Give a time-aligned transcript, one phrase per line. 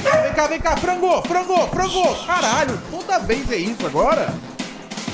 [0.00, 2.26] Vem cá, vem cá, vem cá, frango, frango, frango!
[2.26, 4.32] Caralho, toda vez é isso agora?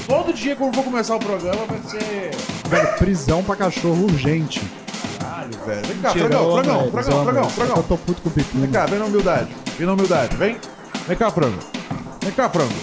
[0.06, 2.30] Todo dia que eu vou começar o programa vai ser.
[2.68, 4.60] Velho, prisão pra cachorro urgente.
[5.18, 5.86] Caralho, velho.
[5.86, 7.76] Vem cá, Mentira, frangão, frangão, velho, frangão, frangão, frangão.
[7.76, 8.60] Eu tô puto com o pepino.
[8.62, 9.48] Vem cá, vem na humildade.
[9.78, 10.58] Vem na humildade, vem.
[11.08, 11.58] Vem cá, frango.
[12.20, 12.74] Vem cá, frango.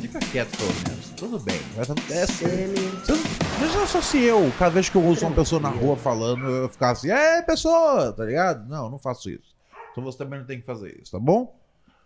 [0.00, 1.08] Fica quieto, pelo menos.
[1.16, 1.60] Tudo bem.
[1.74, 1.86] Vai.
[2.10, 2.26] É.
[2.26, 6.44] Você não- só se eu, cada vez que eu ouço uma pessoa na rua falando,
[6.46, 8.68] eu ficar assim, é pessoa, tá ligado?
[8.68, 9.57] Não, não faço isso.
[9.98, 11.54] Então você também não tem que fazer isso, tá bom?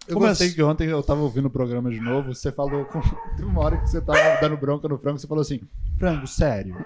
[0.08, 0.56] Eu Como gostei assim?
[0.56, 3.00] que ontem eu tava ouvindo o programa de novo, você falou com.
[3.44, 5.60] Uma hora que você tava dando bronca no frango, você falou assim:
[5.98, 6.84] Frango, sério.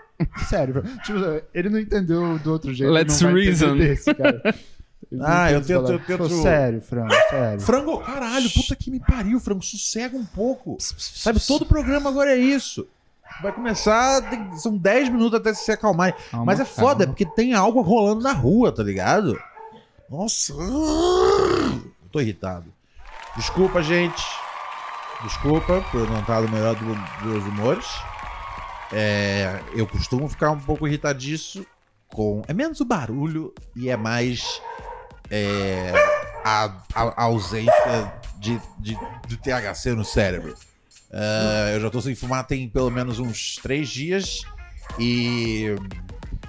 [0.49, 0.75] Sério.
[0.83, 1.19] frango." Tipo,
[1.55, 2.93] ele não entendeu do outro jeito.
[2.93, 3.77] Let's não vai entender reason.
[3.79, 4.11] Desse,
[5.23, 7.61] Ah, eu tento- eu tento- Falou, Sério, frango, sério.
[7.61, 10.77] Frango, caralho, puta que me pariu, frango, sossega um pouco.
[10.81, 12.87] Sabe, todo programa agora é isso.
[13.41, 16.13] Vai começar, tem- são 10 minutos até se acalmar.
[16.31, 17.15] Calma, Mas é foda, é calma.
[17.15, 19.39] porque tem algo rolando na rua, tá ligado?
[20.11, 20.53] Nossa.
[20.53, 22.73] Eu tô irritado.
[23.37, 24.23] Desculpa, gente.
[25.25, 27.87] Desculpa por eu não estar no melhor do- dos humores.
[28.93, 31.67] É, eu costumo ficar um pouco irritadiço
[32.09, 32.43] com.
[32.47, 34.61] É menos o barulho e é mais
[35.31, 35.93] é,
[36.45, 38.97] a, a- a ausência de, de,
[39.27, 40.55] de THC no cérebro.
[41.11, 44.43] É, eu já tô sem fumar tem pelo menos uns três dias
[44.99, 45.75] e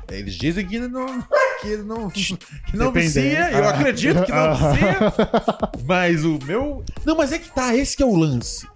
[0.10, 1.22] eles dizem que não
[1.62, 2.38] que não que
[2.74, 3.70] não vicia, eu Ah.
[3.70, 4.98] acredito que não vicia,
[5.86, 8.68] mas o meu não, mas é que tá, esse que é o lance.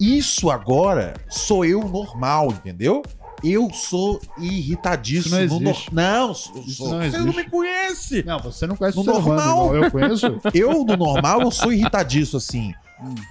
[0.00, 3.02] Isso agora sou eu normal, entendeu?
[3.44, 5.36] Eu sou irritadíssimo.
[5.36, 8.22] Isso não no nor- Não, sou, Isso não você não me conhece.
[8.24, 9.66] Não, você não conhece No o humano, normal.
[9.66, 10.26] igual eu conheço.
[10.54, 12.72] Eu, no normal, eu sou irritadiço, assim.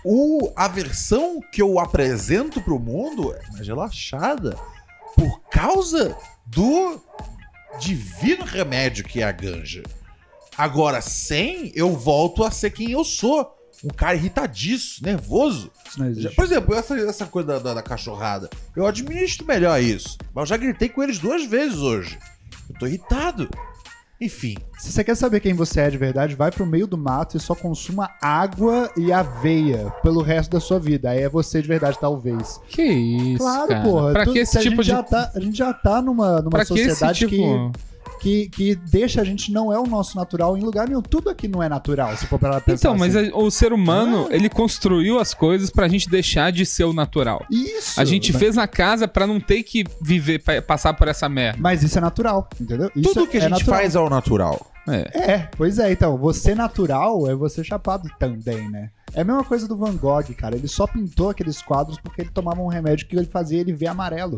[0.03, 4.57] O, a versão que eu apresento pro mundo é mais relaxada
[5.15, 7.01] por causa do
[7.79, 9.83] divino remédio que é a ganja.
[10.57, 13.57] Agora, sem, eu volto a ser quem eu sou.
[13.83, 15.71] Um cara irritadiço, nervoso.
[16.35, 18.47] Por exemplo, essa, essa coisa da, da- da cachorrada.
[18.75, 20.17] Eu administro melhor isso.
[20.35, 22.19] Mas eu já gritei com eles duas vezes hoje.
[22.69, 23.49] Eu tô irritado.
[24.21, 24.55] Enfim.
[24.77, 27.39] Se você quer saber quem você é de verdade, vai pro meio do mato e
[27.39, 31.09] só consuma água e aveia pelo resto da sua vida.
[31.09, 32.61] Aí é você de verdade, talvez.
[32.69, 33.81] Que isso, Claro, cara.
[33.83, 34.11] porra.
[34.13, 34.91] Pra Tu- que esse se a tipo gente de...
[34.91, 37.31] Já tá, a gente já tá numa, numa Pra que esse sociedade tipo...
[37.31, 37.71] que,
[38.19, 41.01] que, que deixa a gente não é o nosso natural em lugar nenhum.
[41.01, 43.31] Tudo aqui não é natural, se for pra pensar Então, mas assim.
[43.31, 44.35] a- o ser humano, Ah.
[44.35, 47.45] ele construiu as coisas pra gente deixar de ser o natural.
[47.49, 47.99] Isso!
[47.99, 51.27] A gente mas, fez a casa pra não ter que viver, pa- passar por essa
[51.29, 51.57] merda.
[51.61, 52.89] Mas isso é natural, entendeu?
[52.95, 53.79] Isso Tudo que a é gente natural.
[53.79, 54.67] faz é o natural.
[54.87, 55.31] É.
[55.33, 58.89] É, pois é, então, você natural é você chapado também, né?
[59.13, 60.55] É a mesma coisa do Van Gogh, cara.
[60.55, 63.87] Ele só pintou aqueles quadros porque ele tomava um remédio que ele fazia ele ver
[63.87, 64.37] amarelo.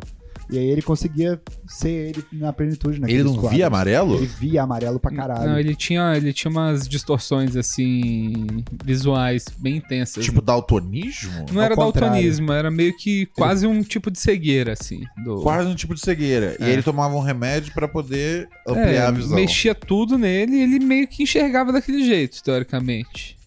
[0.49, 3.55] E aí ele conseguia ser ele na plenitude naqueles Ele não quadros.
[3.57, 4.15] via amarelo?
[4.17, 5.49] Ele via amarelo pra caralho.
[5.49, 8.45] Não, ele tinha, ele tinha umas distorções, assim,
[8.83, 10.23] visuais bem intensas.
[10.23, 11.45] Tipo daltonismo?
[11.51, 12.11] não ao era contrário.
[12.13, 15.03] daltonismo, era meio que quase um tipo de cegueira, assim.
[15.23, 15.41] Do...
[15.41, 16.55] Quase um tipo de cegueira.
[16.59, 16.69] E É.
[16.71, 19.35] ele tomava um remédio pra poder ampliar É, a visão.
[19.35, 23.37] mexia tudo nele e ele meio que enxergava daquele jeito, teoricamente.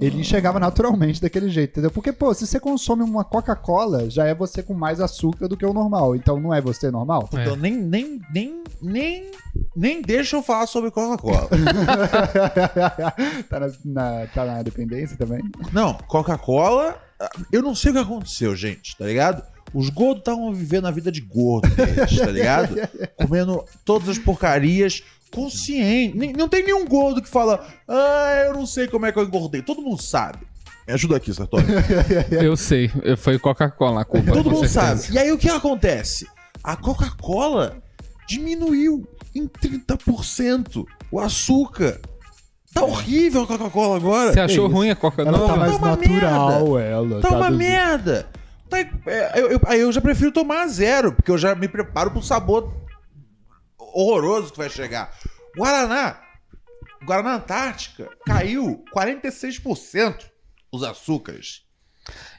[0.00, 1.90] Ele enxergava naturalmente daquele jeito, entendeu?
[1.90, 5.64] Porque, pô, se você consome uma Coca-Cola, já é você com mais açúcar do que
[5.64, 6.16] o normal.
[6.16, 7.28] Então não é você normal?
[7.32, 9.30] Então nem, nem, nem, nem,
[9.76, 11.48] nem deixa eu falar sobre Coca-Cola.
[13.48, 15.42] tá, na, na- tá na dependência também?
[15.72, 16.96] não, Coca-Cola,
[17.52, 19.42] eu não sei o que aconteceu, gente, tá ligado?
[19.74, 22.76] Os gordos estavam vivendo a vida de gordo deles, tá ligado?
[23.16, 25.02] Comendo todas as porcarias
[25.32, 26.16] consciente.
[26.36, 29.62] Não tem nenhum gordo que fala, ah, eu não sei como é que eu engordei.
[29.62, 30.38] Todo mundo sabe.
[30.86, 31.64] Me ajuda aqui, Sartori.
[32.42, 34.32] Eu sei, foi Coca-Cola a culpa.
[34.32, 34.96] Todo mundo certeza.
[35.04, 35.14] sabe.
[35.14, 36.26] E aí o que acontece?
[36.62, 37.76] A Coca-Cola
[38.26, 42.00] diminuiu em 30% o açúcar.
[42.74, 44.32] Tá horrível a Coca-Cola agora.
[44.32, 44.74] Você achou isso?
[44.74, 47.20] ruim a Coca Ela tá mais Tá uma natural, ela.
[47.20, 48.26] Tá uma do- merda.
[48.68, 52.10] Tá- é, eu, eu- aí eu já prefiro tomar zero, porque eu já me preparo
[52.10, 52.72] pro sabor
[53.92, 55.12] horroroso que vai chegar.
[55.56, 56.20] Guaraná.
[57.04, 60.30] Guaraná Antártica caiu 46%
[60.72, 61.62] os açúcares.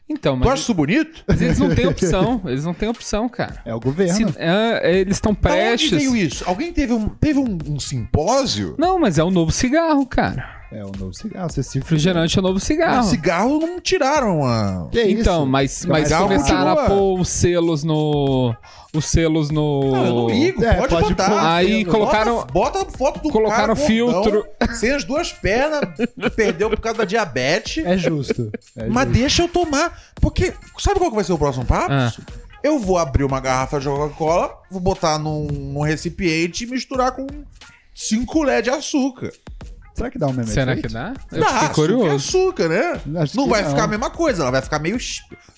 [0.10, 1.24] Então, Tu mas, acha isso bonito?
[1.28, 2.42] mas eles não têm opção.
[2.46, 3.62] Eles não têm opção, cara.
[3.66, 4.14] É o governo.
[4.34, 5.92] Se- é, eles estão prestes.
[5.92, 6.44] veio isso?
[6.46, 8.76] Alguém teve um, teve um, um simpósio?
[8.78, 10.63] Não, mas é o novo cigarro, cara.
[10.74, 11.50] É o novo cigarro.
[11.50, 13.04] Você se Refrigerante é o novo Mas cigarro.
[13.04, 14.88] cigarro não tiraram a.
[14.92, 15.46] Que Então, isso?
[15.46, 16.98] mas, mas Cigarro começaram a continua.
[16.98, 18.56] pôr os selos no.
[18.96, 19.92] Os selos no.
[19.92, 21.30] Não, eu não ligo, É, pode, pode botar.
[21.30, 21.40] pôr.
[21.40, 22.48] Aí Bota- colocaram.
[22.52, 24.46] Bota, a foto do colocaram cara filtro.
[24.60, 25.82] gordão, sem as duas pernas,
[26.36, 27.84] perdeu por causa da diabetes.
[27.86, 28.52] É justo.
[28.76, 29.20] É Mas justo.
[29.20, 29.98] deixa eu tomar.
[30.22, 30.54] Porque.
[30.80, 31.92] Sabe qual que vai ser o próximo papo?
[31.92, 32.12] Ah.
[32.64, 37.28] Eu vou abrir uma garrafa de Coca-Cola, vou botar num, num recipiente e misturar com
[37.94, 39.32] 5 colheres de açúcar.
[39.94, 40.88] Será que dá um mesmo Será efeito?
[40.88, 41.14] que dá?
[41.32, 42.16] Eu Dá, fiquei açúcar é curioso.
[42.16, 43.02] açúcar, né?
[43.22, 43.70] Acho Não que vai não.
[43.70, 44.98] ficar a mesma coisa, ela vai ficar meio.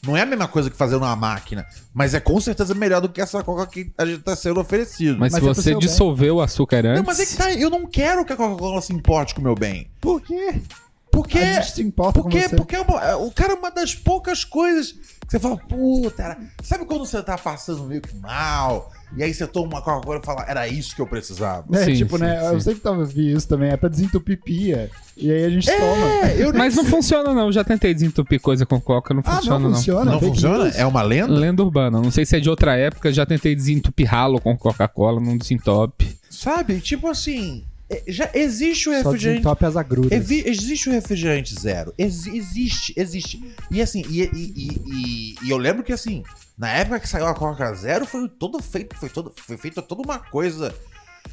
[0.06, 3.08] Não é a mesma coisa que fazer numa máquina, mas é com certeza melhor do
[3.10, 5.18] que essa coca que a gente tá sendo oferecido.
[5.18, 5.80] Mas, Mas se é você bem.
[5.80, 6.98] dissolver o açúcar antes.
[6.98, 9.44] Não, mas é que tá, eu não quero que a Coca-Cola se importe com o
[9.44, 9.90] meu bem.
[10.02, 10.62] Por quê?
[11.10, 11.40] Porque.
[11.40, 12.56] A gente se importa Porque, com você.
[12.58, 12.80] porque é
[13.16, 16.38] o cara é uma das poucas coisas que você fala, puta, era...
[16.62, 20.26] sabe quando você tá passando meio que mal, e aí você toma uma Coca-Cola e
[20.26, 21.66] fala, era isso que eu precisava.
[21.74, 22.40] É, Sim, tipo, sim, né?
[22.40, 22.46] sim.
[22.54, 23.70] Eu sempre tava vi isso também.
[23.72, 24.90] É pra desentupir pia.
[25.18, 26.28] E aí a gente toma.
[26.28, 27.46] É, eu Mas não funciona, não.
[27.48, 29.76] Eu já tentei desentupir coisa com coca, não Ah, funciona, não não.
[29.78, 30.12] funciona?
[30.12, 30.68] Não Fake funciona?
[30.70, 31.34] É uma lenda?
[31.34, 32.02] Lenda urbana.
[32.02, 33.12] Não sei se é de outra época.
[33.14, 36.18] Já tentei desentupir ralo com Coca-Cola, não desentope.
[36.30, 36.80] Sabe?
[36.82, 37.64] Tipo assim,
[38.08, 39.40] já existe o Só refrigerante.
[39.42, 40.12] desentope as agruras.
[40.12, 41.94] Existe o refrigerante zero.
[41.98, 43.56] Ex- existe, existe.
[43.70, 46.24] E assim, e, e- e- e- eu lembro que assim,
[46.58, 50.02] na época que saiu a Coca Zero, foi todo feito, foi, todo, foi feita toda
[50.02, 50.74] uma coisa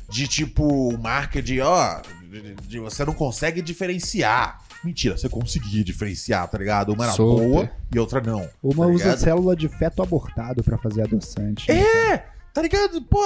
[0.08, 2.00] de tipo marca de ó,
[2.30, 4.60] de, de- você não consegue diferenciar.
[4.84, 6.92] Mentira, você conseguia diferenciar, tá ligado?
[6.92, 7.48] Uma era Super.
[7.48, 8.48] boa e outra não.
[8.62, 9.18] Uma tá usa ligado?
[9.20, 11.70] célula de feto abortado pra fazer adoçante.
[11.70, 12.26] É!
[12.52, 13.00] Tá ligado?
[13.02, 13.24] Pô,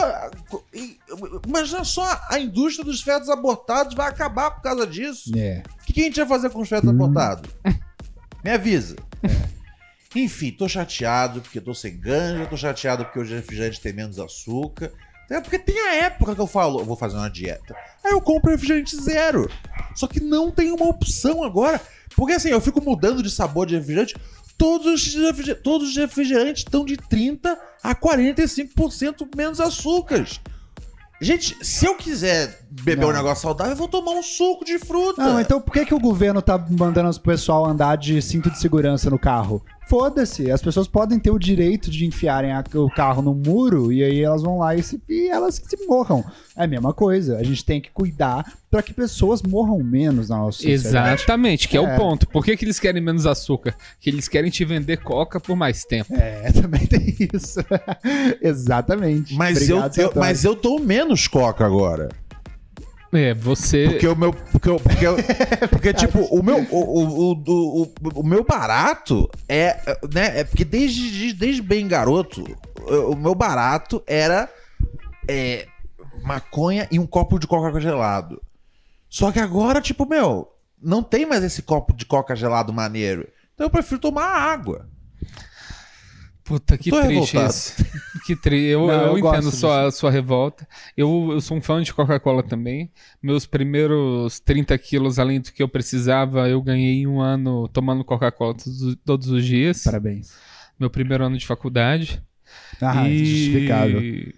[1.47, 5.33] imagina só, a indústria dos fetos abortados vai acabar por causa disso.
[5.37, 5.63] É.
[5.83, 6.93] O que, que a gente vai fazer com os fetos Hum.
[6.93, 7.51] abortados?
[8.45, 8.97] Me avisa.
[10.15, 14.93] Enfim, tô chateado porque tô sem ganja, tô chateado porque o refrigerante tem menos açúcar.
[15.29, 17.75] É porque tem a época que eu falo, eu vou fazer uma dieta.
[18.05, 19.51] Aí eu compro refrigerante zero.
[19.97, 21.81] Só que não tem uma opção agora.
[22.15, 24.15] Porque assim, eu fico mudando de sabor de refrigerante.
[24.59, 25.15] Todos os,
[25.63, 30.41] todos os refrigerantes estão de 30 a 45% menos açúcares.
[31.21, 33.09] Gente, se eu quiser beber Não.
[33.09, 35.23] um negócio saudável, eu vou tomar um suco de fruta.
[35.23, 38.59] Não, então por que, que o governo tá mandando o pessoal andar de cinto de
[38.59, 39.63] segurança no carro?
[39.89, 44.03] Foda-se, as pessoas podem ter o direito de enfiarem a- o carro no muro e
[44.03, 46.25] aí elas vão lá e, se, e elas se morram.
[46.57, 50.39] É a mesma coisa, a gente tem que cuidar pra que pessoas morram menos na
[50.39, 51.15] nossa sociedade.
[51.15, 51.95] Exatamente, que é, É.
[51.95, 52.27] o ponto.
[52.27, 53.77] Por que, que eles querem menos açúcar?
[54.01, 56.13] Que eles querem te vender coca por mais tempo.
[56.15, 57.61] É, também tem isso.
[58.43, 59.35] Exatamente.
[59.35, 62.09] Mas, Obrigado, eu, eu- mas eu tô menos coca agora.
[63.17, 63.89] É, você.
[63.89, 64.33] Porque o meu.
[64.33, 65.17] Porque, eu- porque, eu-
[65.71, 69.77] porque tipo, o meu, o, o, o, o, meu barato é.
[70.13, 72.45] Né, é porque desde, desde, bem garoto,
[73.11, 74.49] o meu barato era.
[75.29, 75.67] é,
[76.23, 78.43] maconha e um copo de coca gelado.
[79.09, 80.53] Só que agora, tipo, meu,
[80.83, 83.29] não tem mais esse copo de coca gelado maneiro.
[83.55, 84.89] Então eu prefiro tomar água.
[86.47, 87.51] Puta, que triste revoltado.
[87.51, 87.75] isso.
[88.25, 88.67] Que triste.
[88.67, 90.67] Eu, Não, eu, eu entendo sua, sua revolta.
[90.97, 92.91] Eu, eu sou um fã de Coca-Cola também.
[93.23, 98.05] Meus primeiros 30 quilos, além do que eu precisava, eu ganhei em um ano tomando
[98.05, 99.85] Coca-Cola todos, todos os dias.
[99.85, 100.35] Parabéns.
[100.79, 102.21] Meu primeiro ano de faculdade.
[102.81, 103.25] Ah, e...
[103.25, 104.01] justificável.
[104.01, 104.35] E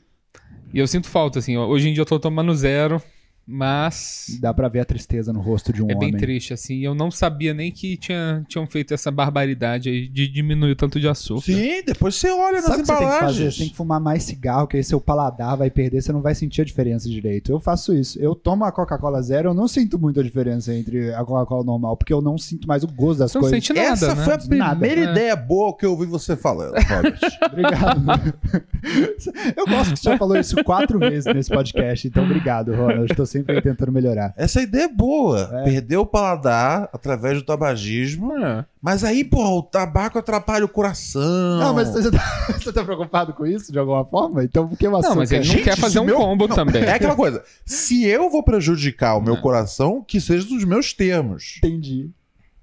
[0.75, 1.57] eu sinto falta, assim.
[1.57, 3.03] Hoje em dia eu tô tomando zero,
[3.51, 6.11] mas Dá pra ver a tristeza no rosto de um é homem.
[6.13, 6.81] bem triste, assim.
[6.81, 11.01] Eu não sabia nem que tinha, tinham feito essa barbaridade aí de diminuir o tanto
[11.01, 11.43] de açúcar.
[11.47, 13.17] Sim, depois você olha nas Sabe o que você tem que fazer?
[13.17, 13.55] embalagens.
[13.55, 16.35] Você tem que fumar mais cigarro, que aí seu paladar vai perder, você não vai
[16.35, 17.51] sentir a diferença direito.
[17.51, 18.19] Eu faço isso.
[18.21, 22.13] Eu tomo a Coca-Cola zero, eu não sinto muita diferença entre a Coca-Cola normal, porque
[22.13, 23.65] eu não sinto mais o gosto das Você não coisas.
[23.65, 24.25] sente nada, Essa né?
[24.25, 24.87] foi a primeira Nada.
[24.87, 25.03] É.
[25.11, 27.19] ideia boa que eu ouvi você falando, Robert.
[27.51, 28.03] Obrigado.
[29.57, 33.09] eu gosto que você já falou isso quatro vezes nesse podcast, então obrigado, Ronald.
[33.09, 34.33] Eu tô sempre tentando melhorar.
[34.37, 35.51] Essa ideia é boa.
[35.53, 35.65] É.
[35.65, 38.37] Perder o paladar através do tabagismo.
[38.39, 38.65] É.
[38.81, 41.59] Mas aí, porra, o tabaco atrapalha o coração.
[41.59, 44.45] Não, mas você tá, você tá preocupado com isso de alguma forma?
[44.45, 45.09] Então por que o açúcar?
[45.11, 46.83] Não, mas ele não Gente, quer fazer um meu- combo Não, também.
[46.83, 47.43] É aquela coisa.
[47.67, 49.41] Se eu vou prejudicar o meu Não.
[49.43, 51.57] coração, que seja dos meus termos.
[51.59, 52.11] Entendi.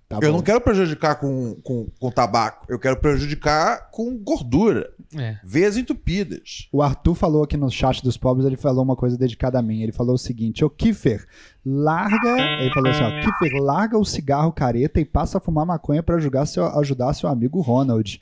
[0.07, 0.37] Tá eu bom.
[0.37, 2.65] não quero prejudicar com, com, com tabaco.
[2.69, 4.91] Eu quero prejudicar com gordura.
[5.15, 5.37] É.
[5.43, 6.67] Veias entupidas.
[6.71, 9.81] O Arthur falou aqui no chat dos pobres, ele falou uma coisa dedicada a mim.
[9.81, 11.25] Ele falou o seguinte: Ô Kiffer,
[11.65, 12.39] larga.
[12.61, 16.15] Ele falou assim: ó, Kiffer, larga o cigarro careta e passa a fumar maconha pra
[16.17, 18.21] ajudar seu, ajudar seu amigo Ronald.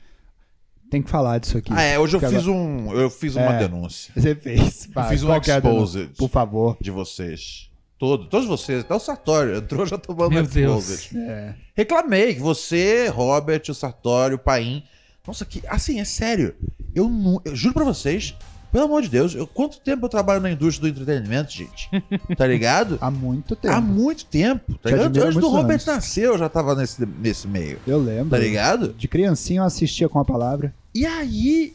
[0.90, 1.72] Tem que falar disso aqui.
[1.74, 1.98] Ah, é.
[1.98, 3.58] Hoje eu fiz, um, eu fiz uma É.
[3.58, 4.88] denúncia Você fez.
[4.94, 6.08] Eu fiz um é denúncia?
[6.16, 6.76] Por favor.
[6.80, 7.68] de vocês.
[7.98, 8.80] Todo, todos vocês.
[8.80, 11.10] Até o Sartório entrou já tomando Meu exposed.
[11.12, 11.14] Deus.
[11.28, 11.54] É.
[11.76, 14.82] Reclamei que você, Robert, o Sartório, o Paim.
[15.26, 15.62] Nossa, que.
[15.68, 16.54] Assim, é sério.
[16.94, 18.34] Eu, não, eu juro pra vocês,
[18.70, 21.88] pelo amor de Deus, eu, quanto tempo eu trabalho na indústria do entretenimento, gente?
[22.36, 22.98] Tá ligado?
[23.00, 23.74] Há muito tempo.
[23.74, 24.74] Há muito tempo.
[24.82, 25.22] Tá Te ligado?
[25.22, 25.86] Antes do Robert anos.
[25.86, 27.78] nascer, eu já tava nesse, nesse meio.
[27.86, 28.30] Eu lembro.
[28.30, 28.92] Tá ligado?
[28.92, 30.74] De criancinha eu assistia com a palavra.
[30.94, 31.74] E aí,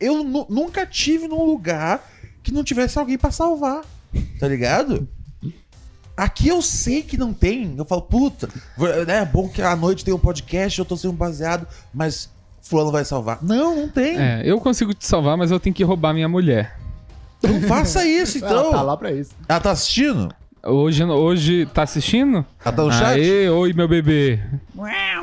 [0.00, 2.02] eu nu- nunca tive num lugar
[2.42, 3.82] que não tivesse alguém pra salvar.
[4.40, 5.06] Tá ligado?
[6.18, 7.74] Aqui eu sei que não tem.
[7.78, 8.48] Eu falo, puta,
[9.06, 12.28] né, é bom que à noite tem um podcast, eu tô sendo baseado, mas
[12.60, 13.38] fulano vai salvar.
[13.40, 14.18] Não, não tem.
[14.18, 16.76] É, eu consigo te salvar, mas eu tenho que roubar minha mulher.
[17.40, 18.50] Não faça isso, então.
[18.50, 19.30] Ela tá lá pra isso.
[19.48, 20.34] Ela tá assistindo?
[20.66, 22.44] Hoje, hoje tá assistindo?
[22.64, 23.20] Ela tá no chat?
[23.20, 24.40] Aê, oi, meu bebê.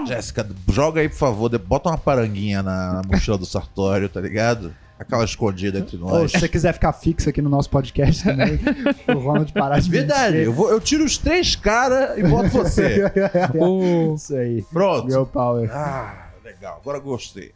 [0.07, 1.49] Jéssica, joga aí, por favor.
[1.49, 4.73] de- Bota uma paranguinha na, na mochila do Sartório, tá ligado?
[4.97, 6.31] Aquela escondida entre Ou nós.
[6.31, 8.57] se você quiser ficar fixo aqui no nosso podcast também,
[9.13, 13.03] o Ronald parar de Verdade, eu, vou, eu tiro os três caras e boto você.
[13.59, 14.61] Ô, Isso aí.
[14.71, 15.09] Pronto.
[15.09, 15.69] Girl Power.
[15.73, 17.51] Ah, legal, agora gostei.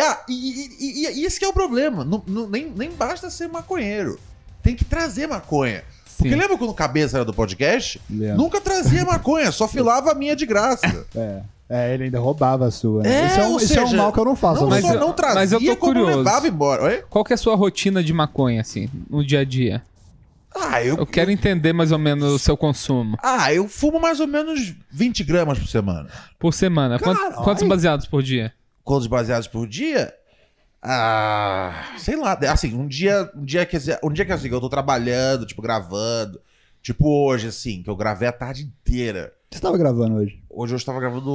[0.00, 2.04] Ah, e, e- e- e esse que é o problema.
[2.04, 4.16] Não, não- nem, nem basta ser maconheiro.
[4.62, 5.82] Tem que trazer maconha.
[6.16, 6.36] Porque Sim.
[6.40, 8.00] lembra quando o cabeça era do podcast?
[8.08, 8.36] Lembro.
[8.36, 11.04] Nunca trazia maconha, só filava a minha de graça.
[11.16, 11.42] É.
[11.68, 13.02] É, ele ainda roubava a sua.
[13.02, 13.22] né?
[13.22, 14.62] É, isso é um, ou isso é um seja, mal que eu não faço.
[14.62, 16.18] Não mas eu- não trazia, mas eu tô curioso.
[16.18, 16.82] levava embora.
[16.84, 17.04] Oi?
[17.08, 19.82] qual que é a sua rotina de maconha, assim, no dia a dia?
[20.54, 23.16] Ah, eu, Eu quero entender mais ou menos o seu consumo.
[23.22, 26.08] ah, eu fumo mais ou menos 20 gramas por semana.
[26.38, 26.98] Por semana.
[26.98, 27.42] Quant- Caralho.
[27.42, 28.52] quantos baseados por dia?
[28.84, 30.14] Quantos baseados por dia?
[30.86, 34.68] Ah, sei lá, assim, um dia, um dia que um dia que assim, eu tô
[34.68, 36.38] trabalhando, tipo gravando,
[36.82, 39.32] tipo hoje assim, que eu gravei a tarde inteira.
[39.46, 40.43] O que você tava gravando hoje?
[40.56, 41.30] Hoje eu estava gravando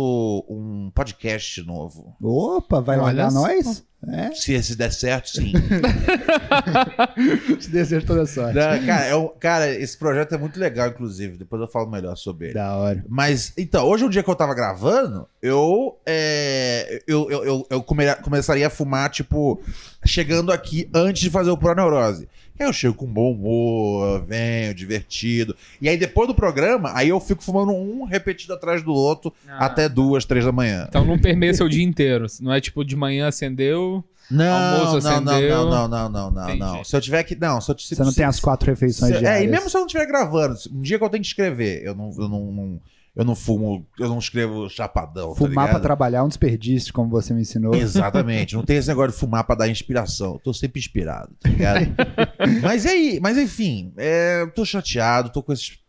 [0.49, 2.15] um podcast novo.
[2.21, 3.85] Opa, vai largar nós?
[4.07, 5.51] É, Se esse der certo, sim.
[7.59, 8.55] te desejo toda sorte.
[8.55, 11.37] Não, cara, é um- cara, esse projeto é muito legal, inclusive.
[11.37, 12.53] Depois eu falo melhor sobre ele.
[12.53, 13.03] Da hora.
[13.09, 17.67] Mas, então, hoje é um dia que eu tava gravando, eu, é, eu, eu, eu,
[17.69, 19.61] eu come- começaria a fumar, tipo,
[20.05, 22.27] chegando aqui antes de fazer o Pro Neurose.
[22.59, 25.55] Aí eu chego com bom humor, venho, divertido.
[25.81, 29.67] E aí depois do programa, aí eu fico fumando um repetido atrás do outro Ah.
[29.67, 30.85] até duas, três da manhã.
[30.89, 32.25] Então não permeia seu dia inteiro.
[32.41, 33.88] Não é tipo de manhã acendeu.
[34.31, 35.65] Não, Almoço não, não, acendeu.
[35.65, 36.59] não, não, não, não, Entendi.
[36.59, 36.83] não.
[36.83, 37.36] Se eu tiver que.
[37.36, 39.41] Não, se eu se- Você não se- tem as quatro refeições se- diárias.
[39.41, 41.83] É, e mesmo se eu não estiver gravando, um dia que eu tenho que escrever,
[41.83, 42.81] eu não, eu não, não-
[43.15, 45.29] eu não fumo, eu não escrevo chapadão.
[45.29, 45.81] tá Fumar pra ligado?
[45.81, 47.74] trabalhar é um desperdício, como você me ensinou.
[47.74, 48.55] Exatamente.
[48.55, 50.33] Não tem esse negócio de fumar pra dar inspiração.
[50.33, 51.88] Eu tô sempre inspirado, tá ligado?
[52.62, 55.79] mas aí, mas enfim, é, eu tô chateado, tô com esses.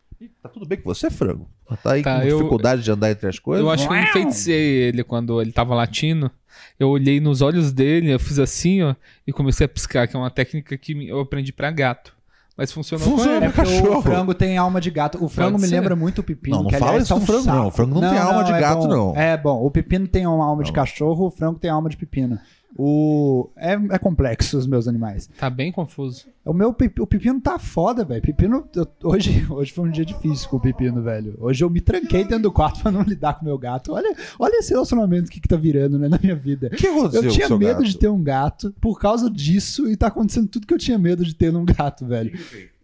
[0.41, 1.47] Tá tudo bem com você, frango?
[1.83, 3.63] Tá aí Tá, com eu- dificuldade de andar entre as coisas?
[3.63, 6.29] Eu acho que eu enfeitei ele quando ele tava latindo.
[6.79, 10.19] Eu olhei nos olhos dele, eu fiz assim, ó, e comecei a piscar, que é
[10.19, 12.13] uma técnica que eu aprendi pra gato.
[12.57, 13.31] Mas funcionou Funciona.
[13.39, 13.53] com É ele.
[13.53, 13.99] porque Cachorro.
[13.99, 15.23] o frango tem alma de gato.
[15.23, 15.75] O frango Pode me ser.
[15.75, 16.57] lembra muito o pepino.
[16.57, 17.57] Não, não que, fala aliás, isso tá do um frango, saco.
[17.57, 17.67] não.
[17.67, 18.87] O frango não tem alma de é gato, bom.
[18.87, 19.15] não.
[19.15, 19.65] É bom.
[19.65, 22.37] O pepino tem uma alma de cachorro, o frango tem alma de pepino.
[22.77, 23.49] O...
[23.57, 25.29] É, é complexo os meus animais.
[25.37, 26.25] Tá bem confuso.
[26.43, 28.21] O meu o pepino tá foda, velho.
[28.21, 28.67] Pepino.
[28.75, 31.35] eu- hoje, hoje foi um dia difícil com o pepino, velho.
[31.39, 33.93] Hoje eu me tranquei dentro do quarto pra não lidar com o meu gato.
[33.93, 36.67] Olha, olha esse relacionamento que, que tá virando né, na minha vida.
[36.67, 37.85] O que aconteceu Eu tinha com o seu medo gato?
[37.85, 41.23] de ter um gato por causa disso e tá acontecendo tudo que eu tinha medo
[41.23, 42.31] de ter num gato, velho.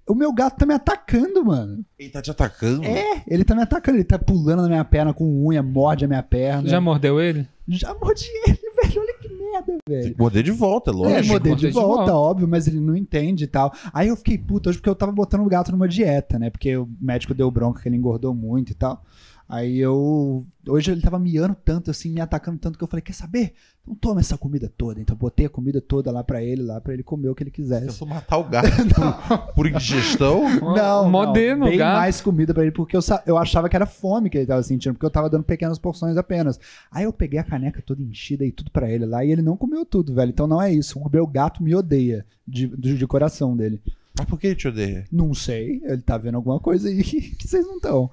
[0.08, 1.84] O meu gato tá me atacando, mano.
[2.00, 2.86] Ele tá te atacando?
[2.86, 6.08] É, ele tá me atacando, ele tá pulando na minha perna com unha, morde a
[6.08, 6.70] minha perna.
[6.70, 7.46] Já mordeu ele?
[7.68, 9.02] Já mordi ele, velho.
[9.02, 9.17] Olha que
[9.66, 10.04] merda, velho.
[10.04, 11.28] Tem que morder de volta, é É, lógico.
[11.28, 12.16] morder de de volta, volta.
[12.16, 13.72] óbvio, mas ele não entende e tal.
[13.94, 16.50] Aí eu fiquei puto hoje porque eu tava botando o gato numa dieta, né?
[16.50, 19.04] Porque o médico deu bronca que ele engordou muito e tal.
[19.50, 20.46] Aí eu.
[20.68, 23.54] Hoje ele tava miando tanto, assim, me atacando tanto que eu falei: Quer saber?
[23.88, 25.00] Não toma essa comida toda.
[25.00, 27.44] Então eu botei a comida toda lá pra ele, lá pra ele comer o que
[27.44, 27.88] ele quisesse.
[27.88, 28.68] Tentou matar o gato
[29.26, 30.44] por, por indigestão?
[30.60, 31.10] Não,
[31.56, 31.98] no bem gato.
[31.98, 34.94] mais comida pra ele, porque eu, eu achava que era fome que ele tava sentindo,
[34.94, 36.60] porque eu tava dando pequenas porções apenas.
[36.92, 39.56] Aí eu peguei a caneca toda enchida e tudo pra ele lá, e ele não
[39.56, 40.30] comeu tudo, velho.
[40.32, 41.00] Então não é isso.
[41.00, 43.82] O meu gato me odeia de, de, de coração dele.
[44.18, 45.06] Mas por que ele te odeia?
[45.10, 48.12] Não sei, ele tá vendo alguma coisa aí que, que vocês não estão.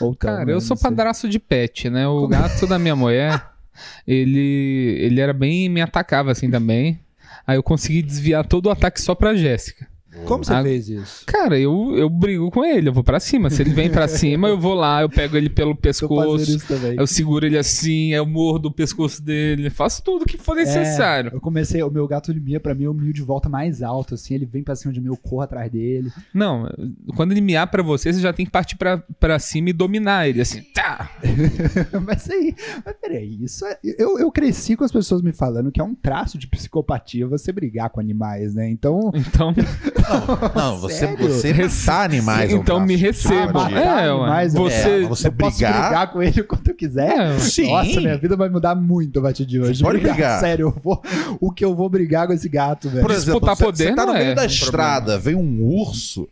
[0.00, 0.52] Ou Cara, né?
[0.52, 0.90] eu sou Não sei.
[0.90, 2.06] padraço de pet, né?
[2.06, 3.42] O gato da minha mulher,
[4.06, 5.68] ele, ele era bem.
[5.68, 7.00] me atacava assim também.
[7.46, 9.87] Aí eu consegui desviar todo o ataque só pra Jéssica.
[10.24, 11.24] Como você Ah, fez isso?
[11.26, 13.50] Cara, eu, eu brigo com ele, eu vou pra cima.
[13.50, 16.58] Se ele vem pra cima, eu vou lá, eu pego ele pelo pescoço,
[16.96, 21.30] eu seguro ele assim, eu mordo o pescoço dele, faço tudo que for necessário.
[21.32, 23.82] É, eu comecei, o meu gato ele mia pra mim, eu mio de volta mais
[23.82, 26.10] alto, assim, ele vem pra cima de mim, eu corro atrás dele.
[26.34, 26.68] Não,
[27.16, 30.28] quando ele miar pra você, você já tem que partir pra, pra cima e dominar
[30.28, 31.10] ele, assim, tá.
[32.06, 35.80] mas aí, mas peraí, isso é, eu, eu cresci com as pessoas me falando que
[35.80, 38.68] é um traço de psicopatia você brigar com animais, né?
[38.68, 39.54] Então, Então,
[40.54, 41.28] Não, você, Sério?
[41.28, 42.50] você matar animais.
[42.52, 43.52] é então me receba.
[43.64, 44.20] matar É, ué.
[44.22, 47.08] animais, Você, É, você eu posso brigar- brigar com ele quanto eu quiser.
[47.34, 47.70] É, Sim.
[47.70, 49.78] Nossa, minha vida vai mudar muito a partir de hoje.
[49.78, 50.40] Você pode brigar.
[50.40, 51.02] Sério, eu vou,
[51.40, 53.02] o que eu vou brigar com esse gato, velho.
[53.02, 55.34] Por exemplo, Disputar você, poder você tá no não meio é da um estrada, vem
[55.34, 56.28] um urso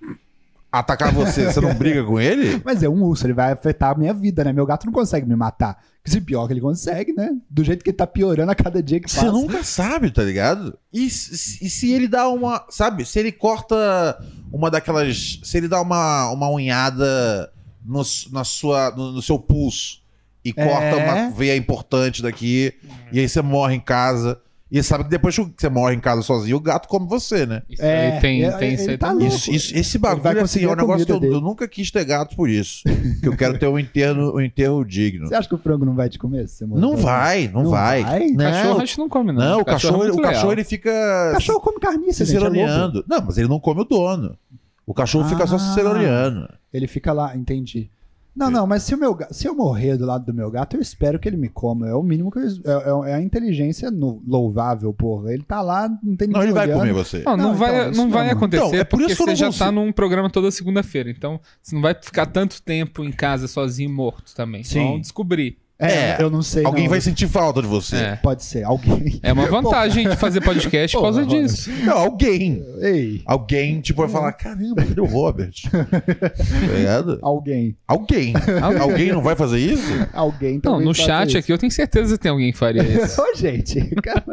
[0.80, 2.60] atacar você, você não briga com ele?
[2.64, 4.52] Mas é um urso, ele vai afetar a minha vida, né?
[4.52, 5.78] Meu gato não consegue me matar.
[6.04, 7.30] Se pior que ele consegue, né?
[7.50, 9.32] Do jeito que ele tá piorando a cada dia que Você passa.
[9.32, 10.78] nunca sabe, tá ligado?
[10.92, 12.64] E, se- e se ele dá uma.
[12.70, 13.04] Sabe?
[13.04, 13.76] Se ele corta
[14.52, 15.40] uma daquelas.
[15.42, 17.50] Se ele dá uma, uma unhada
[17.84, 20.00] no, na sua, no, no seu pulso
[20.44, 20.64] e É.
[20.64, 22.72] corta uma veia importante daqui,
[23.12, 24.40] e aí você morre em casa.
[24.68, 27.62] E sabe que depois que você morre em casa sozinho, o gato come você, né?
[27.70, 29.14] Isso aí tem, é, tem ele isso aí tá.
[29.14, 32.04] Isso, isso- esse bagulho assim, conseguir é um negócio que eu, eu nunca quis ter
[32.04, 32.82] gato por isso.
[33.22, 35.28] que eu quero ter um enterro, um enterro digno.
[35.28, 36.48] Você acha que o frango não vai te comer?
[36.48, 38.02] se você Não vai, não, Não vai.
[38.02, 38.26] vai?
[38.26, 39.40] Não, Cachorro a gente não come, não.
[39.40, 40.52] não, o cachorro, é o muito cachorro leal.
[40.52, 42.36] ele fica Cachorro come carniça, se gente.
[42.36, 42.54] É lobo.
[42.56, 43.04] cironeando.
[43.08, 44.36] não, mas ele não come o dono.
[44.84, 46.48] O cachorro fica só se Ah.
[46.72, 47.88] Ele fica lá, entendi.
[48.36, 50.80] Não, não, mas se, o meu, se eu morrer do lado do meu gato, eu
[50.82, 51.88] espero que ele me coma.
[51.88, 55.32] É o mínimo que eu, é, é- é a inteligência no- louvável, porra.
[55.32, 57.22] Ele tá lá, não tem ninguém Não, ele vai comer você.
[57.24, 59.36] Não, não, Não, vai, então, não vai acontecer Então, é por porque isso que você
[59.36, 59.64] já consigo.
[59.64, 61.08] tá num programa toda segunda-feira.
[61.10, 64.62] Então, você não vai ficar tanto tempo em casa sozinho morto também.
[64.62, 64.84] Sim.
[64.84, 65.56] Vão descobrir.
[65.78, 66.64] É, É, eu não sei.
[66.64, 66.90] Alguém não.
[66.90, 67.96] vai sentir falta de você.
[67.96, 68.16] É.
[68.16, 69.20] Pode ser, alguém.
[69.22, 71.70] É uma vantagem de fazer podcast por causa disso.
[71.84, 72.64] Não, alguém.
[72.80, 75.52] Ei, Alguém, tipo, vai falar: caramba, cadê o Robert?
[75.70, 77.18] tá ligado?
[77.20, 77.76] alguém.
[77.86, 78.32] Alguém.
[78.80, 79.90] Alguém não vai fazer isso?
[80.14, 81.38] Alguém Não, no chat isso.
[81.38, 83.20] aqui eu tenho certeza que tem alguém que faria isso.
[83.20, 84.24] Ô, gente, cara,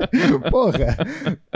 [0.49, 0.95] porra.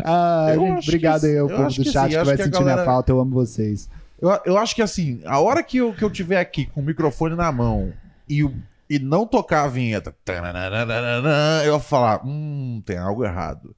[0.04, 2.60] Ah, gente, obrigado aí ao eu povo do chat sim, que vai que a sentir
[2.60, 3.12] galera- minha falta.
[3.12, 3.90] Eu amo vocês.
[4.22, 6.84] Eu, eu acho que assim, a hora que eu, que eu tiver aqui com o
[6.84, 7.94] microfone na mão
[8.28, 8.54] e, o-
[8.90, 10.16] e não tocar a vinheta,
[11.66, 13.76] eu vou falar: hum, tem algo errado.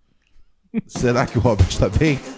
[0.87, 2.19] Será que o Robert tá bem?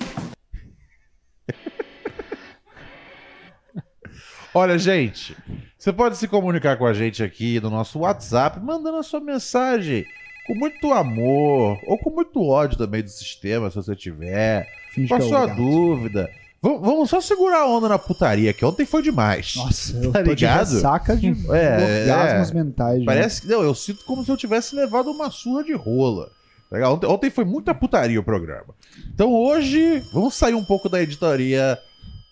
[4.54, 5.36] Olha, gente,
[5.78, 10.06] você pode se comunicar com a gente aqui no nosso WhatsApp, mandando a sua mensagem
[10.46, 14.68] com muito amor ou com muito ódio também do sistema, se você tiver.
[14.92, 16.30] Finge Com a é sua dúvida.
[16.64, 19.56] Vamos só segurar a onda na putaria, que ontem foi demais.
[19.56, 22.54] Nossa, eu Tá tô de ressaca de É, orgasmos é.
[22.54, 23.00] mentais.
[23.00, 23.06] né?
[23.06, 23.48] Parece que.
[23.48, 26.30] Não, eu sinto como se eu tivesse levado uma surra de rola.
[26.70, 26.94] Tá ligado?
[26.94, 28.76] Ontem, ontem foi muita putaria o programa.
[29.12, 31.78] Então hoje, vamos sair um pouco da editoria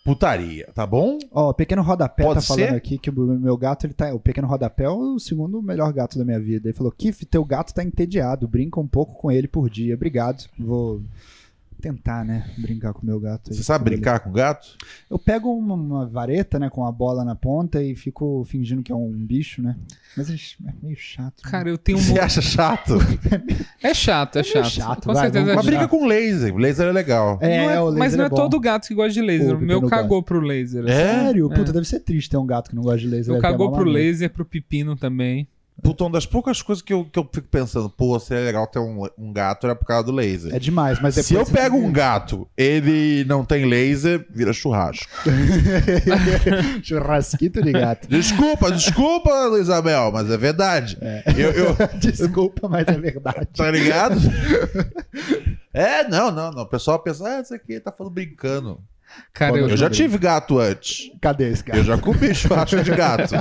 [0.06, 1.18] putaria, tá bom?
[1.32, 2.76] Ó, o Pequeno Rodapé Pode tá falando ser?
[2.76, 4.14] aqui que o meu gato, ele tá.
[4.14, 6.68] O Pequeno Rodapé é o segundo melhor gato da minha vida.
[6.70, 9.96] Ele falou: Kiff, teu gato tá entediado, brinca um pouco com ele por dia.
[9.96, 10.46] Obrigado.
[10.58, 11.02] Vou
[11.80, 12.46] tentar, né?
[12.58, 13.50] Brincar com o meu gato.
[13.50, 13.56] aí.
[13.56, 14.68] Você sabe brincar com gato?
[15.10, 18.92] Eu pego uma, uma vareta, né, com a bola na ponta e fico fingindo que
[18.92, 19.76] é um bicho, né?
[20.18, 20.36] Mas é
[20.84, 21.42] meio chato.
[21.44, 21.52] né?
[21.52, 22.02] Cara, eu tenho um.
[22.02, 22.98] Você acha chato?
[23.82, 24.70] É chato, é chato.
[24.70, 26.54] chato, Com vai, certeza vamos é Mas briga com laser.
[26.56, 27.38] Laser é legal.
[27.42, 28.36] É, Não é- o laser mas não é, bom.
[28.36, 29.56] todo gato que gosta de laser.
[29.56, 30.84] O O meu cagou pro laser.
[30.84, 30.92] assim.
[30.92, 30.96] É?
[31.24, 31.50] Sério?
[31.52, 31.56] É.
[31.56, 33.34] Puta, deve ser triste ter um gato que não gosta de laser.
[33.34, 35.48] Eu cagou pro laser, pro pepino também.
[35.82, 38.80] Puta, uma das poucas coisas que eu, que eu fico pensando, pô, seria legal ter
[38.80, 40.54] um, um gato era por causa do laser.
[40.54, 45.06] É demais, mas Se eu pego um gato, ele não tem laser, vira churrasco.
[46.84, 48.08] Churrasquito de gato.
[48.08, 50.98] Desculpa, desculpa, Luizabel, mas é verdade.
[51.38, 53.48] Eu, eu- Desculpa, mas é verdade.
[53.56, 54.16] tá ligado?
[55.74, 56.64] É, não, não, não.
[56.64, 58.80] O pessoal pensa, ah, isso aqui tá falando brincando.
[59.34, 61.12] Cara, eu, Eu já tive gato antes.
[61.22, 61.80] Cadê esse cara?
[61.80, 63.36] Eu já comi churrasco de gato.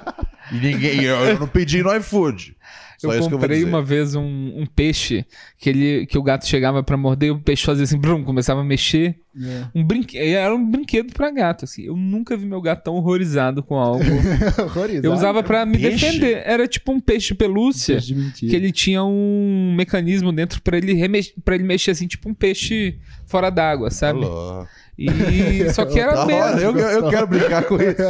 [0.53, 2.57] E ninguém, eu, eu não pedi no iFood.
[2.99, 3.69] Só eu isso que eu vou comprei dizer.
[3.69, 5.25] uma vez um, um peixe
[5.57, 8.61] que, ele, que o gato chegava pra morder e o peixe fazia assim, brum, começava
[8.61, 9.21] a mexer.
[9.41, 9.67] É.
[9.73, 10.19] Um brinque...
[10.19, 11.83] Era um brinquedo pra gato, assim.
[11.83, 14.03] Eu nunca vi meu gato tão horrorizado com algo.
[14.59, 15.07] Horrorizado.
[15.07, 16.07] Eu usava pra me Peixe?
[16.07, 16.43] defender.
[16.45, 17.95] Era tipo um peixe pelúcia.
[17.95, 18.51] Peixe de mentira.
[18.51, 23.49] Que ele tinha um mecanismo dentro pra ele, ele mexer assim, tipo um peixe fora
[23.49, 24.25] d'água, sabe?
[24.25, 24.67] Alô.
[24.99, 26.43] E só que era Da mesmo.
[26.43, 28.03] hora, eu, eu, eu quero brincar com isso.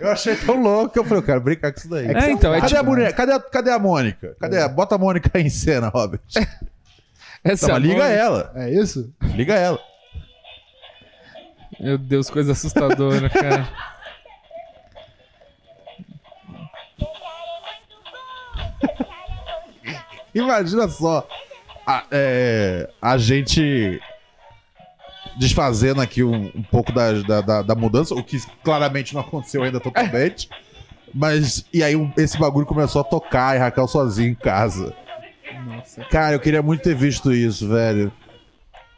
[0.00, 2.06] Eu achei tão louco que eu falei, eu quero brincar com isso daí.
[2.06, 3.12] É É, então, é Cadê tipo- a boneca?
[3.12, 4.36] Cadê a, cadê a Mônica?
[4.40, 4.68] Cadê a...
[4.68, 6.20] Bota a Mônica aí em cena, Robert.
[7.44, 8.52] Essa mas liga mão- ela.
[8.54, 9.12] É isso?
[9.34, 9.78] Liga ela.
[11.78, 13.68] Meu Deus, coisa assustadora, cara.
[20.34, 21.26] Imagina só
[21.86, 24.00] a, é, a gente
[25.36, 29.62] desfazendo aqui um, um pouco da, da, da- da mudança, o que claramente não aconteceu
[29.62, 30.48] ainda totalmente.
[31.14, 34.94] Mas, e aí um- esse bagulho começou a tocar e Raquel sozinho em casa.
[35.66, 36.04] Nossa.
[36.04, 38.12] Cara, eu queria muito ter visto isso, velho.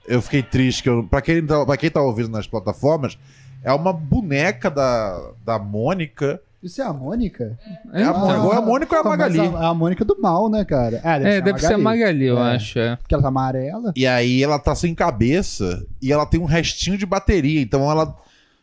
[0.07, 0.83] Eu fiquei triste.
[0.83, 3.17] Que eu, pra, quem tá, pra quem tá ouvindo nas plataformas,
[3.65, 6.41] é uma boneca da, da Mônica.
[6.63, 7.59] Isso é a Mônica?
[7.93, 8.41] É a Mônica.
[8.43, 9.57] Ou é a Mônica ou é a mas Magali?
[9.57, 11.01] a, a Mônica do mal, né, cara?
[11.03, 12.55] É, deve, É, ser, deve a ser a Magali, eu É.
[12.55, 12.79] acho.
[12.79, 12.97] É.
[12.97, 13.93] Porque ela tá amarela.
[13.97, 17.61] E aí ela tá sem cabeça e ela tem um restinho de bateria.
[17.61, 18.15] Então ela.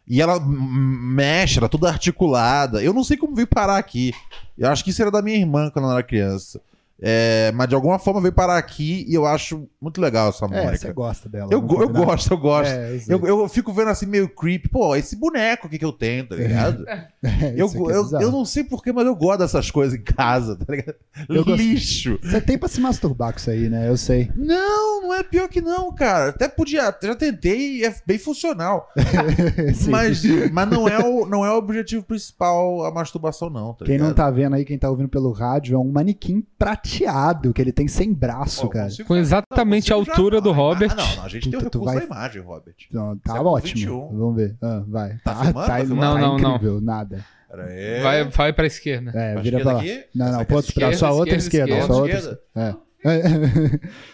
[0.08, 2.82] E ela mexe, ela é toda articulada.
[2.82, 4.12] Eu não sei como veio parar aqui.
[4.58, 6.60] Eu acho que isso era da minha irmã quando ela era criança.
[7.02, 10.50] É, mas de alguma forma veio parar aqui e eu acho muito legal essa É,
[10.50, 10.78] Mônica.
[10.78, 11.50] você gosta dela.
[11.52, 12.72] eu, eu gosto, eu gosto.
[12.72, 13.20] É, eu.
[13.26, 14.70] Eu, eu fico vendo assim meio creepy.
[14.70, 16.86] Pô, esse boneco aqui que eu tenho, tá ligado?
[16.88, 17.08] É,
[17.56, 20.04] eu, isso aqui é eu, eu não sei porquê, mas eu gosto dessas coisas em
[20.04, 20.96] casa, tá ligado?
[21.28, 22.20] Eu Lixo.
[22.22, 23.88] Você tem pra se masturbar com isso aí, né?
[23.88, 24.32] Eu sei.
[24.36, 26.30] Não, não é pior que não, cara.
[26.30, 28.90] Até podia, já tentei e é bem funcional.
[29.74, 29.90] Sim.
[29.90, 33.74] mas mas não, é o, não é o objetivo principal a masturbação, não.
[33.74, 36.44] Tá Quem não tá vendo aí, quem tá ouvindo pelo rádio, é um manequim
[36.90, 38.90] prateado, que ele tem sem braço, Pô, cara.
[39.08, 40.96] Com exatamente a consigo altura do Ah, Robert.
[40.96, 42.76] Não, não, a gente tem o recurso vai- da imagem, Robert.
[42.90, 43.76] Então, tá Século ótimo.
[43.80, 44.18] 21.
[44.18, 44.56] Vamos ver.
[44.62, 45.18] Ah, vai.
[45.24, 45.54] Tá filmando?
[45.54, 46.02] Tá tá filmando?
[46.02, 46.56] Não, não, não.
[46.56, 47.26] incrível, nada.
[47.50, 48.02] Pera aí.
[48.04, 49.10] Vai, vai pra esquerda.
[49.12, 49.80] É, Pra vira esquerda pra lá.
[49.80, 50.04] aqui?
[50.16, 51.82] Não, não, é outro, pra sua outra esquerda.
[51.84, 52.40] Sua outra Esquerda.
[52.56, 52.76] É.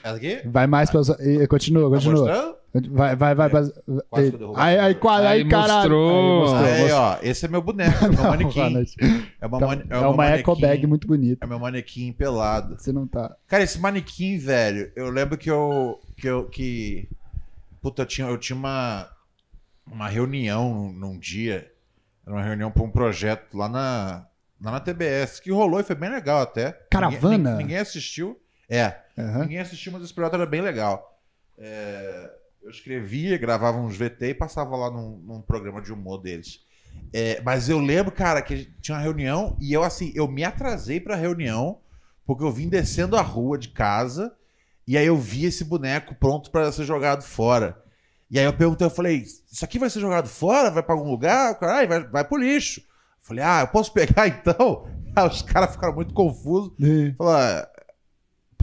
[0.03, 0.41] Essa aqui?
[0.45, 1.17] Vai mais pra sua.
[1.21, 2.57] e- Continua, Tá continua.
[2.91, 3.49] Vai, vai, vai.
[3.49, 3.73] Quase
[4.11, 4.61] Ai, que eu derrubei.
[4.63, 5.89] ai, ai, quase, ai, Aí caralho.
[5.91, 6.55] mostrou.
[6.55, 6.99] Aí Aí, mostrou.
[7.01, 8.59] ó, esse é meu boneco, é meu manequim.
[9.39, 11.45] É uma, Então, mane- é uma manequim- eco bag muito bonita.
[11.45, 12.75] É meu manequim pelado.
[12.77, 13.35] Você não tá.
[13.47, 15.99] Cara, esse manequim, velho, eu lembro que eu.
[16.17, 16.45] que eu.
[16.49, 17.07] que.
[17.81, 19.09] Puta, eu tinha, eu tinha uma.
[19.89, 21.71] Uma reunião num, num dia.
[22.25, 24.25] Era uma reunião pra um projeto lá na.
[24.61, 26.71] Lá na TBS, que rolou e foi bem legal até.
[26.89, 27.37] Caravana?
[27.37, 28.39] Ninguém, ninguém assistiu.
[28.67, 28.95] É.
[29.17, 29.41] Aham.
[29.43, 31.19] Ninguém assistiu, mas esse projeto era bem legal.
[31.57, 32.31] É,
[32.65, 36.61] eu escrevia, gravava uns VT e passava lá num, num programa de humor deles.
[37.13, 40.99] É, mas eu lembro, cara, que tinha uma reunião e eu, assim, eu me atrasei
[40.99, 41.79] pra reunião
[42.25, 44.35] porque eu vim descendo a rua de casa
[44.87, 47.79] e aí eu vi esse boneco pronto pra ser jogado fora.
[48.31, 50.71] E aí eu perguntei, eu falei, isso aqui vai ser jogado fora?
[50.71, 51.59] Vai pra algum lugar?
[51.59, 52.79] Caralho, vai, vai pro lixo.
[52.81, 52.85] Eu
[53.21, 54.87] falei, ah, eu posso pegar então?
[55.15, 56.73] Aí os caras ficaram muito confusos.
[57.15, 57.67] Falaram,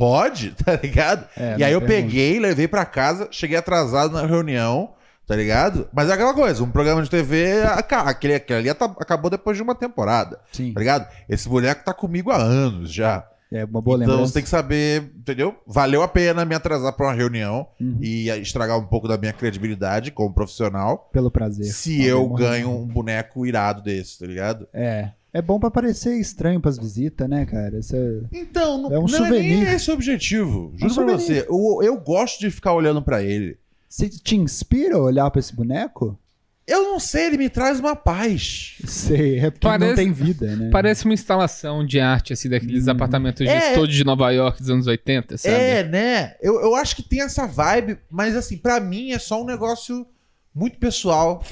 [0.02, 1.28] pode, tá ligado?
[1.36, 4.94] É, e aí eu peguei, levei pra casa, cheguei atrasado na reunião,
[5.26, 5.88] tá ligado?
[5.92, 9.76] Mas é aquela coisa, um programa de TV, aquele, aquele ali acabou depois de uma
[9.76, 10.72] temporada, Sim.
[10.72, 11.06] tá ligado?
[11.28, 13.28] Esse boneco tá comigo há anos já.
[13.54, 14.28] É uma boa então lembrança.
[14.28, 15.54] você tem que saber, entendeu?
[15.66, 17.98] Valeu a pena me atrasar pra uma reunião Uhum.
[18.00, 21.66] e estragar um pouco da minha credibilidade como profissional Pelo prazer.
[21.66, 24.66] se eu ganho um boneco irado desse, tá ligado?
[24.72, 25.10] É.
[25.34, 27.78] É bom pra parecer estranho pras visitas, né, cara?
[27.78, 28.20] Isso é...
[28.32, 29.68] Então, não É um não é nem souvenir.
[29.74, 30.72] esse o objetivo.
[30.76, 33.56] Juro Um pra você, eu, eu gosto de ficar olhando pra ele.
[33.88, 36.18] Você te inspira a olhar pra esse boneco?
[36.66, 38.76] Eu não sei, ele me traz uma paz.
[38.86, 40.68] Sei, é porque não Parece- tem vida, né?
[40.70, 43.72] Parece uma instalação de arte, assim, daqueles apartamentos de É.
[43.72, 45.54] estúdio de Nova York dos anos 80, sabe?
[45.54, 46.36] É, né?
[46.40, 50.06] Eu, eu acho que tem essa vibe, mas assim, pra mim é só um negócio
[50.54, 51.42] muito pessoal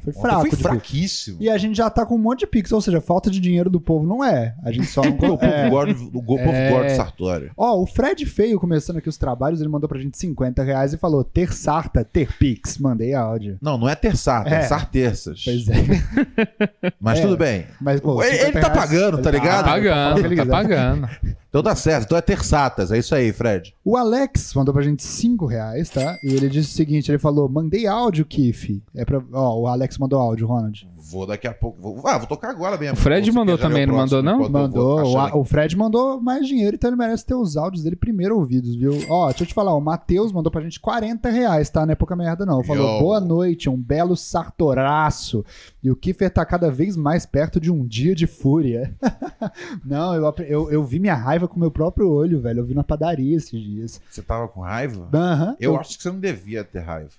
[0.03, 0.39] foi fraco.
[0.41, 1.37] Ontem foi fraquíssimo.
[1.41, 3.69] E a gente já tá com um monte de pix, ou seja, falta de dinheiro
[3.69, 4.55] do povo não é.
[4.63, 5.11] A gente só não.
[5.17, 5.69] O povo é.
[5.69, 6.89] gosta do- o povo É.
[6.89, 7.51] Sartório.
[7.57, 10.97] Ó, o Fred Feio, começando aqui os trabalhos, ele mandou pra gente 50 reais e
[10.97, 12.77] falou: ter sarta, ter pix.
[12.77, 13.57] Mandei áudio.
[13.61, 14.61] Não, não é terçata, é, É.
[14.61, 15.41] sarterças.
[15.43, 16.93] Pois é.
[16.99, 17.21] Mas É.
[17.23, 17.65] tudo bem.
[17.81, 19.65] Mas, pô, Ele- 50 ele tá reais- pagando, tá Ele ligado?
[19.65, 21.09] Tá pagando, ele tá pagando.
[21.49, 22.05] Então tá certo.
[22.05, 22.91] Então é terçatas.
[22.91, 23.75] É isso aí, Fred.
[23.83, 26.17] O Alex mandou pra gente 5 reais, tá?
[26.23, 28.81] E ele disse o seguinte: ele falou: mandei áudio, Kiff.
[28.95, 29.21] É pra...
[29.33, 30.87] Ó, o Alex mandou áudio, Ronald.
[31.09, 31.81] Vou daqui a pouco.
[31.81, 32.01] Vou...
[32.05, 32.97] Ah, vou tocar agora mesmo.
[32.97, 34.43] O Fred mandou também, o não mandou, não?
[34.43, 35.03] eu Mandou.
[35.05, 38.75] O, o Fred mandou mais dinheiro, então ele merece ter os áudios dele primeiro ouvidos,
[38.75, 38.91] viu?
[39.09, 41.85] Ó, deixa eu te falar, o Matheus mandou pra gente 40 reais, tá?
[41.85, 42.63] Não é pouca merda, não.
[42.63, 42.99] Falou, Yo.
[42.99, 45.45] boa noite, um belo sartoraço.
[45.81, 48.93] E o Kiffer tá cada vez mais perto de um dia de fúria.
[49.85, 52.59] não, eu, eu, eu vi minha raiva com meu próprio olho, velho.
[52.59, 54.01] Eu vi na padaria esses dias.
[54.09, 55.09] Você tava com raiva?
[55.13, 55.55] Aham.
[55.59, 57.11] Eu acho que você não devia ter raiva.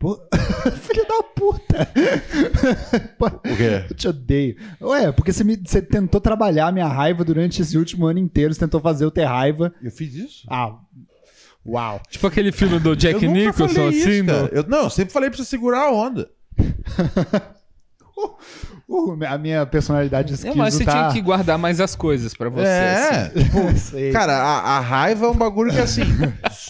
[0.82, 1.88] Filho da puta!
[3.20, 3.84] O quê?
[3.88, 4.56] Eu te odeio.
[4.80, 8.52] Ué, porque você, me, você tentou trabalhar a minha raiva durante esse último ano inteiro,
[8.52, 9.72] você tentou fazer eu ter raiva.
[9.82, 10.46] Eu fiz isso?
[10.50, 10.76] Ah,
[11.66, 12.00] uau.
[12.10, 14.10] Tipo aquele filme do Jack eu nunca Nicholson, falei assim.
[14.10, 14.48] isso, cara.
[14.48, 16.30] do- Eu, não, eu sempre falei pra você segurar a onda.
[18.94, 20.92] Uh, a minha personalidade É, esquizo mas você tá...
[20.92, 22.66] tinha que guardar mais as coisas pra você.
[22.66, 23.32] É,
[23.74, 24.10] assim.
[24.12, 26.02] cara, a, a raiva é um bagulho que assim,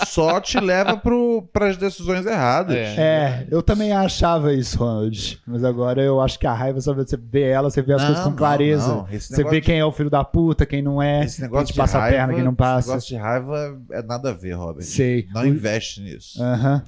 [0.06, 2.76] só te leva pro, pras decisões erradas.
[2.76, 2.94] É.
[2.96, 5.40] É, eu também achava isso, Ronald.
[5.46, 8.06] Mas agora eu acho que a raiva, só você vê ela, você vê as Não,
[8.08, 8.88] coisas com não, clareza.
[8.88, 9.06] não.
[9.10, 11.24] Esse Você vê de- quem é o filho da puta, quem não é.
[11.24, 12.88] Esse negócio quem de passa raiva, a perna, quem não Esse passa.
[12.88, 14.84] negócio de raiva é nada a ver, Robert.
[14.84, 15.26] Sei.
[15.34, 16.42] Não investe nisso.
[16.42, 16.82] Aham.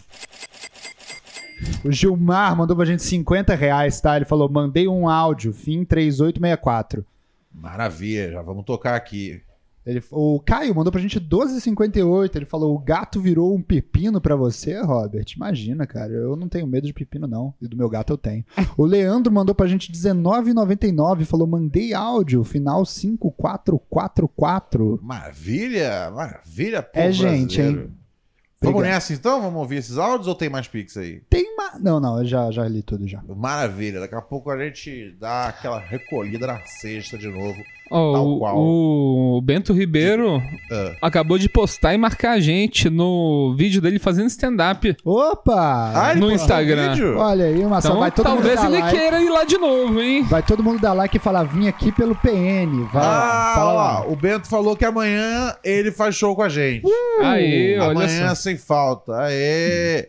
[1.84, 4.16] O Gilmar mandou pra gente 50 reais, tá?
[4.16, 7.04] Ele falou: mandei um áudio, fim 3864.
[7.52, 9.40] Maravilha, já vamos tocar aqui.
[9.86, 12.34] Ele, o Caio mandou pra gente 12,58.
[12.34, 15.24] Ele falou: o gato virou um pepino pra você, Robert?
[15.36, 16.12] Imagina, cara.
[16.12, 17.54] Eu não tenho medo de pepino, não.
[17.62, 18.44] E do meu gato eu tenho.
[18.76, 21.24] o Leandro mandou pra gente 19,99.
[21.24, 24.98] Falou: mandei áudio, final 5444.
[25.02, 27.88] Maravilha, maravilha, pô, É gente, brasileiro.
[27.88, 27.94] hein?
[28.60, 29.40] Vamos nessa então?
[29.42, 31.20] Vamos ouvir esses áudios ou tem mais pix aí?
[31.28, 31.78] Tem uma.
[31.78, 33.22] Não, não, eu já, já li tudo já.
[33.22, 37.62] Maravilha, daqui a pouco a gente dá aquela recolhida na sexta de novo.
[37.88, 38.56] Tal o- qual.
[38.58, 40.92] o Bento Ribeiro Ah.
[41.02, 44.96] acabou de postar e marcar a gente no vídeo dele fazendo stand-up.
[45.04, 45.92] Opa!
[45.94, 46.94] Ah, No Instagram.
[46.96, 47.18] um?
[47.18, 48.96] Olha aí, Marcelo, Então vai todo mundo talvez dar ele like.
[48.98, 50.22] queira ir lá de novo, hein?
[50.24, 52.84] Vai todo mundo dar like e falar, vim aqui pelo PN.
[52.92, 54.06] Vai, Ah, fala lá.
[54.08, 56.84] o Bento falou que amanhã ele faz show com a gente.
[57.22, 58.34] Aí, olha amanhã só.
[58.34, 59.12] sem falta.
[59.16, 60.08] Aê!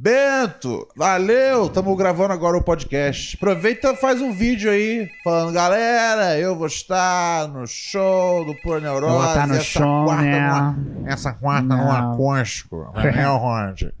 [0.00, 1.68] Bento, valeu!
[1.68, 3.34] Tamo gravando agora o podcast.
[3.36, 8.78] Aproveita e faz um vídeo aí, falando, galera, eu vou estar no show do Pura
[8.78, 9.12] Neurose.
[9.12, 10.74] Eu vou estar no essa show, quarta né?
[11.00, 12.12] no- essa quarta no Não.
[12.12, 12.86] acústico.
[12.94, 13.92] Né, Ronald?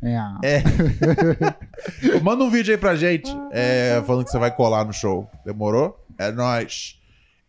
[0.44, 0.62] É.
[2.22, 5.28] Manda um vídeo aí pra gente, é, falando que você vai colar no show.
[5.44, 5.98] Demorou?
[6.16, 6.96] É nóis.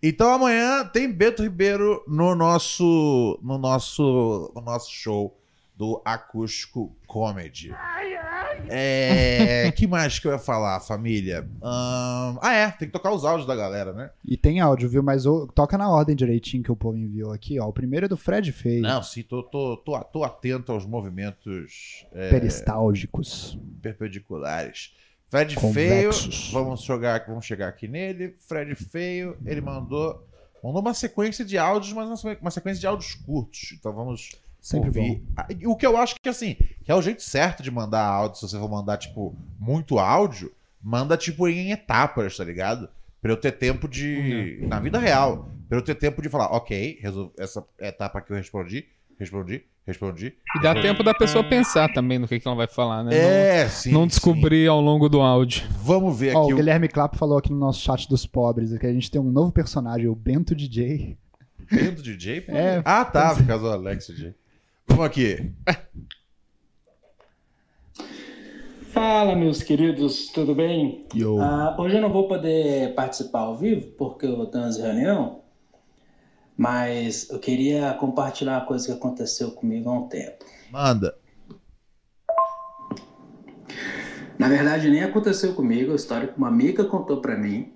[0.02, 5.36] Então amanhã tem Beto Ribeiro no nosso, no nosso, no nosso show
[5.80, 7.74] do Acústico Comedy.
[8.68, 11.48] É, que mais que eu ia falar, família?
[11.62, 14.10] Ahn, ah, é, tem que tocar os áudios da galera, né?
[14.26, 15.02] E tem áudio, viu?
[15.02, 17.68] Mas o- toca na ordem direitinho que o povo enviou aqui, ó.
[17.70, 18.82] O primeiro é do Fred Feio.
[18.82, 23.58] Não, sim, tô, tô, tô, tô atento aos movimentos é, Peristálgicos.
[23.82, 24.94] perpendiculares.
[25.30, 26.50] Fred Convexos.
[26.50, 28.36] Feio, vamos jogar, vamos chegar aqui nele.
[28.50, 30.28] Fred Feio, ele mandou,
[30.62, 33.74] mandou uma sequência de áudios, mas uma sequência de áudios curtos.
[33.80, 35.24] Então vamos Sempre ouvir.
[35.38, 38.04] Ah, e O que eu acho que assim, que é o jeito certo de mandar
[38.06, 42.90] áudio, se você for mandar tipo muito áudio, manda tipo em etapas, tá ligado?
[43.22, 47.00] Pra eu ter tempo de na vida real, pra eu ter tempo de falar, OK,
[47.02, 48.86] resol- essa etapa que eu respondi,
[49.20, 50.34] respondi, respondi.
[50.56, 53.16] E dá tempo da pessoa pensar também no que, que ela vai falar, né?
[53.18, 53.92] É, sim.
[53.92, 54.10] não, não sim.
[54.16, 55.68] descobrir ao longo do áudio.
[55.84, 58.78] Vamos ver Ó, aqui o o Guilherme Clapp falou aqui no nosso chat dos pobres
[58.78, 61.18] que a gente tem um novo personagem, o Bento DJ.
[61.72, 62.42] Bento DJ?
[62.42, 62.52] pô.
[62.56, 62.82] É.
[62.86, 64.34] Ah, tá, por causa do Alex DJ.
[65.00, 65.54] Vamos aqui.
[68.92, 71.08] Fala, meus queridos, tudo bem?
[71.40, 75.40] Ah, hoje eu não vou poder participar ao vivo porque eu tenho umas reunião,
[76.58, 80.44] mas eu queria compartilhar uma coisa que aconteceu comigo há um tempo.
[80.70, 81.16] Manda.
[84.38, 87.72] Na verdade, nem aconteceu comigo, a história que uma amiga contou pra mim,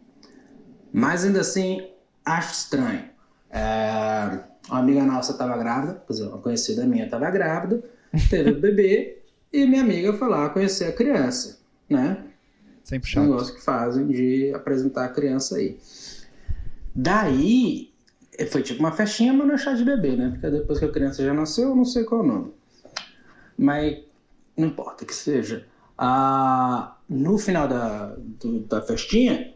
[0.91, 1.87] mas ainda assim
[2.25, 3.05] acho estranho.
[3.49, 7.83] É, uma amiga nossa estava grávida, quer dizer, uma conhecida minha estava grávida,
[8.29, 9.19] teve o bebê
[9.51, 12.25] e minha amiga foi lá conhecer a criança, né?
[12.83, 13.23] Sempre chato.
[13.23, 15.77] negócio que fazem de apresentar a criança aí.
[16.95, 17.91] Daí,
[18.49, 20.29] foi tipo uma festinha, mas não é chá de bebê, né?
[20.31, 22.53] Porque depois que a criança já nasceu, eu não sei qual é o nome.
[23.57, 23.99] Mas
[24.57, 25.65] não importa que seja.
[25.97, 29.52] Ah, no final da, do- da festinha,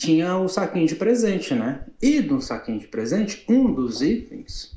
[0.00, 1.84] tinha o saquinho de presente, né?
[2.00, 4.74] E no saquinho de presente, um dos itens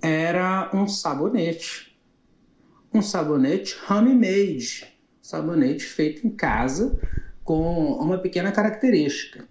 [0.00, 1.98] era um sabonete.
[2.94, 4.86] Um sabonete homemade
[5.20, 6.98] sabonete feito em casa
[7.42, 9.44] com uma pequena característica.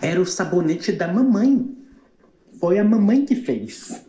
[0.00, 1.76] Era o sabonete da mamãe.
[2.60, 4.06] Foi a mamãe que fez.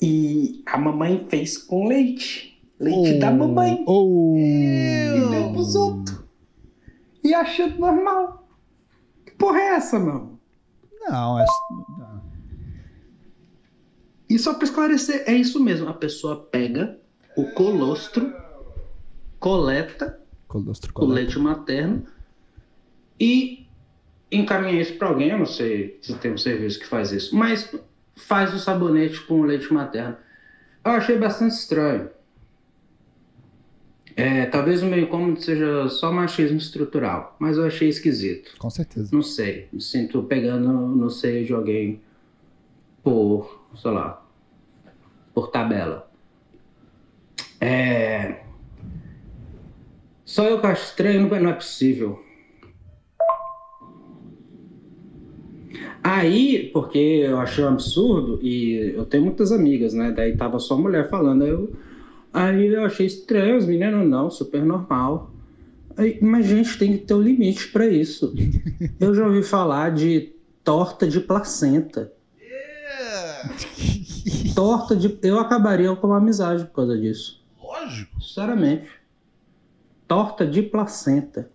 [0.00, 2.62] E a mamãe fez com leite.
[2.78, 3.82] Leite da mamãe.
[3.88, 4.36] Oh.
[4.36, 6.25] E deu pros outros.
[7.26, 8.48] E achando normal.
[9.24, 10.40] Que porra é essa, mano?
[11.00, 11.44] Não, é.
[14.30, 15.88] E só pra esclarecer, é isso mesmo.
[15.88, 17.00] A pessoa pega
[17.36, 18.32] o colostro,
[19.40, 21.14] coleta Colostro o coleta.
[21.14, 22.06] leite materno
[23.18, 23.66] e
[24.30, 25.30] encaminha isso para alguém.
[25.30, 27.74] Eu não sei se tem um serviço que faz isso, mas
[28.14, 30.16] faz o sabonete com leite materno.
[30.84, 32.08] Eu achei bastante estranho.
[34.16, 38.54] É, talvez o meio cômodo seja só machismo estrutural, mas eu achei esquisito.
[38.58, 39.10] Com certeza.
[39.12, 39.68] Não sei.
[39.70, 42.00] Me sinto pegando no seio de alguém
[43.02, 44.26] por, sei lá,
[45.34, 46.10] por tabela.
[47.60, 48.40] É.
[50.24, 52.24] Só eu que acho estranho, não é, é possível.
[56.02, 60.10] Aí, porque eu achei um absurdo, e eu tenho muitas amigas, né?
[60.10, 61.76] Daí tava só mulher falando, eu
[62.36, 65.30] aí eu achei estranho, os meninos não, super normal.
[65.96, 68.34] Aí, mas, gente, tem que ter um limite pra isso.
[69.00, 72.12] Eu já ouvi falar de torta de placenta.
[74.54, 75.18] Torta de.
[75.22, 77.42] Eu acabaria com uma amizade por causa disso.
[77.58, 78.20] Lógico.
[78.20, 78.90] Sinceramente.
[80.06, 81.48] Torta de placenta.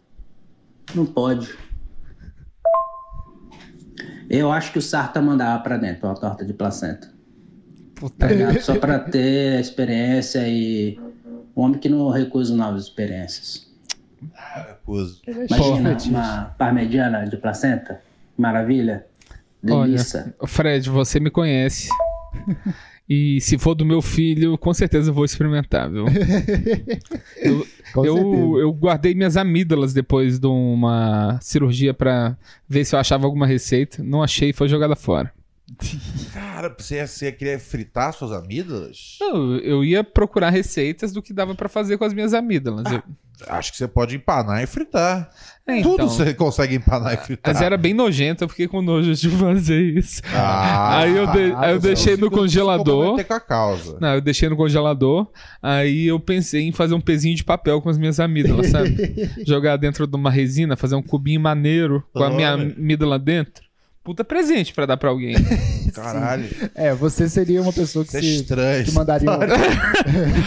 [0.95, 1.55] Não pode.
[4.29, 7.13] Eu acho que o Sarta mandava pra dentro uma torta de placenta.
[8.01, 8.59] Puta, Tá?
[8.61, 10.99] Só pra ter experiência e.
[11.55, 13.67] Um homem que não recusa novas experiências.
[14.67, 15.21] Recuso.
[15.27, 18.01] Imagina uma parmegiana de placenta.
[18.35, 19.05] Maravilha.
[19.61, 20.33] Delícia.
[20.47, 21.89] Fred, você me conhece.
[23.07, 26.05] E se for do meu filho, com certeza eu vou experimentar, viu?
[27.93, 32.37] Eu, eu, eu guardei minhas amígdalas depois de uma cirurgia pra
[32.69, 34.01] ver se eu achava alguma receita.
[34.01, 35.33] Não achei, foi jogada fora.
[36.33, 39.17] Cara, você, você queria fritar suas amígdalas?
[39.21, 42.91] Eu, eu ia procurar receitas do que dava pra fazer com as minhas amígdalas.
[42.91, 43.03] Eu-
[43.47, 45.27] Acho que você pode empanar e fritar.
[45.65, 46.09] É, Tudo então.
[46.09, 47.51] você consegue empanar e fritar.
[47.51, 50.21] Mas era bem nojento, eu fiquei com nojo de fazer isso.
[50.31, 52.85] Ah, aí eu, de- aí eu deixei no se- se congelador.
[52.95, 53.97] comprometer com a causa.
[53.99, 55.27] Não, eu deixei no congelador.
[55.59, 58.95] Aí eu pensei em fazer um pezinho de papel com as minhas amígdalas, sabe?
[59.47, 63.63] Jogar dentro de uma resina, fazer um cubinho maneiro com a minha amígdala dentro.
[64.03, 65.35] Puta presente pra dar pra alguém.
[65.93, 66.47] Caralho.
[66.73, 68.85] É, você seria uma pessoa que, Isso é se, estranho.
[68.85, 69.37] que mandaria um,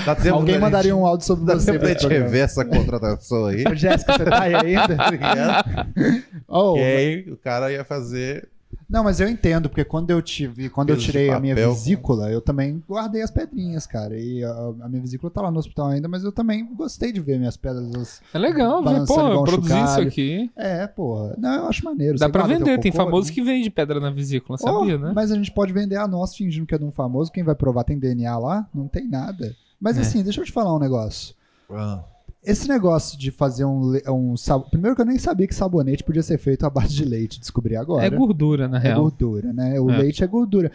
[0.05, 1.67] Dá tempo alguém da mandaria gente- um áudio sobre Dá você.
[1.67, 2.25] tempo da pra gente programa.
[2.25, 3.65] rever essa contratação aí.
[3.71, 4.97] Ô, Jéssica, você tá aí ainda?
[6.49, 8.49] Oh, e aí o cara ia fazer.
[8.95, 11.53] Não, mas eu entendo, porque quando eu tive, quando eu Peso de tirei a minha
[11.53, 14.17] vesícula, eu também guardei as pedrinhas, cara.
[14.17, 14.51] E a,
[14.83, 17.57] a minha vesícula tá lá no hospital ainda, mas eu também gostei de ver minhas
[17.57, 18.23] pedras.
[18.33, 20.51] É legal, ver, Balançando pô, igual eu um produzi isso aqui.
[20.55, 21.35] É, porra.
[21.37, 22.17] Não, eu acho maneiro.
[22.17, 23.35] Dá pra vender, tem cocô, famoso né?
[23.35, 25.11] que vende pedra na vesícula, Oh, sabia, né?
[25.13, 27.33] Mas a gente pode vender a nossa fingindo que é de um famoso.
[27.33, 28.69] Quem vai provar tem DNA lá?
[28.73, 29.57] Não tem nada.
[29.81, 30.03] Mas É.
[30.03, 31.35] assim, deixa eu te falar um negócio.
[31.69, 32.05] Ah,
[32.45, 34.69] Esse negócio de fazer um, um sab...
[34.71, 37.75] Primeiro que eu nem sabia que sabonete podia ser feito à base de leite, descobri
[37.77, 38.05] agora.
[38.05, 39.03] É gordura, na É real.
[39.03, 39.81] gordura, né?
[39.81, 39.99] O É.
[39.99, 40.71] leite é gordura.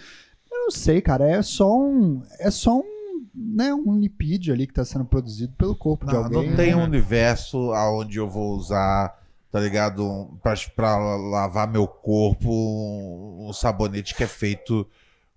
[0.52, 2.24] Eu não sei, cara, é só um.
[2.40, 3.00] É só um.
[3.36, 6.50] Né, um lipídio ali que tá sendo produzido pelo corpo de não, alguém.
[6.50, 6.76] não tem né?
[6.76, 9.16] um universo aonde eu vou usar,
[9.52, 10.04] tá ligado?
[10.04, 14.86] Um- Pra, pra lavar meu corpo, um, um sabonete que é feito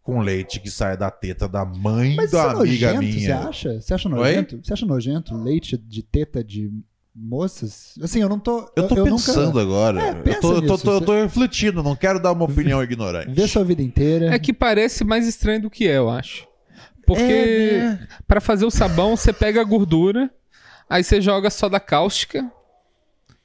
[0.03, 3.19] com leite que sai da teta da mãe Mas isso da é amiga nojento, você
[3.21, 3.39] minha.
[3.49, 3.81] acha?
[3.81, 4.61] Você acha nojento?
[4.63, 6.73] Você acha nojento leite de teta de
[7.15, 7.95] moças?
[8.03, 8.71] Assim, eu não tô.
[8.75, 9.61] Eu tô pensando nunca...
[9.63, 10.01] agora.
[10.03, 12.33] É, eu, pensa tô, eu tô- nisso, tô- eu você- tô refletindo, não quero dar
[12.33, 13.31] uma opinião ignorante.
[13.33, 14.35] Vê sua vida inteira.
[14.35, 16.47] É que parece mais estranho do que é, eu acho.
[17.07, 18.09] Porque É, né?
[18.27, 20.31] pra fazer o sabão, você pega a gordura,
[20.89, 22.51] aí você joga soda cáustica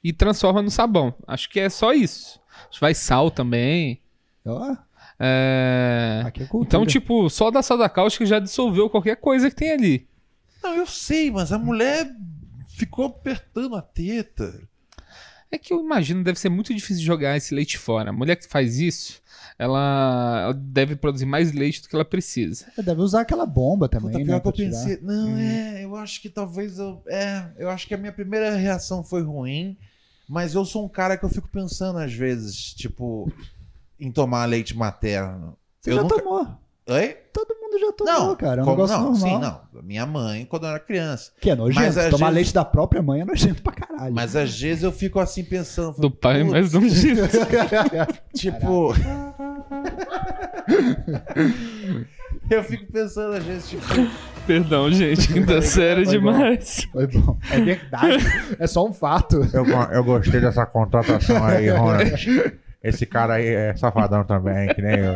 [0.02, 1.14] e transforma no sabão.
[1.26, 2.40] Acho que é só isso.
[2.68, 4.00] Acho que vai sal também.
[4.46, 4.76] Ó,
[5.18, 6.22] É...
[6.24, 6.68] aqui é cultura.
[6.68, 10.08] Então, tipo, só da soda cáustica já dissolveu qualquer coisa que tem ali.
[10.62, 12.10] Não, eu sei, mas a mulher
[12.68, 14.60] ficou apertando a teta.
[15.50, 18.10] É que eu imagino deve ser muito difícil jogar esse leite fora.
[18.10, 19.22] A mulher que faz isso,
[19.58, 22.66] ela, ela deve produzir mais leite do que ela precisa.
[22.74, 24.24] Você deve usar aquela bomba também, Puta, né?
[24.26, 24.98] pior que eu pensei.
[25.00, 27.02] Não, é, eu acho que talvez eu.
[27.08, 29.76] É, eu acho que a minha primeira reação foi ruim,
[30.28, 33.32] mas eu sou um cara que eu fico pensando às vezes, tipo,
[34.00, 35.56] em tomar leite materno.
[35.80, 36.46] Você eu já nunca- tomou.
[36.90, 37.16] Oi?
[37.34, 38.60] Todo mundo já tomou, Não, cara.
[38.60, 39.28] É um como- negócio não, normal.
[39.28, 39.60] sim, não.
[39.82, 41.30] Minha mãe, quando eu era criança.
[41.40, 41.80] Que é nojento.
[41.80, 44.14] Mas Tomar vezes- leite da própria mãe é nojento pra caralho.
[44.14, 46.00] Mas às vezes eu fico assim pensando.
[46.00, 47.20] Do pai, "Putz, mas de um jeito.
[48.34, 48.94] Tipo.
[52.50, 53.84] eu fico pensando às vezes, tipo.
[54.46, 56.32] Perdão, gente, quinta série Foi bom.
[56.32, 56.88] demais.
[56.90, 57.36] Foi bom.
[57.50, 58.16] É verdade.
[58.58, 59.36] é só um fato.
[59.52, 62.58] Eu, eu gostei dessa contratação aí, Ronald.
[62.82, 65.14] Esse cara aí é safadão também, que nem eu.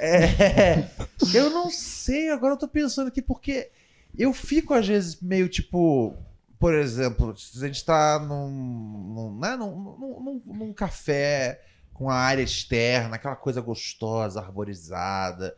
[0.00, 0.88] É,
[1.34, 3.70] eu não sei, agora eu tô pensando aqui, porque
[4.18, 6.16] eu fico às vezes meio tipo,
[6.58, 11.60] por exemplo, se a gente tá num, num, né, num, num- num- café
[11.92, 15.56] com a área externa, aquela coisa gostosa, arborizada,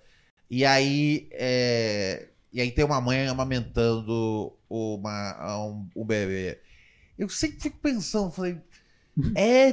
[0.50, 6.60] e aí, é, e aí tem uma mãe amamentando uma, um, um bebê.
[7.18, 8.60] Eu sempre fico pensando, falei,
[9.34, 9.68] é,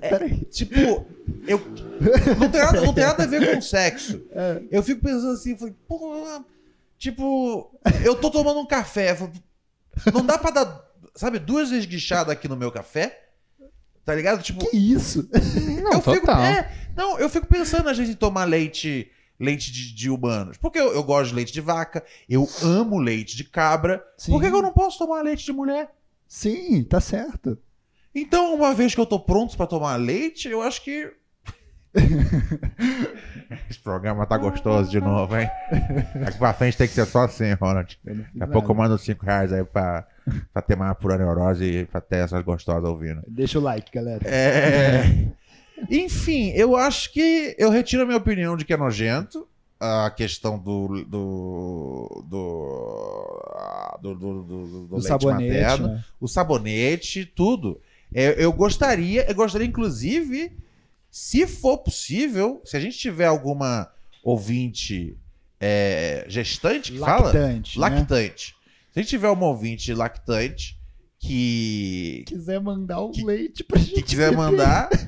[0.00, 1.06] é tipo,
[1.46, 1.58] eu
[2.38, 4.22] não tem, nada, não tem nada a ver com sexo.
[4.70, 6.42] Eu fico pensando assim, falei, pô,
[6.98, 7.70] tipo,
[8.04, 9.34] eu tô tomando um café, falei,
[10.12, 10.84] não dá pra dar,
[11.14, 13.26] sabe, duas vezes guichada aqui no meu café?
[14.04, 14.42] Tá ligado?
[14.42, 15.28] Tipo, Que isso?
[15.82, 16.42] Não, eu fico, total.
[16.42, 20.56] é, não, eu fico pensando vezes em tomar leite, leite de, de humanos.
[20.56, 24.04] Porque eu, eu gosto de leite de vaca, eu amo leite de cabra.
[24.16, 24.32] Sim.
[24.32, 25.90] Por que, que eu não posso tomar leite de mulher?
[26.26, 27.58] Sim, tá certo.
[28.14, 31.12] Então, uma vez que eu tô pronto pra tomar leite, eu acho que
[33.68, 35.48] Esse programa tá gostoso de novo, hein?
[36.24, 37.98] Daqui pra frente tem que ser só assim, Ronald.
[38.04, 40.06] Daqui a pouco eu mando 5 reais aí pra,
[40.52, 43.22] pra ter mais pura neurose e pra ter essas gostosas ouvindo.
[43.26, 44.20] Deixa o like, galera.
[44.24, 45.02] É...
[45.90, 49.48] Enfim, eu acho que eu retiro a minha opinião de que é nojento.
[49.80, 51.04] A questão do.
[51.06, 52.24] do.
[52.28, 53.98] do.
[54.02, 56.04] do, do, do- do Do leite sabonete, materno, né?
[56.20, 57.80] o sabonete, tudo.
[58.14, 60.52] É, eu gostaria, eu gostaria, inclusive,
[61.10, 63.88] se for possível, se a gente tiver alguma
[64.22, 65.16] ouvinte
[65.60, 67.24] é, gestante que fala.
[67.26, 67.88] Lactante, né?
[67.88, 68.54] Lactante.
[68.92, 70.76] Se a gente tiver uma ouvinte lactante
[71.18, 73.92] que quiser mandar o leite pra gente.
[73.94, 74.88] que quiser mandar.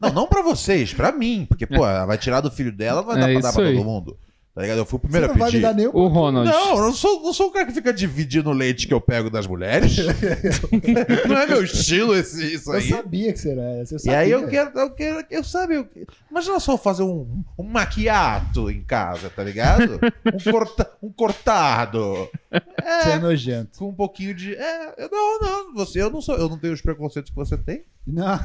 [0.00, 1.46] Não, não pra vocês, pra mim.
[1.48, 3.74] Porque, pô, ela vai tirar do filho dela, vai É dar pra dar pra aí.
[3.74, 4.18] todo mundo.
[4.54, 4.78] Tá ligado?
[4.78, 5.62] Eu fui o Você primeiro não a vai me pedir.
[5.62, 5.90] dar nem o...
[5.96, 6.48] O Ronald.
[6.48, 9.00] Não, eu não sou, não sou o cara que fica dividindo o leite que eu
[9.00, 9.96] pego das mulheres.
[11.28, 12.88] não é meu estilo esse, isso Eu aí.
[12.88, 13.96] sabia que será essa.
[13.96, 15.88] Eu E aí eu quero, eu quero, eu sabe, eu,
[16.30, 19.98] imagina só eu fazer um, um maquiato em casa, tá ligado?
[20.24, 22.28] Um, corta, um cortado.
[22.52, 23.78] Você é É, nojento.
[23.78, 24.54] com um pouquinho de.
[24.54, 27.56] É, eu- não, não, você, eu não sou, eu não tenho os preconceitos que você
[27.56, 27.82] tem.
[28.06, 28.38] Não.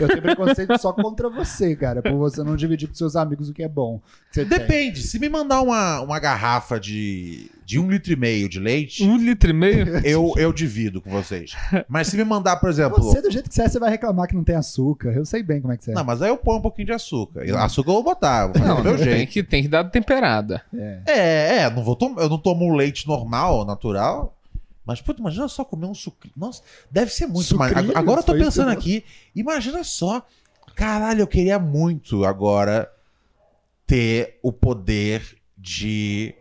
[0.00, 2.00] Eu tenho preconceito só contra você, cara.
[2.00, 4.00] Por você não dividir com seus amigos o que é bom.
[4.32, 4.90] que Você tem.
[5.12, 9.18] Se me mandar uma, uma garrafa de, de um litro e meio de leite, Um
[9.18, 9.98] litro e meio?
[10.08, 11.54] eu, eu divido com vocês.
[11.86, 13.02] Mas se me mandar, por exemplo.
[13.02, 15.10] Você, do jeito que você é, você vai reclamar que não tem açúcar.
[15.10, 15.94] Eu sei bem como é que você é.
[15.94, 17.44] Não, mas aí eu ponho um pouquinho de açúcar.
[17.44, 19.30] E Açúcar eu vou botar, vou fazer do meu tem jeito.
[19.32, 20.62] que, tem que dar temperada.
[20.74, 21.02] É.
[21.06, 24.34] É, é, não vou tom- eu não tomo um leite normal, natural.
[24.82, 26.32] Mas, puta, imagina só comer um sucrilho.
[26.34, 27.74] Nossa, deve ser muito mais.
[27.94, 29.04] Agora eu tô pensando aqui.
[29.36, 30.24] Imagina só.
[30.74, 32.90] Caralho, eu queria muito agora
[33.92, 35.22] ter o poder
[35.58, 36.34] de.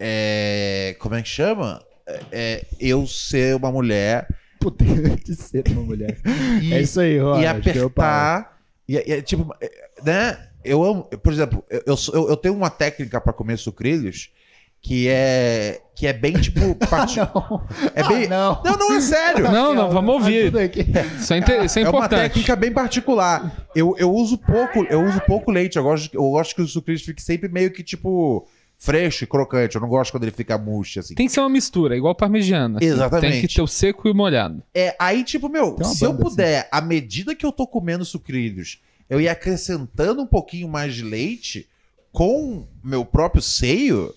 [0.00, 1.84] é, como é que chama?
[2.06, 4.26] É, é, eu ser uma mulher
[4.58, 6.18] Poder de ser uma mulher.
[6.62, 7.42] e, é isso aí, Ronald.
[7.42, 8.58] e apertar.
[8.88, 9.70] E, e, tipo, é,
[10.02, 10.48] né?
[10.64, 11.04] Eu amo.
[11.04, 14.30] Por exemplo, eu, eu, eu- tenho uma técnica pra comer sucrilhos
[14.80, 15.80] que é.
[15.94, 16.74] que é bem, tipo.
[16.88, 17.66] parti- Não.
[17.94, 18.24] É bem.
[18.26, 18.62] Ah, não.
[18.64, 19.50] Não, não, é sério.
[19.50, 20.52] Não, não, vamos ouvir.
[21.20, 22.20] Isso é, inte- isso é É uma importante.
[22.20, 23.66] técnica bem particular.
[23.74, 25.76] Eu, eu uso pouco, eu uso pouco leite.
[25.76, 28.46] Eu gosto, eu gosto que o sucrilhos fique sempre meio que tipo
[28.80, 29.74] fresco e crocante.
[29.74, 31.14] Eu não gosto quando ele fica murcho assim.
[31.16, 32.78] Tem que ser uma mistura, igual parmegiana.
[32.78, 32.86] assim.
[32.86, 33.32] Exatamente.
[33.32, 34.62] Tem que ter o seco e o molhado.
[34.72, 38.04] É, aí tipo, meu, uma se eu banda puder, à medida que eu tô comendo
[38.04, 41.68] sucrilhos, eu ia acrescentando um pouquinho mais de leite
[42.12, 44.14] com meu próprio seio.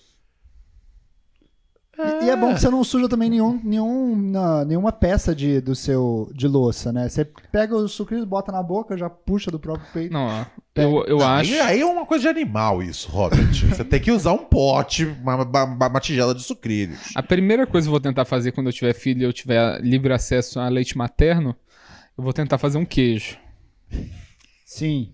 [2.22, 5.60] E, e é bom que você não suja também nenhum, nenhum, na- nenhuma peça de,
[5.60, 7.08] do seu, de louça, né?
[7.08, 10.12] Você pega o sucrilhos, bota na boca, já puxa do próprio peito.
[10.12, 10.44] Não, ó,
[10.74, 11.52] eu, eu acho.
[11.54, 13.52] Aí, aí é uma coisa de animal isso, Robert.
[13.68, 16.98] Você tem que usar um pote, uma, uma, uma tigela de sucrilhos.
[17.14, 19.80] A primeira coisa que eu vou tentar fazer quando eu tiver filho e eu tiver
[19.80, 21.54] livre acesso a leite materno,
[22.16, 23.36] eu vou tentar fazer um queijo.
[24.64, 25.12] Sim.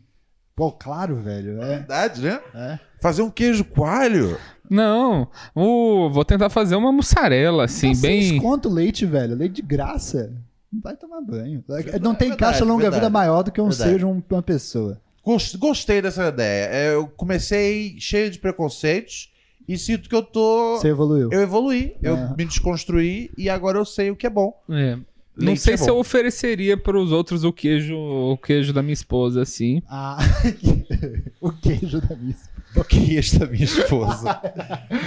[0.58, 1.62] Pô, claro, velho.
[1.62, 1.66] É.
[1.78, 2.40] Verdade, né?
[2.52, 2.78] É.
[3.00, 4.36] Fazer um queijo coalho.
[4.68, 8.32] Não, o- vou tentar fazer uma mussarela, assim, Nossa, bem.
[8.32, 9.36] desconto leite, velho.
[9.36, 10.32] Leite de graça.
[10.72, 11.62] Não vai tomar banho.
[12.02, 13.12] Não tem verdade, caixa longa-vida verdade.
[13.12, 13.88] maior do que um Verdade.
[13.88, 15.00] seio de um- uma pessoa.
[15.24, 16.64] Gos- Gostei dessa ideia.
[16.72, 19.32] É, Eu comecei cheio de preconceitos
[19.68, 20.76] e sinto que eu tô.
[20.78, 21.30] Você evoluiu.
[21.32, 22.34] Eu evoluí, eu É.
[22.36, 24.52] me desconstruí e agora eu sei o que é bom.
[24.68, 24.98] É.
[25.38, 28.82] Não Leite sei é se eu ofereceria para os outros o queijo, o queijo da
[28.82, 29.80] minha esposa, assim.
[29.88, 30.18] Ah,
[31.40, 32.58] o queijo da minha esposa.
[32.76, 34.34] O queijo da minha esposa.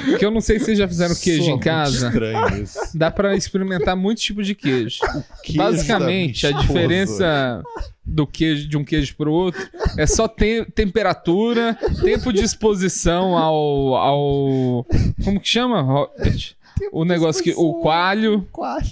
[0.10, 2.08] Porque eu não sei se vocês já fizeram queijo Sou em casa.
[2.08, 2.80] Estranho isso.
[2.98, 5.00] Dá para experimentar muitos tipos de queijo.
[5.44, 7.62] Queijo Basicamente, a diferença
[8.04, 9.62] do queijo de um queijo para o outro
[9.98, 14.86] é só te- temperatura, tempo de exposição ao, ao
[15.24, 16.56] como que chama, Robert?
[16.92, 18.48] O negócio que o coalho.
[18.52, 18.84] Coalho.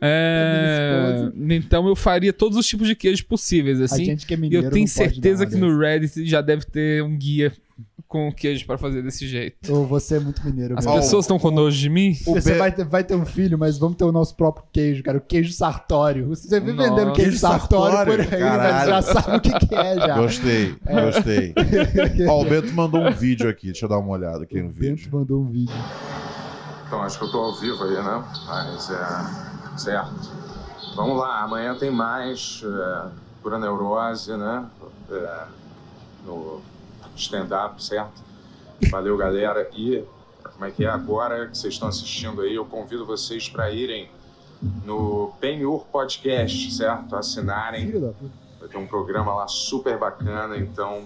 [0.00, 1.30] É...
[1.50, 4.04] Então eu faria todos os tipos de queijo possíveis A assim.
[4.04, 7.16] gente que é E mineiro eu tenho certeza que no Reddit já deve ter um
[7.16, 7.52] guia
[8.08, 9.72] com queijo para fazer desse jeito.
[9.72, 11.00] Ou você é muito mineiro As mesmo.
[11.00, 12.16] Pessoas estão com nojo de mim?
[12.26, 15.00] o Você vai ter, vai ter um filho, mas vamos ter o nosso próprio queijo,
[15.04, 15.18] cara.
[15.18, 16.26] O queijo sartório.
[16.28, 16.90] Você vem Nossa.
[16.90, 18.90] vendendo queijo Queijo sartório, sartório, por aí, caralho.
[18.92, 20.16] mas já sabe o que, que é já.
[20.18, 21.54] Gostei, gostei.
[22.28, 23.66] Ó, o Bento mandou um vídeo aqui.
[23.66, 25.08] Deixa eu dar uma olhada aqui no O Bento vídeo.
[25.12, 25.74] mandou um vídeo.
[26.90, 28.24] Então, acho que eu tô ao vivo aí, né?
[28.48, 29.78] Mas é.
[29.78, 30.28] Certo.
[30.96, 33.10] Vamos lá, amanhã tem mais é,
[33.40, 34.68] Pura Neurose, né?
[35.08, 35.44] É,
[36.26, 36.60] no
[37.14, 38.24] stand-up, certo?
[38.90, 39.70] Valeu, galera.
[39.72, 40.04] E
[40.52, 42.56] como é que é agora que vocês estão assistindo aí?
[42.56, 44.10] Eu convido vocês para irem
[44.84, 47.14] no Penhur Podcast, certo?
[47.14, 48.00] Assinarem.
[48.58, 51.04] Vai ter um programa lá super bacana, então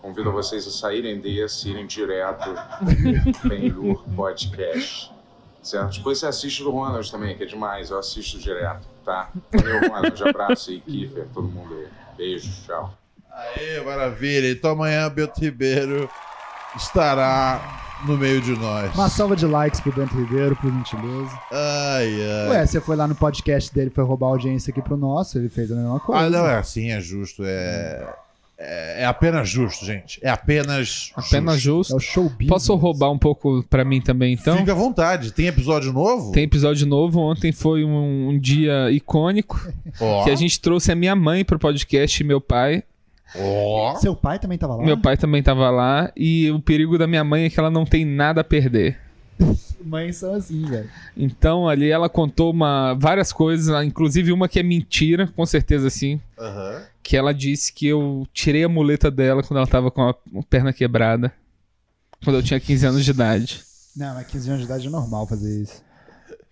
[0.00, 5.12] convido vocês a saírem desse, irem direto no Penhur Podcast.
[5.62, 5.96] Certo?
[5.96, 9.30] Depois você assiste do Ronald também, que é demais, eu assisto direto, tá?
[9.52, 11.88] Valeu, Ronald, abraço aí, Kiefer, todo mundo aí.
[12.16, 12.94] Beijo, tchau.
[13.30, 14.50] Aê, maravilha.
[14.50, 16.08] Então amanhã Bento Ribeiro
[16.76, 18.94] estará no meio de nós.
[18.94, 21.38] Uma salva de likes pro Bento Ribeiro, por gentileza.
[21.52, 22.48] Ai, ai.
[22.50, 25.48] Ué, você foi lá no podcast dele, foi roubar a audiência aqui pro nosso, ele
[25.48, 26.24] fez a mesma coisa.
[26.24, 27.42] Ah, não é assim, é justo.
[27.44, 28.12] É,
[28.58, 30.18] é, é apenas justo, gente.
[30.20, 31.12] É apenas.
[31.14, 31.92] Apenas justo.
[31.92, 31.92] justo.
[31.92, 32.48] É o show business.
[32.48, 34.56] Posso roubar um pouco pra mim também, então?
[34.58, 35.32] Fica à vontade.
[35.32, 36.32] Tem episódio novo?
[36.32, 37.20] Tem episódio novo.
[37.20, 39.60] Ontem foi um, um dia icônico
[40.00, 40.24] Ó.
[40.24, 42.82] que a gente trouxe a minha mãe pro podcast e meu pai.
[43.38, 43.94] Ó.
[43.96, 44.84] Seu pai também tava lá?
[44.84, 46.10] Meu pai também tava lá.
[46.16, 48.98] E o perigo da minha mãe é que ela não tem nada a perder.
[49.84, 50.88] Mães são assim, velho.
[51.16, 56.20] Então ali ela contou uma, várias coisas, inclusive uma que é mentira, com certeza sim.
[56.38, 56.82] Aham.
[57.02, 60.14] Que ela disse que eu tirei a muleta dela quando ela tava com a
[60.50, 61.32] perna quebrada.
[62.22, 63.62] Quando eu tinha 15 anos de idade.
[63.96, 65.82] Não, mas 15 anos de idade é normal fazer isso.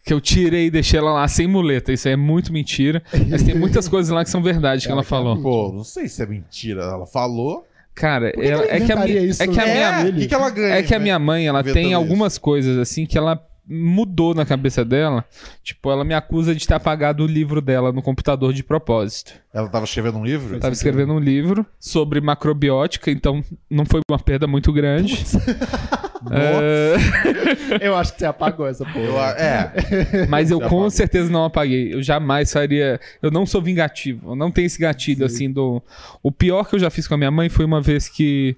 [0.05, 1.93] Que eu tirei e deixei ela lá sem muleta.
[1.93, 3.03] Isso aí é muito mentira.
[3.29, 5.43] Mas tem muitas coisas lá que são verdade que ela falou.
[5.43, 6.83] Pô, não sei se é mentira.
[6.85, 7.67] Ela falou.
[7.97, 9.43] Cara, que ela- é, que a isso?
[9.43, 10.11] é que a É, minha.
[10.11, 10.75] o que, que ela ganha?
[10.77, 11.03] É que a né?
[11.03, 11.97] minha mãe, ela Inventando tem isso.
[11.97, 15.25] algumas coisas assim que ela mudou na cabeça dela.
[15.65, 19.33] Tipo, ela me acusa de ter apagado o livro dela no computador de propósito.
[19.53, 20.55] Ela tava escrevendo um livro?
[20.55, 25.25] Eu tava escrevendo um livro sobre macrobiótica, então não foi uma perda muito grande.
[26.33, 28.99] É, Eu acho que você apagou essa porra.
[29.01, 29.73] Eu é.
[30.29, 30.91] mas eu Já com apagou.
[30.91, 31.95] certeza não apaguei.
[31.95, 33.01] Eu jamais faria.
[33.23, 34.33] Eu não sou vingativo.
[34.33, 35.83] Eu não tenho esse gatilho assim do.
[36.23, 38.57] O pior que eu já fiz com a minha mãe foi uma vez que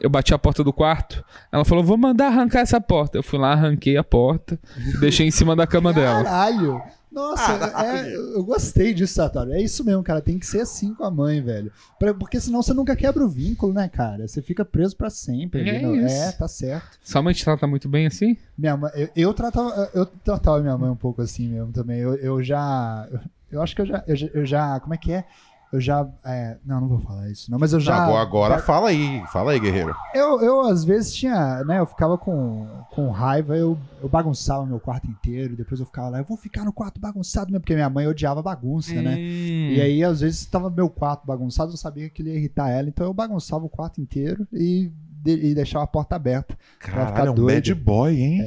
[0.00, 1.22] eu bati a porta do quarto.
[1.52, 3.18] Ela falou: vou mandar arrancar essa porta.
[3.18, 4.58] Eu fui lá, arranquei a porta,
[5.00, 6.24] deixei em cima da cama dela.
[6.24, 6.82] Caralho!
[7.10, 7.52] Nossa,
[7.84, 9.52] é, eu gostei disso, Sartório.
[9.52, 10.20] É isso mesmo, cara.
[10.20, 11.72] Tem que ser assim com a mãe, velho.
[12.18, 14.28] Porque senão você nunca quebra o vínculo, né, cara?
[14.28, 15.60] Você fica preso pra sempre.
[15.68, 16.98] É é, tá certo.
[17.02, 18.36] Sua mãe te trata muito bem assim?
[18.56, 21.98] Minha mãe, eu, eu tratava, eu tratava minha mãe um pouco assim mesmo também.
[21.98, 23.08] Eu, eu já.
[23.10, 23.20] Eu,
[23.52, 25.24] eu acho que eu já, eu eu já- Como é que é?
[25.72, 26.06] Eu já.
[26.24, 27.58] é, não, não vou falar isso, não.
[27.58, 27.96] Mas eu já.
[27.96, 29.22] Agora, agora fala aí.
[29.32, 29.94] Fala aí, guerreiro.
[30.14, 31.78] Eu, eu às vezes tinha, né?
[31.78, 36.18] Eu ficava com, com raiva, eu, eu bagunçava meu quarto inteiro, depois eu ficava lá,
[36.18, 39.14] eu vou ficar no quarto bagunçado mesmo, porque minha mãe odiava bagunça, né?
[39.14, 39.72] Hum.
[39.72, 42.88] E aí, às vezes, tava meu quarto bagunçado, eu sabia que ele ia irritar ela,
[42.88, 44.90] então eu bagunçava o quarto inteiro e,
[45.22, 46.56] de- e deixava a porta aberta.
[46.78, 47.54] Caralho, é um doido.
[47.54, 48.40] bad boy, hein?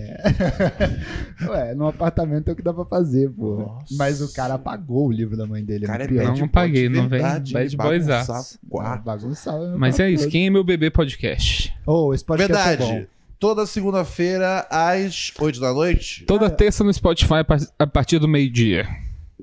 [1.47, 3.57] Ué, no apartamento é o que dá pra fazer, pô.
[3.57, 3.95] Nossa.
[3.97, 5.85] Mas o cara apagou o livro da mãe dele.
[5.85, 6.23] Cara, é é pior.
[6.23, 7.09] Não, bad não boy paguei, não vem.
[7.09, 8.99] verdade, Bad boys bagunçava.
[9.03, 9.67] Bagunçava.
[9.69, 10.27] meu Mas é isso.
[10.29, 11.73] Quem é meu bebê podcast?
[11.85, 13.01] Oh, esse podcast é Verdade.
[13.01, 13.05] bom.
[13.39, 16.23] Toda segunda-feira, às 8 da noite.
[16.25, 17.43] Toda terça no Spotify
[17.77, 18.87] a partir do meio-dia.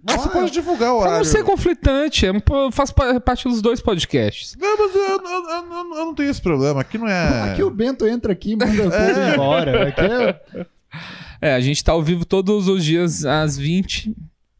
[0.03, 1.19] Mas você pode divulgar o Pra horário.
[1.19, 4.57] não ser conflitante, é um eu faço pa- parte dos dois podcasts.
[4.59, 6.81] Não, mas eu, eu- eu- eu- não tenho esse problema.
[6.81, 7.51] Aqui não é.
[7.53, 9.89] Aqui o Bento entra aqui e manda o povo embora.
[9.89, 10.67] Aqui é...
[11.43, 14.15] É, a gente tá ao vivo todos os dias às 20.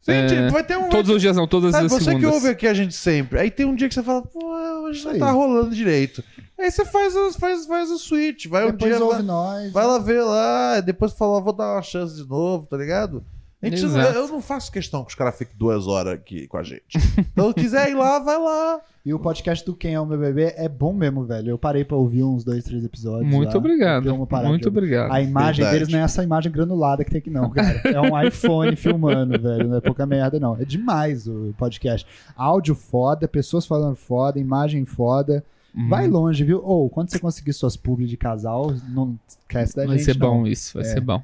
[0.07, 0.89] Gente, é, vai ter um.
[0.89, 2.27] Todos os dias não, todas Sabe, as você segundas.
[2.29, 3.39] que ouve aqui a gente sempre.
[3.39, 4.39] Aí tem um dia que você fala, pô,
[4.85, 6.23] hoje não tá rolando direito.
[6.59, 8.47] Aí você faz, faz, faz o switch.
[8.47, 9.71] Vai um Depois dia ouve lá, nós.
[9.71, 13.23] vai lá ver lá, depois fala, vou dar uma chance de novo, tá ligado?
[13.63, 16.97] Gente, eu não faço questão que os caras fiquem duas horas aqui com a gente.
[17.17, 18.79] Então, se quiser ir lá, vai lá.
[19.05, 21.49] E o podcast do Quem é o Meu Bebê é bom mesmo, velho.
[21.49, 23.27] Eu parei pra ouvir uns dois, três episódios.
[23.31, 23.57] Muito lá.
[23.57, 24.15] Obrigado.
[24.45, 25.11] Muito obrigado.
[25.11, 25.71] A imagem Verdade.
[25.79, 27.81] deles não é essa imagem granulada que tem aqui, não, cara.
[27.85, 29.67] É um iPhone filmando, velho.
[29.69, 30.55] Não é pouca merda, não.
[30.59, 32.05] É demais o podcast.
[32.35, 35.43] Áudio foda, pessoas falando foda, imagem foda.
[35.75, 35.87] Uhum.
[35.87, 36.61] Vai longe, viu?
[36.63, 40.05] Ou quando você conseguir suas publi de casal, não esquece da Vai gente.
[40.05, 40.27] ser não.
[40.41, 40.85] bom isso, vai É.
[40.93, 41.23] ser bom.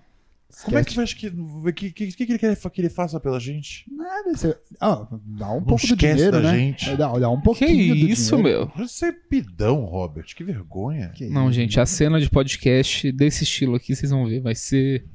[0.64, 1.28] Como é que você acha que.
[1.28, 3.86] O que, que, que ele quer que ele faça pela gente?
[3.92, 4.58] Nada, você...
[4.80, 6.58] ah, dá um Não pouco esquece dinheiro, da né?
[6.58, 6.96] gente.
[6.96, 8.72] Dá, dá um Que pouquinho do isso, meu?
[8.78, 10.26] Você é pidão, Robert.
[10.36, 11.10] Que vergonha.
[11.10, 11.54] Que Não, isso.
[11.54, 15.06] gente, a cena de podcast desse estilo aqui, vocês vão ver, vai ser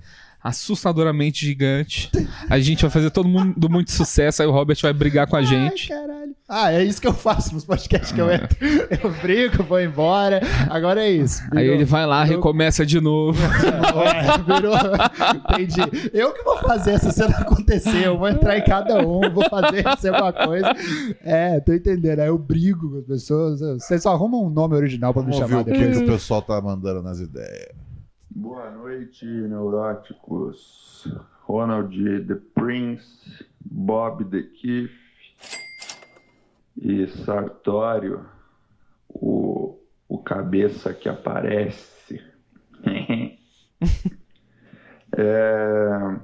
[0.43, 2.11] assustadoramente gigante.
[2.51, 5.43] A gente vai fazer todo mundo muito sucesso, aí o Robert vai brigar com a
[5.43, 5.93] gente.
[5.93, 6.33] Ai, caralho.
[6.49, 8.57] Ah, é isso que eu faço nos podcasts que eu entro.
[9.03, 10.41] Eu brigo, vou embora.
[10.69, 11.43] Agora é isso.
[11.53, 13.41] Aí Virou- ele vai lá, virou- recomeça de novo.
[13.43, 14.75] É, virou.
[15.65, 16.11] Entendi.
[16.13, 18.07] Eu que vou fazer essa cena acontecer.
[18.07, 20.73] Eu vou entrar em cada um, vou fazer ser uma coisa.
[21.23, 22.21] É, tô entendendo.
[22.21, 23.61] Aí eu brigo com as pessoas.
[23.61, 25.99] Vocês só arrumam um nome original pra me Vamos ver chamar o que, depois.
[25.99, 27.71] que o pessoal tá mandando nas ideias.
[28.35, 31.07] Boa noite, neuróticos.
[31.43, 31.95] Ronald
[32.27, 34.91] The Prince, Bob The Keith
[36.81, 38.25] e Sartório,
[39.07, 39.79] o,
[40.09, 42.23] o cabeça que aparece.
[45.15, 46.19] É,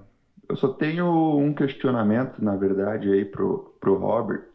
[0.48, 4.48] eu só tenho um questionamento, na verdade, aí pro, pro Robert,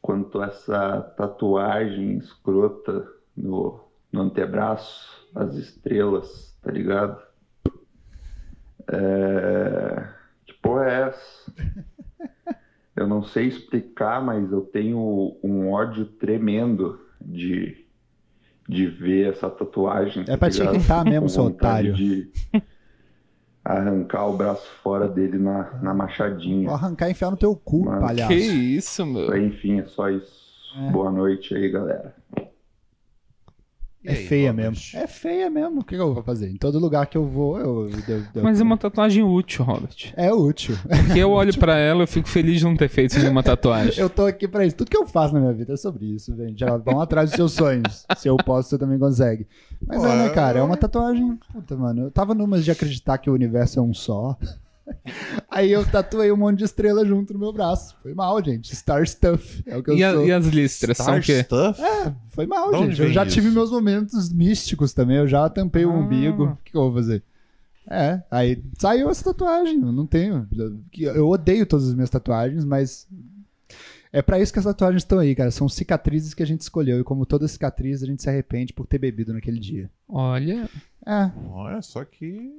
[0.00, 3.04] quanto a essa tatuagem escrota
[3.36, 3.80] no,
[4.12, 7.20] no antebraço, as estrelas, tá ligado?
[8.92, 10.08] É...
[10.46, 11.52] Que porra é essa?
[12.96, 17.86] eu não sei explicar, mas eu tenho um ódio tremendo de,
[18.68, 20.24] de ver essa tatuagem.
[20.28, 21.94] É pra te irritar mesmo, seu otário.
[21.94, 22.30] De
[23.64, 26.66] arrancar o braço fora dele na, na machadinha.
[26.66, 28.28] Vou arrancar e enfiar no teu cu, Mano, palhaço.
[28.28, 29.36] Que isso, meu.
[29.36, 30.40] Enfim, é só isso.
[30.76, 30.90] É.
[30.90, 32.14] Boa noite aí, galera.
[34.02, 34.70] É aí, feia Robert?
[34.70, 34.98] mesmo.
[34.98, 35.80] É feia mesmo.
[35.80, 36.48] O que, eu vou fazer?
[36.50, 37.90] Em todo lugar que eu vou, eu.
[38.08, 40.12] eu- eu- Mas é uma tatuagem útil, Robert.
[40.16, 40.74] É útil.
[41.06, 43.98] Porque eu olho pra ela, eu fico feliz de não ter feito nenhuma tatuagem.
[44.02, 44.76] Eu tô aqui pra isso.
[44.76, 46.58] Tudo que eu faço na minha vida é sobre isso, gente.
[46.60, 48.06] Já vão atrás dos seus sonhos.
[48.16, 49.46] Se eu posso, você também consegue.
[49.86, 50.60] Mas é, né, cara?
[50.60, 51.38] É uma tatuagem.
[51.52, 52.04] Puta, mano.
[52.04, 54.36] Eu tava numas de acreditar que o universo é um só.
[55.50, 57.96] Aí eu tatuei um monte de estrela junto no meu braço.
[58.02, 58.74] Foi mal, gente.
[58.74, 59.62] Star Stuff.
[59.66, 60.26] É o que eu E, a- sou.
[60.26, 61.42] e as listras são o Star quê?
[61.42, 61.80] Stuff?
[62.28, 63.02] Foi mal, onde gente.
[63.02, 63.34] Eu já isso?
[63.34, 65.16] tive meus momentos místicos também.
[65.16, 65.94] Eu já tampei o Ah.
[65.94, 66.44] umbigo.
[66.44, 67.22] O que, que eu vou fazer?
[67.88, 69.80] É, aí saiu essa tatuagem.
[69.80, 70.46] Eu não tenho.
[70.96, 73.08] Eu odeio todas as minhas tatuagens, mas.
[74.12, 75.50] É pra isso que as tatuagens estão aí, cara.
[75.52, 77.00] São cicatrizes que a gente escolheu.
[77.00, 79.88] E como toda cicatriz, a gente se arrepende por ter bebido naquele dia.
[80.08, 80.68] Olha.
[81.06, 81.30] É.
[81.48, 82.52] Olha, só que-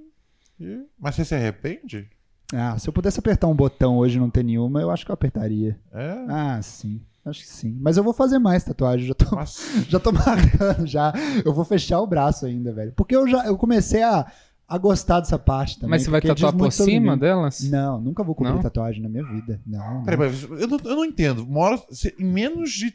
[0.99, 2.07] Mas você se arrepende?
[2.53, 5.11] Ah, se eu pudesse apertar um botão hoje e não ter nenhuma, eu acho que
[5.11, 5.79] eu apertaria.
[5.93, 6.25] É.
[6.27, 7.01] Ah, sim.
[7.25, 7.77] Acho que sim.
[7.79, 9.05] Mas eu vou fazer mais tatuagem.
[9.07, 11.13] Já tô, Mas já tô marcando, já.
[11.45, 12.93] Eu vou fechar o braço ainda, velho.
[12.95, 14.25] Porque eu já eu comecei a,
[14.67, 15.91] a gostar dessa parte também.
[15.91, 17.61] Mas você vai tatuar por cima delas?
[17.69, 18.59] Não, nunca vou cobrir Não?
[18.61, 19.61] tatuagem na minha vida.
[19.65, 20.03] Não.
[20.03, 21.43] Peraí, mas eu não, eu não entendo.
[21.43, 22.91] Uma hora, você- em menos de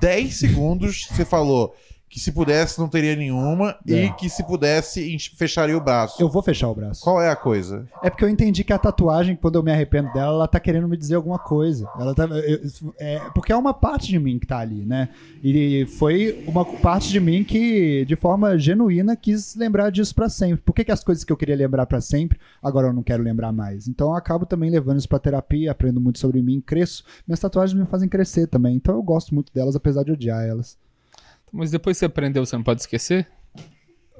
[0.00, 1.72] 10 segundos, você falou
[2.08, 4.04] que se pudesse não teria nenhuma É.
[4.04, 6.20] e que se pudesse fecharia o braço.
[6.22, 7.02] Eu vou fechar o braço.
[7.02, 7.86] Qual é a coisa?
[8.02, 10.88] É porque eu entendi que a tatuagem, quando eu me arrependo dela, ela tá querendo
[10.88, 11.88] me dizer alguma coisa.
[11.98, 15.08] Ela tá, eu- é, porque é uma parte de mim que tá ali, né?
[15.42, 20.62] E foi uma parte de mim que, de forma genuína, quis lembrar disso pra sempre.
[20.64, 23.22] Por que, que as coisas que eu queria lembrar pra sempre, agora eu não quero
[23.22, 23.86] lembrar mais?
[23.88, 27.04] Então eu acabo também levando isso pra terapia, aprendo muito sobre mim, cresço.
[27.26, 28.76] Minhas tatuagens me fazem crescer também.
[28.76, 30.76] Então eu gosto muito delas, apesar de odiar elas.
[31.52, 33.26] Mas depois que você aprendeu, você não pode esquecer?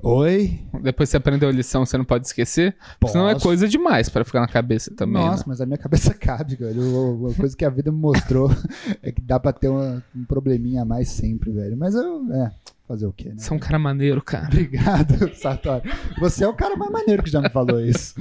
[0.01, 0.61] Oi?
[0.81, 2.76] Depois que você aprendeu a lição, você não pode esquecer?
[3.01, 3.47] Porque senão é Posso.
[3.47, 5.20] coisa demais pra ficar na cabeça também.
[5.24, 5.45] Nossa, né?
[5.49, 7.14] mas a minha cabeça cabe, velho.
[7.16, 8.49] Uma coisa que a vida me mostrou
[9.03, 11.76] é que dá pra ter uma- um probleminha a mais sempre, velho.
[11.76, 12.53] Mas eu, é,
[12.87, 13.35] fazer o quê, né?
[13.39, 14.47] Você é um cara maneiro, cara.
[14.47, 15.91] Obrigado, Sartori.
[16.20, 18.14] Você é o cara mais maneiro que já me falou isso.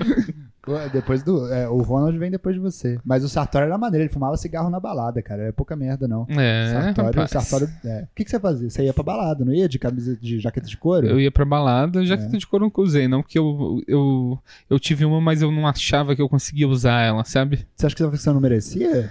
[0.91, 1.51] Depois do.
[1.51, 2.99] é, o Ronald vem depois de você.
[3.05, 5.43] Mas o Sartori era maneiro, ele fumava cigarro na balada, cara.
[5.43, 6.25] É pouca merda, não.
[6.29, 7.27] É, Sartori, o.
[7.27, 7.71] Sartori.
[7.85, 8.01] é.
[8.03, 8.69] O que, que você fazia?
[8.69, 9.67] Você ia pra balada, não ia?
[9.69, 11.07] De camisa de jaqueta de couro?
[11.07, 12.37] Eu ia pra balada, já que É.
[12.37, 14.39] de couro eu nunca usei, não, porque eu, eu,
[14.69, 17.65] eu tive uma, mas eu não achava que eu conseguia usar ela, sabe?
[17.75, 19.09] Você acha que você não merecia?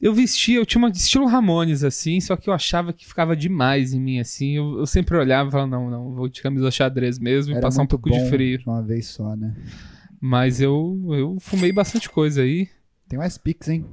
[0.00, 3.36] Eu vestia, eu tinha uma de estilo Ramones, assim, só que eu achava que ficava
[3.36, 4.56] demais em mim, assim.
[4.56, 7.62] Eu, eu sempre olhava e falava, não, não, vou de camisa xadrez mesmo e Era
[7.62, 8.58] passar um pouco de frio.
[8.58, 9.54] De uma vez só, né?
[10.24, 12.68] Mas eu, eu fumei bastante coisa aí.
[13.08, 13.84] Tem mais Pix, hein?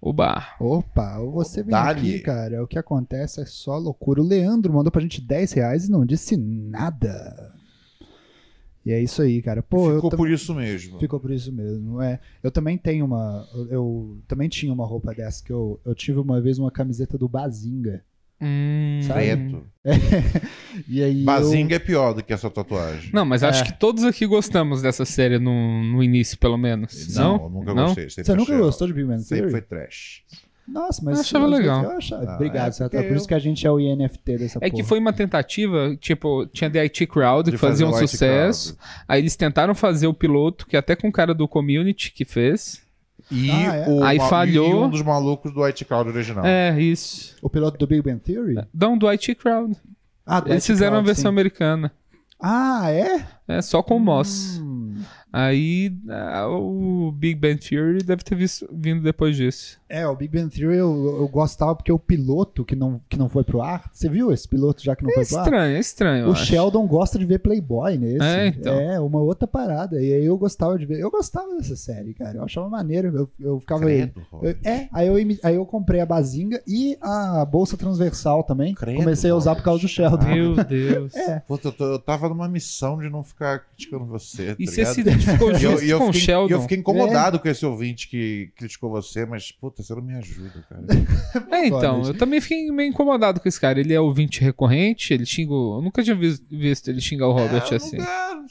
[0.00, 0.54] Oba.
[0.58, 2.64] Opa, você vem aqui, cara.
[2.64, 4.22] O que acontece é só loucura.
[4.22, 7.54] O Leandro mandou pra gente 10 reais e não disse nada.
[8.82, 9.62] E é isso aí, cara.
[9.62, 10.98] Pô, eu Ficou por isso mesmo.
[10.98, 12.00] Ficou por isso mesmo.
[12.00, 13.46] É, eu também tenho uma.
[13.52, 17.18] Eu, eu também tinha uma roupa dessa que eu, eu tive uma vez uma camiseta
[17.18, 18.02] do Bazinga.
[18.40, 19.64] Hum, Preto.
[20.88, 21.20] E aí.
[21.20, 23.10] eu- Bazinga é pior do que essa tatuagem.
[23.12, 23.66] Não, mas acho É.
[23.66, 27.14] que todos aqui gostamos dessa série no, no início, pelo menos.
[27.14, 27.42] Não?
[27.44, 27.84] eu nunca Não?
[27.86, 28.10] gostei.
[28.10, 29.50] sempre Você nunca gostou de Big Sempre Theory?
[29.50, 30.22] foi trash.
[30.66, 31.16] Nossa, mas.
[31.16, 31.84] Eu achava legal.
[31.84, 32.24] Eu achava...
[32.30, 34.58] Ah, Obrigado, é porque É por isso eu- que a gente é o INFT dessa
[34.58, 34.82] É porra.
[34.82, 38.76] que foi uma tentativa, tipo, tinha The IT Crowd, que fazia um sucesso.
[39.06, 42.24] Aí eles tentaram fazer o piloto, que é até com o cara do Community que
[42.24, 42.82] fez.
[43.30, 43.88] E, Ah, é?
[43.88, 44.68] o Aí falhou.
[44.70, 46.44] e um dos malucos do White Cloud original.
[46.44, 47.34] É, isso.
[47.42, 48.56] O piloto do Big Bang Theory?
[48.72, 49.74] Não, do IT Crowd.
[50.26, 51.28] Ah, do Eles White fizeram a Cloud, versão sim.
[51.28, 51.92] americana.
[52.40, 53.24] Ah, é?
[53.48, 54.60] É, só com o Moss.
[54.62, 54.96] Hum.
[55.32, 59.78] Aí ah, o Big Bang Theory deve ter visto- vindo depois disso.
[59.88, 63.28] É, o Big Bang Theory eu, eu gostava porque o piloto que não, que não
[63.28, 63.90] foi pro ar.
[63.92, 65.42] Você viu esse piloto já que não É foi pro ar?
[65.44, 66.24] estranho, é estranho.
[66.24, 66.46] eu O acho.
[66.46, 68.24] Sheldon gosta de ver Playboy nesse.
[68.24, 68.74] É, então.
[68.74, 70.00] É, uma outra parada.
[70.02, 70.98] E aí eu gostava de ver.
[71.00, 72.38] Eu gostava dessa série, cara.
[72.38, 73.08] Eu achava maneiro.
[73.16, 73.82] Eu, eu ficava.
[73.82, 74.56] Credo, eu- Robert.
[74.64, 78.74] é, aí eu, aí eu comprei a bazinga e a bolsa transversal também.
[78.74, 80.26] Credo, Comecei a usar por causa do Sheldon.
[80.26, 81.14] Meu Deus.
[81.24, 81.40] É.
[81.40, 84.54] Puta, eu, tô- eu tava numa missão de não ficar criticando você.
[84.58, 84.94] E tá você ligado?
[84.94, 86.48] se identificou E eu, e eu com o Sheldon?
[86.48, 90.14] e eu fiquei incomodado com esse ouvinte que criticou você, mas puta, você não me
[90.14, 90.82] ajuda, cara.
[91.50, 93.80] É, então, eu também fiquei meio incomodado com esse cara.
[93.80, 95.52] Ele é ouvinte recorrente, ele xinga.
[95.52, 97.96] o- Eu nunca tinha vis- visto ele xingar o Robert É, eu assim.
[97.98, 98.44] nunca-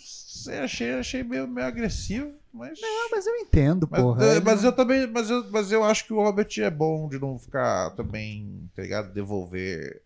[0.64, 2.80] achei, achei meio, meio agressivo, mas.
[2.82, 4.26] Não, mas eu entendo, Mas, porra.
[4.26, 7.08] é, Ele- mas eu também, mas eu, mas eu acho que o Robert é bom
[7.08, 9.14] de não ficar também, tá ligado?
[9.14, 10.02] Devolver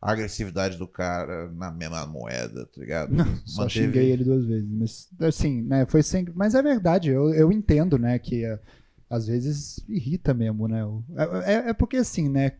[0.00, 3.12] a agressividade do cara na mesma moeda, tá ligado?
[3.44, 4.68] Só Manteve- xinguei ele duas vezes.
[4.70, 6.32] Mas, assim, né, foi sempre.
[6.36, 8.44] Mas é verdade, eu, eu entendo, né, que,
[9.08, 10.82] às vezes irrita mesmo, né?
[11.16, 12.52] É, é- é porque assim, né?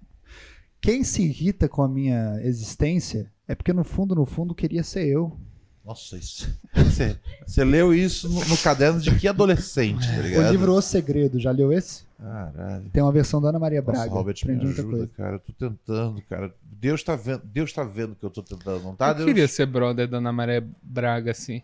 [0.80, 5.06] Quem se irrita com a minha existência é porque no fundo, no fundo, queria ser
[5.06, 5.36] eu.
[5.84, 6.52] Nossa, isso.
[6.74, 7.16] Você,
[7.46, 10.46] você leu isso no, no caderno de que adolescente, tá ligado?
[10.46, 12.04] O livro O Segredo, já leu esse?
[12.18, 12.88] Caralho.
[12.90, 14.10] Tem uma versão da Ana Maria Nossa, Braga.
[14.10, 15.06] Robert, me Aprendi ajuda, coisa.
[15.16, 15.36] cara.
[15.36, 16.52] Eu tô tentando, cara.
[16.62, 19.10] Deus tá vendo, Deus tá vendo que eu tô tentando, não tá?
[19.10, 19.26] Eu Deus?
[19.26, 21.62] queria ser brother da Ana Maria Braga, assim.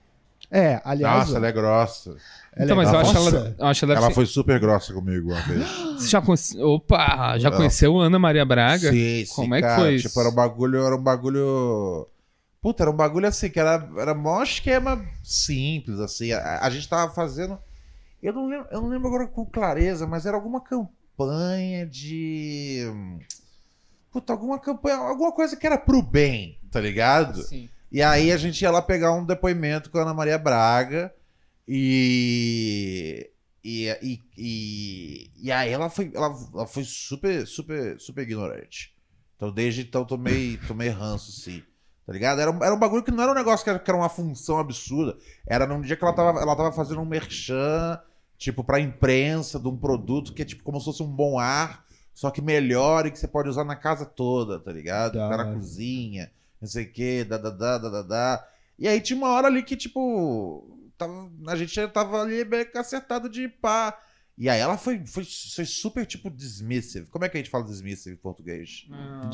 [0.54, 1.20] É, aliás.
[1.28, 2.10] Nossa, ela é grossa.
[2.10, 5.32] ela então, é- mas eu acho ela, eu acho ela, Ela foi super grossa comigo
[5.32, 5.66] uma vez.
[5.98, 6.60] Você já conhece...
[6.62, 7.56] Opa, já Não.
[7.56, 8.90] conheceu Ana Maria Braga?
[8.92, 10.20] Sim, sim, Como é que cara, foi Tipo, isso?
[10.20, 12.06] era um bagulho, era um bagulho.
[12.60, 16.32] Puta, era um bagulho assim, que era, era mó esquema simples, assim.
[16.32, 17.58] A, a gente tava fazendo.
[18.22, 22.84] Eu não, lembro, eu não lembro agora com clareza, mas era alguma campanha de.
[24.12, 27.42] Puta, alguma campanha, alguma coisa que era pro bem, tá ligado?
[27.42, 27.70] Sim.
[27.92, 31.12] E aí a gente ia lá pegar um depoimento com a Ana Maria Braga
[31.68, 33.28] e.
[33.64, 38.92] E, e, e, e aí ela foi, ela, ela foi super, super, super ignorante.
[39.36, 41.62] Então desde então tomei, tomei ranço, sim.
[42.04, 42.40] Tá ligado?
[42.40, 44.08] Era, um- era um bagulho que não era um negócio que era, que era uma
[44.08, 45.16] função absurda.
[45.46, 48.00] Era num dia que ela tava, ela tava fazendo um merchan,
[48.36, 51.84] tipo, pra imprensa de um produto que é tipo como se fosse um bom ar,
[52.12, 55.12] só que melhor e que você pode usar na casa toda, tá ligado?
[55.30, 56.32] Tá na cozinha,
[56.62, 58.48] não sei o que, da, da, da, da, da.
[58.78, 62.70] E aí tinha uma hora ali que, tipo, tava, a gente já tava ali meio
[62.70, 63.98] que acertado de pá.
[64.38, 67.06] E aí ela foi, foi, foi super, tipo, dismissive.
[67.10, 68.86] Como é que a gente fala dismissive em português?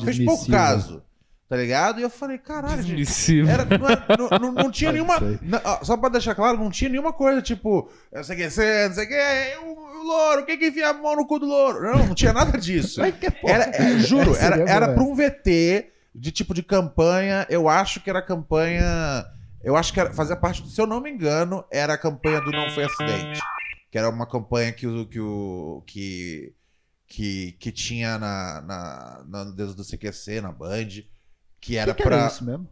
[0.03, 1.01] Fez pouco caso,
[1.47, 1.99] tá ligado?
[1.99, 2.97] E eu falei, caralho, gente.
[2.97, 3.49] Dismissivo.
[3.49, 5.17] Era, não, era- não- não- não tinha nenhuma.
[5.41, 8.95] não, só pra deixar claro, não tinha nenhuma coisa tipo, eu sei que você, não
[8.95, 11.81] sei o que, o, o louro, quem que enfia a mão no cu do louro?
[11.81, 13.01] Não, não tinha nada disso.
[13.01, 13.53] Ai, que porra.
[13.53, 17.45] Era, é, juro, era, era pra um VT de tipo de campanha.
[17.49, 19.25] Eu acho que era campanha.
[19.63, 22.51] Eu acho que era, fazia parte, se eu não me engano, era a campanha do
[22.51, 23.41] Não Foi Acidente.
[23.91, 25.05] Que era uma campanha que o.
[25.05, 26.53] Que, o, que,
[27.07, 30.87] que, que tinha na, na, na desde do CQC, na Band.
[31.59, 32.67] Que era que, que pra era isso mesmo?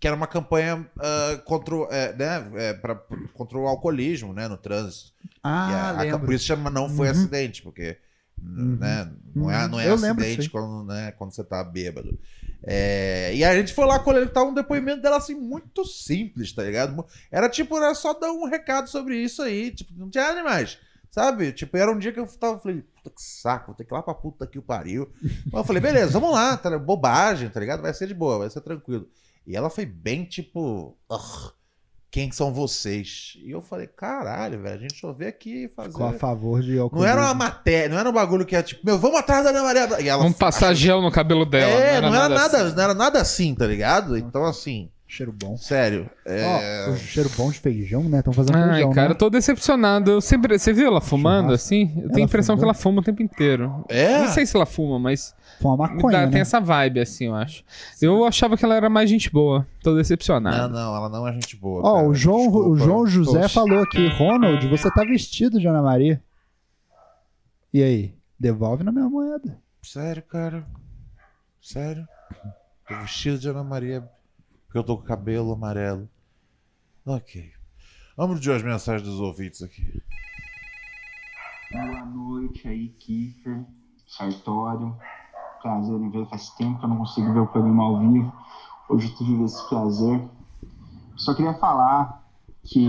[0.00, 2.94] que era uma campanha ah, contra, o- é, né, é, pra,
[3.34, 5.10] contra o alcoolismo né, no trânsito.
[5.42, 7.12] Ah, a- a- por isso chama não foi Uhum.
[7.14, 7.98] acidente, porque
[8.42, 12.18] né, não é, não é Eu acidente quando, né, quando você tá bêbado.
[12.62, 17.04] É, e a gente foi lá coletar um depoimento dela assim, muito simples, tá ligado?
[17.30, 20.78] Era tipo, era só dar um recado sobre isso aí, tipo, não tinha nada demais.
[21.10, 21.52] Sabe?
[21.52, 23.96] Tipo, era um dia que eu tava, falei, puta que saco, vou ter que ir
[23.96, 25.10] lá pra puta que o pariu.
[25.22, 27.80] Mas eu falei, beleza, vamos lá, tá, bobagem, tá ligado?
[27.80, 29.08] Vai ser de boa, vai ser tranquilo.
[29.46, 31.52] E ela foi bem tipo, "Ugh,
[32.18, 33.34] quem são vocês?
[33.44, 35.90] E eu falei, caralho, velho, a gente só veio aqui fazer.
[35.90, 37.12] Ficou a favor de Não alcoolismo.
[37.12, 39.62] era uma matéria, não era um bagulho que é tipo, meu, vamos atrás da Ana
[39.62, 40.00] Maria.
[40.00, 41.70] E ela Vamos passar gel no cabelo dela.
[41.70, 42.74] É, não era, nada, assim.
[42.74, 44.16] não era nada assim, tá ligado?
[44.18, 45.56] Então, assim, Cheiro bom.
[45.56, 46.08] sério.
[46.26, 46.86] É...
[46.90, 48.18] Ó, cheiro bom de feijão, né?
[48.18, 49.14] Estão fazendo Ai, feijão, cara, né?
[49.14, 50.10] eu tô decepcionado.
[50.10, 50.58] Eu sempre...
[50.58, 51.54] Você viu ela fumando Churrasco.
[51.54, 51.92] assim?
[52.02, 52.58] Eu tenho a impressão fumou?
[52.58, 53.84] que ela fuma o tempo inteiro.
[53.88, 54.18] É?
[54.18, 56.32] Não sei se ela fuma, mas Foi uma me maconha, dá- né?
[56.32, 57.64] tem essa vibe assim, eu acho.
[58.02, 59.66] Eu achava que ela era mais gente boa.
[59.82, 60.68] Tô Não, decepcionado.
[60.74, 61.80] não, ela não é gente boa.
[61.82, 62.08] Ó, cara.
[62.08, 62.76] o João, o.
[62.76, 63.48] João José Poxa.
[63.54, 66.22] falou aqui, Ronald, você tá vestido de Ana Maria.
[67.72, 68.14] E aí?
[68.38, 69.58] Devolve na minha moeda.
[69.82, 70.66] Sério, cara.
[71.62, 72.06] Sério.
[72.86, 74.06] Tô vestido de Ana Maria
[74.68, 76.06] porque eu tô com cabelo amarelo.
[77.04, 77.50] Ok.
[78.14, 80.02] Vamos de as mensagens dos ouvintes aqui.
[81.72, 83.64] Boa noite aí, Kiefer,
[84.06, 84.94] Sartório.
[85.62, 88.32] Prazer em ver, faz tempo que eu não consigo ver o programa ao vivo.
[88.90, 90.28] Hoje eu tive esse prazer.
[91.16, 92.22] Só queria falar
[92.62, 92.86] que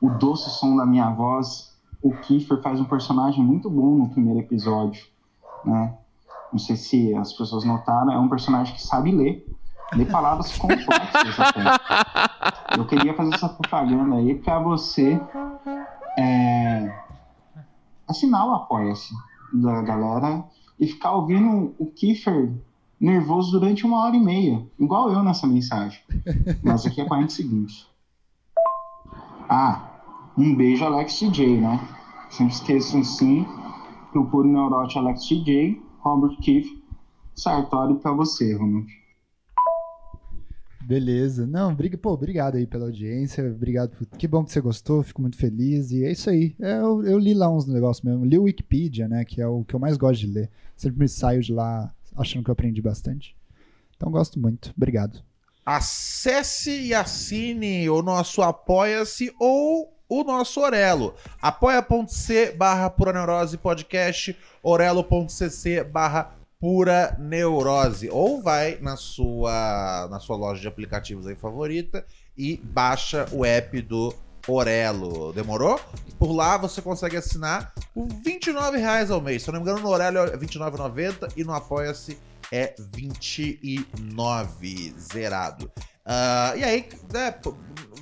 [0.00, 4.40] o doce som da minha voz, o Kiefer faz um personagem muito bom no primeiro
[4.40, 5.06] episódio,
[5.66, 5.98] né?
[6.50, 9.46] Não sei se as pessoas notaram, é um personagem que sabe ler,
[9.94, 12.78] lê palavras complexas até.
[12.78, 15.20] Eu queria fazer essa propaganda aí para você
[16.18, 16.94] é,
[18.06, 19.14] assinar o Apoia-se
[19.52, 20.44] da galera
[20.78, 22.52] e ficar ouvindo o Kiefer
[23.00, 26.00] nervoso durante uma hora e meia, igual eu nessa mensagem.
[26.62, 27.88] Mas aqui é 40 segundos.
[29.48, 29.88] Ah,
[30.36, 31.80] um beijo, Alex TJ, né?
[32.28, 33.46] Sempre esqueçam sim,
[34.12, 36.82] Puro Neurote Alex TJ, Robert Keefe,
[37.34, 38.86] Sartori pra você, Ronald.
[40.88, 41.46] Beleza.
[41.46, 43.44] Não, briga, pô, obrigado aí pela audiência.
[43.44, 43.90] Obrigado.
[43.90, 44.06] Por...
[44.06, 45.90] Que bom que você gostou, fico muito feliz.
[45.90, 46.56] E é isso aí.
[46.58, 48.24] É, eu, eu li lá uns negócios mesmo.
[48.24, 49.22] Li o Wikipedia, né?
[49.22, 50.50] Que é o que eu mais gosto de ler.
[50.74, 53.36] Sempre me saio de lá achando que eu aprendi bastante.
[53.94, 54.72] Então gosto muito.
[54.74, 55.22] Obrigado.
[55.66, 61.14] Acesse e assine o nosso Apoia-se ou o nosso Orelo.
[61.42, 68.10] apoia.c barra Pura Neurose Podcast, orelo.cc barra Pura Neurose.
[68.10, 72.04] Ou vai na sua, na sua loja de aplicativos aí favorita
[72.36, 74.14] e baixa o app do
[74.46, 75.32] Orelo.
[75.32, 75.80] Demorou?
[76.18, 79.42] Por lá você consegue assinar por 29 reais ao mês.
[79.42, 82.18] Se eu não me engano, no Orelo é R$ 29,90 e no Apoia-se
[82.50, 85.70] é 29 zerado.
[86.10, 87.34] Ah, e aí, né,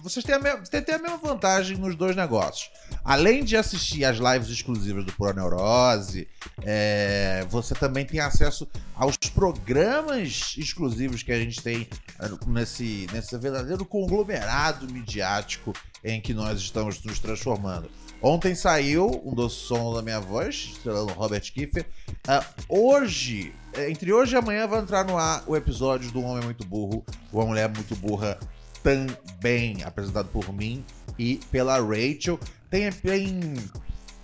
[0.00, 2.70] vocês têm a, me- têm- a mesma vantagem nos dois negócios.
[3.04, 6.28] Além de assistir às lives exclusivas do Pura Neurose,
[6.62, 11.88] é, você também tem acesso aos programas exclusivos que a gente tem
[12.20, 15.72] eh, nesse, nesse verdadeiro conglomerado midiático
[16.04, 17.90] em que nós estamos nos transformando.
[18.29, 21.87] Ontem saiu um doce som da minha voz, estrelando Robert Kiefer.
[22.27, 26.43] Ah, hoje, eh, entre hoje e amanhã, vai entrar no ar o episódio do Homem
[26.43, 28.37] Muito Burro, Uma Mulher Muito Burra
[28.83, 30.85] também, apresentado por mim
[31.16, 32.41] e pela Rachel.
[32.68, 33.55] Tem, tem,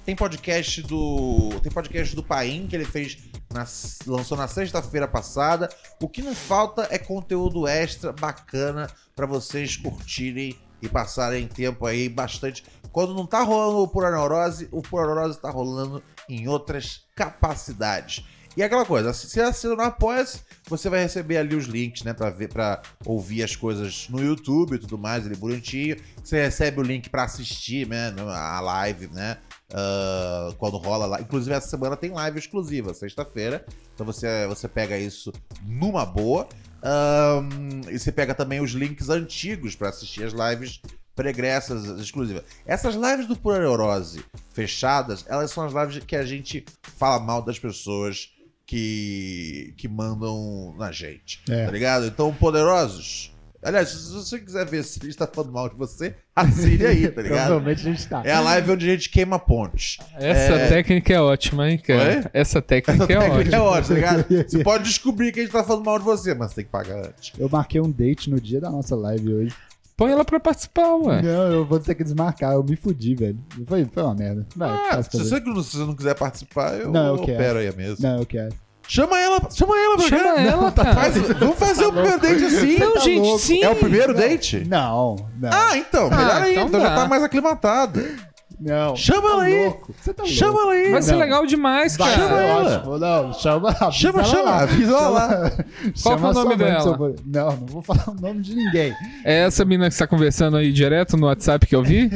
[0.05, 1.51] tem podcast do.
[1.63, 3.17] Tem podcast do Paim que ele fez.
[3.55, 3.67] na-
[4.05, 5.69] lançou na sexta-feira passada.
[6.01, 12.09] O que não falta é conteúdo extra bacana pra vocês curtirem e passarem tempo aí
[12.09, 12.65] bastante.
[12.93, 18.25] Quando não tá rolando o Pura Neurose, o Pura Neurose tá rolando em outras capacidades.
[18.55, 22.13] E aquela coisa, se você assina no Apoia-se, você vai receber ali os links, né,
[22.13, 25.97] pra ver, para ouvir as coisas no YouTube e tudo mais, ele bonitinho.
[26.23, 29.39] Você recebe o link pra assistir, né, a live, né,
[29.73, 31.21] ah, quando rola lá.
[31.21, 33.65] Inclusive essa semana tem live exclusiva, sexta-feira.
[33.95, 35.33] Então você, você pega isso
[35.65, 36.47] numa boa.
[36.83, 40.81] Ahn, e você pega também os links antigos pra assistir as lives
[41.15, 42.43] pregressas exclusivas.
[42.67, 46.65] Essas lives do Pura Neurose fechadas, elas são as lives que a gente
[46.97, 48.31] fala mal das pessoas
[48.67, 51.41] que, que mandam na gente.
[51.49, 51.67] É.
[51.67, 52.07] Tá ligado?
[52.07, 53.31] Então, poderosos.
[53.65, 57.07] Aliás, se você quiser ver se a gente tá falando mal de você, assine aí,
[57.09, 57.47] tá ligado?
[57.47, 58.23] Provavelmente a gente tá.
[58.25, 59.99] É a live onde a gente queima pontes.
[60.17, 60.69] Essa É.
[60.69, 62.17] técnica é ótima, hein, cara?
[62.25, 62.25] Oi?
[62.33, 63.57] Essa técnica Essa é técnica ótima.
[63.57, 64.27] é ótima, tá ligado?
[64.51, 66.71] Você pode descobrir que a gente tá falando mal de você, mas você tem que
[66.73, 67.33] pagar antes.
[67.39, 69.55] Eu marquei um date no dia da nossa live hoje.
[69.97, 71.23] Põe ela pra participar, ué.
[71.23, 72.53] Não, eu vou ter que desmarcar.
[72.55, 73.39] Eu me fudi, velho.
[73.67, 74.47] Foi, foi uma merda.
[74.57, 77.77] Vai, Ah, se você, não- se você não quiser participar, eu, Não, eu opero aí
[77.77, 77.97] mesmo.
[78.07, 78.55] Não, eu quero.
[78.89, 80.41] Chama ela, chama ela pra Chama cá.
[80.43, 80.95] ela, cara.
[80.95, 82.79] Faz- vamos fazer o primeiro date assim.
[82.79, 83.39] Não, tá gente, louco.
[83.39, 83.63] sim.
[83.63, 84.65] É o primeiro date?
[84.69, 85.51] Não, não.
[85.53, 86.51] Ah, então, melhor Ah, ainda.
[86.51, 88.03] então Então já tá mais aclimatado.
[88.63, 88.97] Não.
[88.97, 89.65] Chama Tá ela aí.
[89.65, 89.95] louco.
[90.01, 90.63] Você tá Chama louco.
[90.71, 90.91] ela aí.
[90.93, 91.19] Vai ser Não.
[91.19, 92.11] legal demais, cara.
[92.15, 92.77] ser ela.
[92.77, 92.99] ótimo.
[92.99, 94.61] Não, chama, avisa Chama, ela chama, lá.
[94.63, 95.39] avisa ela Chama- lá.
[95.39, 96.99] Qual que é chama o nome dela?
[97.27, 98.95] Não, não vou falar o nome de ninguém.
[99.25, 102.11] É essa mina que você tá conversando aí direto no WhatsApp que eu vi?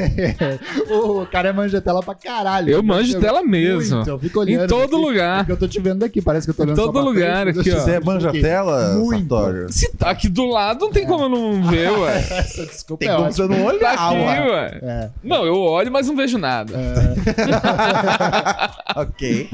[0.90, 2.70] o cara é manjetela pra caralho.
[2.70, 3.96] Eu manjo dela mesmo.
[3.96, 4.64] Muito, eu fico olhando.
[4.64, 5.38] Em todo aqui, lugar.
[5.38, 7.60] Porque eu tô te vendo daqui, parece que eu tô olhando Em todo lugar frente,
[7.60, 7.80] aqui, ó.
[7.80, 9.28] Você é manja tela, Muito.
[9.28, 9.72] Sartório?
[9.72, 12.16] Se tá aqui do lado, não tem como eu não ver, ué.
[12.18, 14.50] Essa desculpa Tem é como você não Tá olhar, aqui, ué.
[14.50, 14.78] ué.
[14.82, 15.10] É.
[15.22, 16.72] Não, eu olho, mas não vejo nada.
[18.96, 19.50] ok.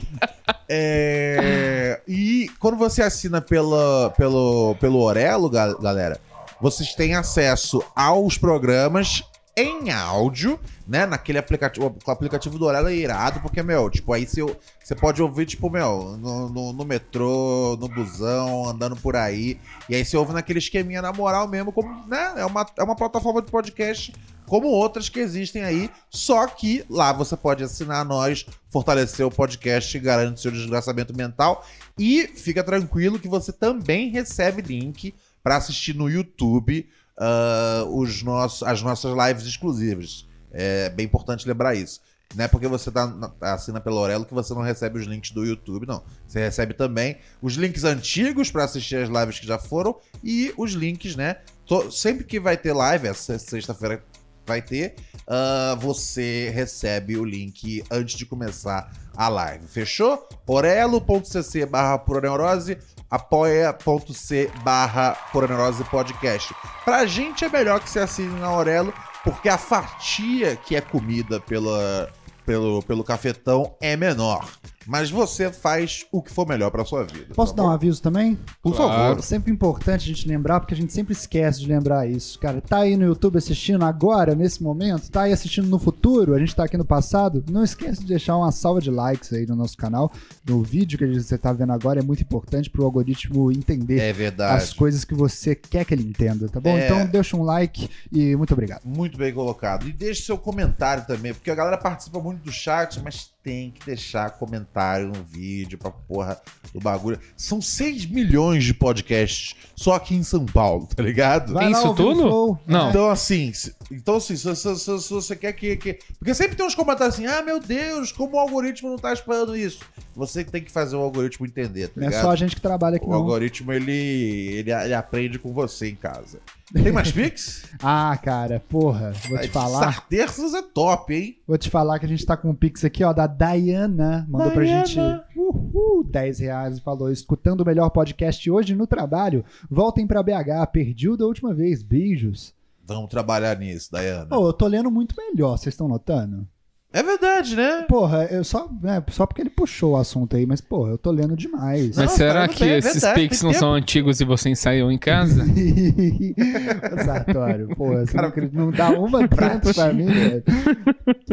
[0.69, 6.19] É, E quando você assina pela, pelo, pelo Orelo, ga- galera,
[6.61, 9.23] vocês têm acesso aos programas
[9.57, 11.07] em áudio, né?
[11.07, 11.97] Naquele aplicativo.
[12.05, 14.43] O aplicativo do Orelo é irado, porque, meu, tipo, aí você,
[14.83, 19.59] você pode ouvir, tipo, meu, no, no, no metrô, no busão, andando por aí.
[19.89, 22.35] E aí você ouve naquele esqueminha na moral mesmo, como, né?
[22.37, 24.13] É uma, é uma plataforma de podcast
[24.53, 29.99] como outras que existem aí, só que lá você pode assinar nós, fortalecer o podcast,
[29.99, 31.65] garante seu desgraçamento mental
[31.99, 36.87] e fica tranquilo que você também recebe link para assistir no YouTube
[37.19, 40.27] ah, os nossos, as nossas lives exclusivas.
[40.53, 42.01] É bem importante lembrar isso.
[42.35, 45.31] Não é porque você tá, na- assina pelo Orelo que você não recebe os links
[45.33, 46.03] do YouTube, não.
[46.27, 50.73] Você recebe também os links antigos para assistir as lives que já foram e os
[50.73, 51.37] links, né?
[51.67, 54.03] To- sempre que vai ter live, essa sexta-feira
[54.47, 54.95] vai ter,
[55.27, 59.67] ah, você recebe o link antes de começar a live.
[59.69, 60.27] Fechou?
[60.47, 62.79] orelo.cc barra pura neurose,
[63.13, 66.55] apoia.c barra pura neurose podcast.
[66.83, 68.93] Pra gente é melhor que você assine na Orelo,
[69.23, 72.11] porque a fatia que é comida pela,
[72.47, 74.49] pelo, pelo cafetão é menor.
[74.87, 77.35] Mas você faz o que for melhor pra sua vida.
[77.35, 78.39] Posso tá dar um aviso também?
[78.63, 78.93] Por Claro.
[78.93, 79.19] favor.
[79.19, 82.39] É sempre importante a gente lembrar, porque a gente sempre esquece de lembrar isso.
[82.39, 86.39] Cara, tá aí no YouTube assistindo agora, nesse momento, tá aí assistindo no futuro, a
[86.39, 89.55] gente tá aqui no passado, não esquece de deixar uma salva de likes aí no
[89.57, 90.13] nosso canal.
[90.49, 94.13] No vídeo que você tá vendo agora é muito importante pro algoritmo entender É
[94.45, 96.77] as coisas que você quer que ele entenda, tá bom?
[96.77, 96.85] É.
[96.87, 98.83] Então deixa um like e muito obrigado.
[98.85, 99.87] Muito bem colocado.
[99.89, 103.85] E deixe seu comentário também, porque a galera participa muito do chat, mas tem que
[103.87, 106.41] deixar comentário no vídeo pra porra
[106.73, 107.19] do bagulho.
[107.37, 111.53] São 6 milhões de podcasts só aqui em São Paulo, tá ligado?
[111.53, 112.59] Vai lá isso tudo?
[112.67, 112.91] Não.
[112.91, 116.57] Então, assim, se- então, assim se, se- se- se você quer que, que- Porque sempre
[116.57, 119.81] tem uns comentários assim: ah, meu Deus, como o algoritmo não tá esperando isso.
[120.15, 122.23] Você que tem que fazer o algoritmo entender, tá Não é ligado?
[122.23, 123.17] só a gente que trabalha aqui, O não.
[123.17, 126.39] algoritmo, ele, ele, ele aprende com você em casa.
[126.73, 127.63] Tem mais Pix?
[127.85, 129.81] Ah, cara, porra, vou te falar.
[129.81, 131.37] Sarterças é top, hein?
[131.49, 134.25] Vou te falar que a gente tá com um pix aqui, ó, da Diana.
[134.29, 134.87] Mandou pra Diana.
[134.87, 135.01] gente
[135.37, 139.45] uhul, 10 reais e falou: escutando o melhor podcast hoje no trabalho.
[139.69, 141.83] Voltem pra BH, perdi o da última vez.
[141.83, 142.55] Beijos.
[142.85, 144.27] Vamos trabalhar nisso, Dayana.
[144.27, 146.47] Pô, eu tô lendo muito melhor, vocês estão notando?
[146.93, 147.83] É verdade, né?
[147.89, 151.11] Porra, eu só, né, só porque ele puxou o assunto aí, mas, porra, eu tô
[151.11, 151.97] lendo demais.
[151.97, 153.61] Mas Não, será cara, não que tem, é esses verdade, pics não tempo.
[153.61, 155.43] são antigos e você ensaiou em casa?
[157.05, 160.43] Sartório, porra, você não, acredita- não dá uma dentro pra mim, velho.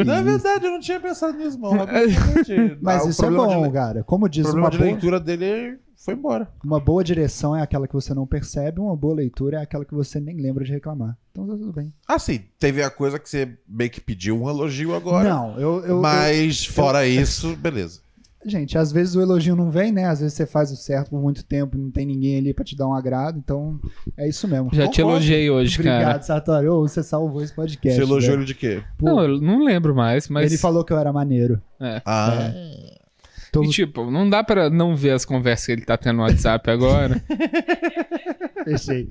[0.06, 1.72] Não é verdade, eu não tinha pensado nisso, não.
[1.72, 4.04] Realmente, Mas ah, o isso é bom, de- cara.
[4.04, 6.48] Como O diz, problema uma de boa, leitura dele foi embora.
[6.64, 9.94] uma boa direção é aquela que você não percebe, uma boa leitura é aquela que
[9.94, 11.18] você nem lembra de reclamar.
[11.32, 11.94] Então tá tudo bem.
[12.08, 15.28] Ah, sim, teve a coisa que você meio que pediu um elogio agora.
[15.30, 18.00] não, eu, eu, mas fora isso, beleza.
[18.04, 18.10] eu-
[18.46, 20.06] Gente, às vezes o elogio não vem, né?
[20.06, 22.64] Às vezes você faz o certo por muito tempo e não tem ninguém ali pra
[22.64, 23.38] te dar um agrado.
[23.38, 23.78] Então,
[24.16, 24.70] é isso mesmo.
[24.72, 25.12] Já te Concordo.
[25.18, 26.22] elogiei hoje, Obrigado, cara.
[26.22, 26.72] Sartório.
[26.74, 27.98] Ô, você salvou esse podcast.
[28.00, 28.40] Você elogiou velho.
[28.40, 28.82] ele de quê?
[29.02, 30.50] Não, eu não lembro mais, mas.
[30.50, 31.62] Ele falou que eu era maneiro.
[32.06, 32.50] Ah,
[33.52, 33.64] Tô...
[33.64, 36.70] E tipo, não dá pra não ver as conversas que ele tá tendo no WhatsApp
[36.70, 37.22] agora.
[38.64, 39.08] Fechei.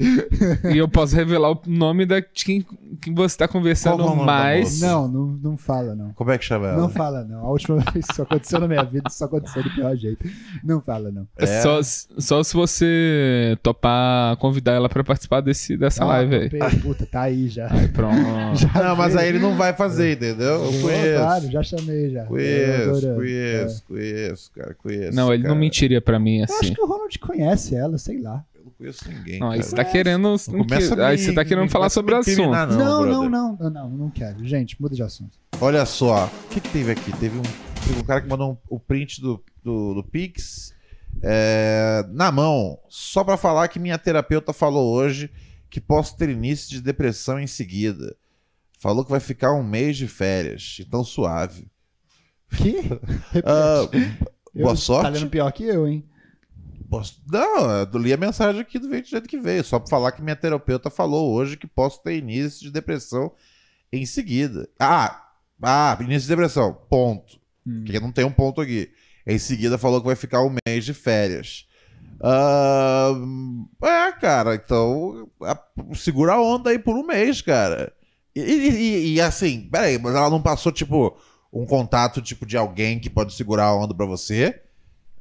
[0.72, 2.64] e eu posso revelar o nome da de quem,
[3.00, 4.80] quem você tá conversando Qual é mais.
[4.80, 6.12] Não, não, não fala, não.
[6.12, 6.76] como é que chama ela?
[6.76, 7.40] Não fala, não.
[7.40, 10.28] A última vez que isso aconteceu na minha vida, isso aconteceu do pior jeito.
[10.62, 11.26] Não fala, não.
[11.36, 16.46] É Só, só se você topar convidar ela pra participar desse, dessa live aí.
[16.60, 16.80] Ah, topei.
[16.80, 17.68] Puta, tá aí já.
[17.92, 18.18] Pronto.
[18.58, 20.64] Já Não, mas aí ele não vai fazer, entendeu?
[20.64, 21.18] Eu conheço.
[21.18, 22.24] Claro, já chamei já.
[22.24, 23.16] Conheço, Adorando.
[23.16, 23.84] conheço,
[24.28, 25.16] conheço, cara, conheço.
[25.16, 25.54] Não, ele cara.
[25.54, 26.54] não mentiria pra mim Eu assim.
[26.66, 28.44] acho que o Ronald conhece ela, sei lá.
[28.54, 29.40] Eu não conheço ninguém.
[29.40, 29.70] Não, aí cara.
[29.70, 30.22] você tá querendo.
[30.22, 32.50] Não começa a aí me- você tá querendo falar sobre o me assunto.
[32.50, 34.44] Não, Não, não, não, não, não, não quero.
[34.46, 35.38] Gente, muda de assunto.
[35.60, 37.10] Olha só, o que, que teve aqui?
[37.18, 37.42] Teve um,
[37.86, 40.72] teve um cara que mandou um- o print do, do, do Pix
[41.22, 45.30] é, na mão, só pra falar que minha terapeuta falou hoje
[45.70, 48.16] que posso ter início de depressão em seguida.
[48.78, 51.66] Falou que vai ficar um mês de férias, então suave.
[52.56, 52.76] Que?
[54.54, 55.10] Eu- boa Tá sorte.
[55.18, 56.04] lendo pior que eu, hein?
[56.90, 60.22] Posso- Não, eu li a mensagem aqui do jeito que veio, só pra falar que
[60.22, 63.30] minha terapeuta falou hoje que posso ter início de depressão
[63.92, 64.66] em seguida.
[64.80, 65.28] Ah,
[65.62, 67.38] ah, início de depressão, ponto.
[67.62, 68.90] Porque não tem um ponto aqui.
[69.26, 71.66] Em seguida falou que vai ficar um mês de férias.
[72.22, 73.12] Ah,
[73.82, 75.28] é, cara, então
[75.94, 77.92] segura a onda aí por um mês, cara.
[78.34, 81.16] E- e- e, assim, peraí, mas ela não passou, tipo,
[81.52, 84.60] um contato tipo de alguém que pode segurar a onda pra você?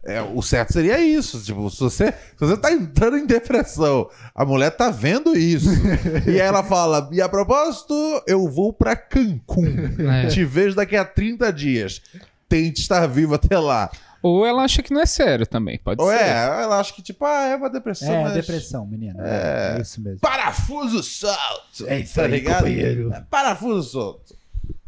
[0.07, 1.43] É, o certo seria isso.
[1.43, 5.69] Tipo, se você, se você tá entrando em depressão, a mulher tá vendo isso.
[6.25, 7.93] e aí ela fala: E a propósito,
[8.25, 9.67] eu vou pra Cancún.
[10.07, 10.27] É.
[10.27, 12.01] Te vejo daqui a 30 dias.
[12.47, 13.91] Tente estar vivo até lá.
[14.21, 16.15] Ou ela acha que não é sério também, pode Ou ser.
[16.15, 18.11] é, ela acha que, tipo, ah, é uma depressão.
[18.11, 18.33] É, mas...
[18.33, 19.19] depressão, menino.
[19.21, 19.77] É.
[19.77, 20.19] É, isso mesmo.
[20.19, 21.85] Parafuso solto.
[21.85, 22.57] É isso tá aí, ligado?
[22.59, 23.13] companheiro.
[23.13, 24.36] É, Parafuso solto.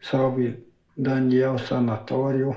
[0.00, 0.64] salve
[0.96, 2.50] Daniel Sanatório,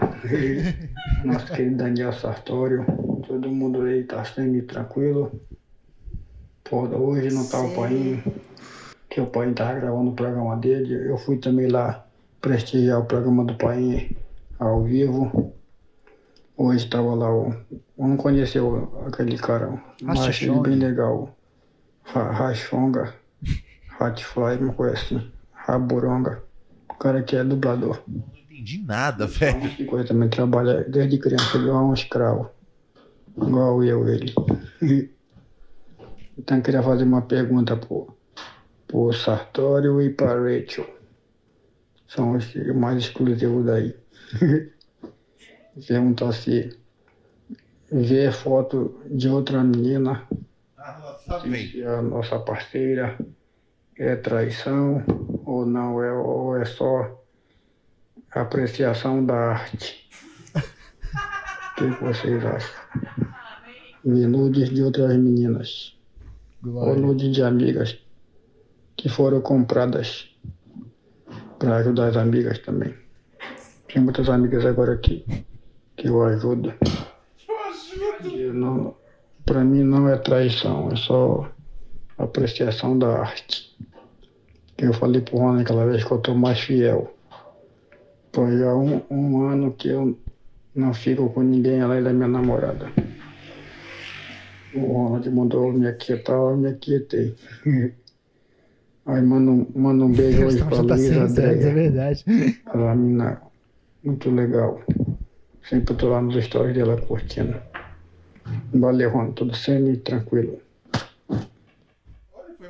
[1.23, 2.85] nosso querido Daniel Sartório,
[3.27, 5.41] todo mundo aí tá sempre tranquilo.
[6.63, 8.23] Porra, hoje não tá o pai,
[9.09, 12.05] que o pai tava gravando o programa dele, eu fui também lá
[12.41, 14.15] prestigiar o programa do pai
[14.59, 15.53] ao vivo.
[16.57, 17.49] Hoje estava lá o.
[17.97, 18.61] Eu não conhecia
[19.05, 21.35] aquele cara, mas achei bem legal.
[22.03, 23.13] Ra- Rachonga.
[23.99, 25.31] Hatfly, uma coisa assim.
[25.65, 26.43] Raburonga.
[26.89, 28.01] O cara que é dublador.
[28.07, 29.85] Não entendi nada, velho.
[29.87, 32.49] Coisa também trabalha desde criança, ele é um escravo.
[33.35, 34.33] Igual eu, ele.
[36.37, 38.13] Então eu queria fazer uma pergunta pro,
[38.85, 40.85] pro Sartório e pra Rachel.
[42.09, 43.95] São os mais exclusivos daí.
[45.87, 46.77] Perguntar se
[47.89, 50.27] ver foto de outra menina
[51.41, 53.17] se a nossa parceira
[53.97, 55.03] é traição
[55.45, 57.23] ou não, é, ou é só
[58.31, 60.09] apreciação da arte.
[60.55, 62.85] O que que vocês acham?
[64.03, 65.97] Ver nudes de outras meninas
[66.63, 67.01] ou Glória.
[67.01, 67.99] nudes de amigas
[68.95, 70.29] que foram compradas
[71.59, 72.95] para ajudar as amigas também.
[73.87, 75.25] Tem muitas amigas agora que,
[75.95, 76.73] que eu ajudo.
[78.23, 78.95] Eu não,
[79.45, 81.49] para mim não é traição, é só
[82.17, 83.75] apreciação da arte.
[84.77, 87.13] Que eu falei pro Rony aquela vez que eu tô mais fiel.
[88.31, 90.17] Pois há um, um ano que eu
[90.75, 92.91] não fico com ninguém, ela é minha namorada.
[94.73, 97.33] O Ronald mandou me aquietar, eu me aquietei.
[99.05, 102.25] Aí manda um, manda um beijo hoje pra tá sendo sério, é verdade.
[102.65, 103.41] Ela é uma menina
[104.03, 104.81] muito legal.
[105.69, 107.55] Sempre tô lá nos stories dela curtindo.
[108.73, 109.35] Valeu, Ronald.
[109.35, 110.59] Tudo sendo e tranquilo.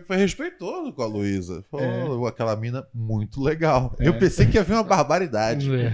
[0.07, 1.63] Foi, respeitoso com a Luísa.
[1.69, 2.29] Falou É.
[2.29, 3.95] aquela mina muito legal.
[3.99, 5.73] Eu pensei que ia vir uma barbaridade.
[5.73, 5.93] É.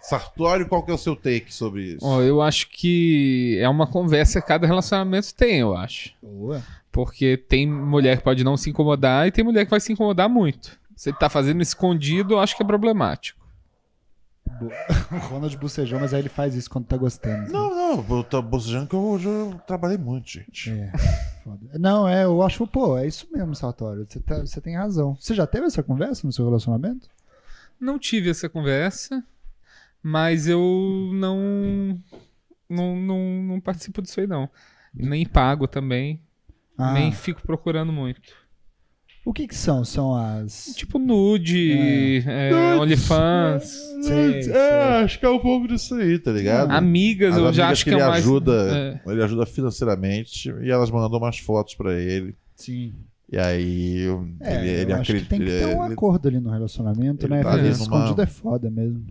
[0.00, 2.06] Sartório, qual que é o seu take sobre isso?
[2.06, 6.12] Ó, eu acho que é uma conversa que cada relacionamento tem, eu acho.
[6.22, 6.62] Boa.
[6.92, 10.28] Porque tem mulher que pode não se incomodar e tem mulher que vai se incomodar
[10.28, 10.78] muito.
[10.96, 13.38] Se ele tá fazendo escondido, eu acho que é problemático.
[14.60, 14.68] O
[15.28, 17.52] Ronald bocejou, mas aí ele faz isso quando tá gostando.
[17.52, 20.70] Não, não, eu tô bocejando que eu, hoje eu trabalhei muito, gente.
[20.70, 20.90] É,
[21.50, 21.78] foda.
[21.78, 24.06] Não, é, eu acho, pô, é isso mesmo, Sartório.
[24.08, 25.14] Você, tá- você tem razão.
[25.16, 27.08] Você já teve essa conversa no seu relacionamento?
[27.80, 29.24] Não tive essa conversa,
[30.02, 30.60] mas eu
[31.14, 32.00] não
[32.68, 34.48] não, não, não participo disso aí, não.
[34.92, 36.20] Nem pago também,
[36.76, 38.20] Ah, nem fico procurando muito.
[39.28, 39.84] O que que são?
[39.84, 40.72] São as...
[40.74, 43.64] Tipo nude, é, OnlyFans,
[44.02, 44.52] Sei, sei.
[44.54, 46.70] É, acho que é um pouco disso aí, tá ligado?
[46.70, 48.24] amigas, As eu já amigas acho que, é ele o mais...
[48.24, 49.10] ajuda, é.
[49.12, 52.34] ele ajuda financeiramente e elas mandam umas fotos pra ele.
[52.56, 52.94] Sim.
[53.30, 54.06] E aí
[54.40, 55.28] É, ele, ele eu acho que acredita.
[55.28, 57.42] tem que ter um acordo ali no relacionamento, ele né?
[57.42, 59.04] tá isso numa- escondido é foda mesmo.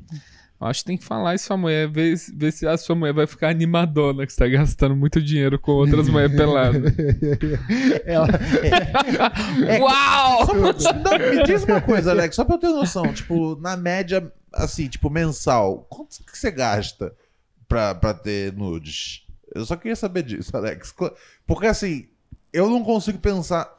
[0.59, 2.95] Eu Acho que tem que falar isso pra mulher, ver, se- ver se a sua
[2.95, 6.93] mulher vai ficar animadona, que você tá gastando muito dinheiro com outras mulheres peladas.
[8.05, 8.27] Ela...
[9.79, 10.47] Uau!
[10.55, 13.13] Não, me diz uma coisa, Alex, só pra eu ter noção.
[13.13, 17.13] Tipo, na média, assim, tipo, mensal, quanto que você gasta
[17.67, 19.23] pra, pra ter nudes?
[19.53, 20.93] Eu só queria saber disso, Alex.
[21.45, 22.07] Porque, assim,
[22.51, 23.71] eu não consigo pensar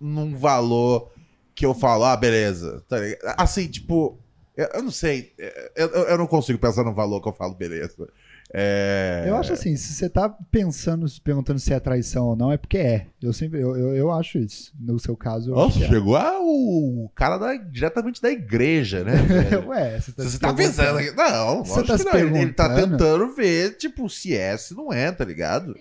[0.00, 1.10] num valor
[1.54, 2.82] que eu falo, ah, beleza.
[2.88, 3.34] Tá ligado?
[3.38, 4.18] Assim, tipo,
[4.56, 5.32] eu, eu não sei.
[5.74, 8.08] Eu, eu, eu não consigo pensar num valor que eu falo, beleza.
[8.54, 9.24] É...
[9.26, 12.58] Eu acho assim, se você tá pensando, se perguntando se é traição ou não, é
[12.58, 13.06] porque é.
[13.22, 14.70] Eu sempre, eu, eu, eu acho isso.
[14.78, 15.88] No seu caso, eu Nossa, é.
[15.88, 19.14] chegou a, o cara da- diretamente da igreja, né?
[19.66, 21.10] Ué, você tá, Você se tá pensando aqui.
[21.12, 22.12] Não, Você tá que não.
[22.14, 25.74] Ele, ele tá tentando ver, tipo, se é, se não é, tá ligado?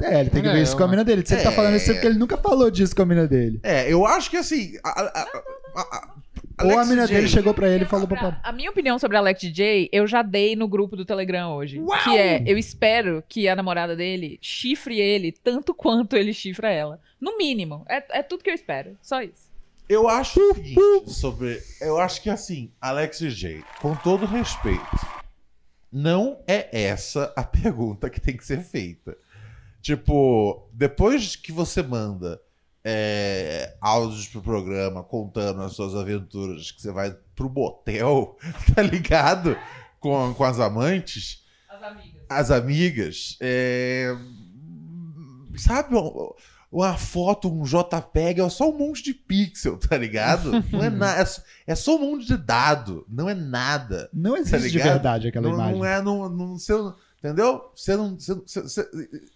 [0.00, 1.22] É, ele tem que É, ver isso com a eu- mina dele.
[1.24, 1.54] Você tá É.
[1.54, 3.60] falando isso porque ele nunca falou disso com a mina dele.
[3.62, 4.76] É, eu acho que assim.
[4.82, 5.42] A, a-
[5.76, 6.14] a-
[6.58, 8.40] a- a- Ou a Alex mina dele chegou pra ele e falou pra.
[8.42, 11.80] A minha opinião sobre Alex DJ, eu já dei no grupo do Telegram hoje.
[12.04, 17.00] Que é, eu espero que a namorada dele chifre ele tanto quanto ele chifra ela.
[17.20, 17.84] No mínimo.
[17.88, 18.96] É, é tudo que eu espero.
[19.02, 19.52] Só isso.
[19.88, 21.60] Eu acho o seguinte sobre.
[21.80, 24.80] Eu acho que assim, Alex J, com todo respeito,
[25.92, 29.16] não é essa a pergunta que tem que ser feita.
[29.82, 32.40] Tipo, depois que você manda
[32.84, 38.36] é, áudios pro programa contando as suas aventuras, que você vai pro motel,
[38.74, 39.56] tá ligado?
[39.98, 42.22] Com, com as amantes, As amigas.
[42.28, 44.14] as amigas, é,
[45.56, 46.32] sabe, um-
[46.70, 50.50] uma foto, um JPEG, é só um monte de pixel, tá ligado?
[50.72, 54.10] Não é nada, é, só- é só um monte de dado, não é nada.
[54.12, 54.92] Não existe de ligado?
[54.94, 55.74] verdade aquela Não, imagem.
[55.78, 56.72] não é, não, não, você
[57.18, 57.70] entendeu?
[57.76, 58.90] Você não, você, você- você-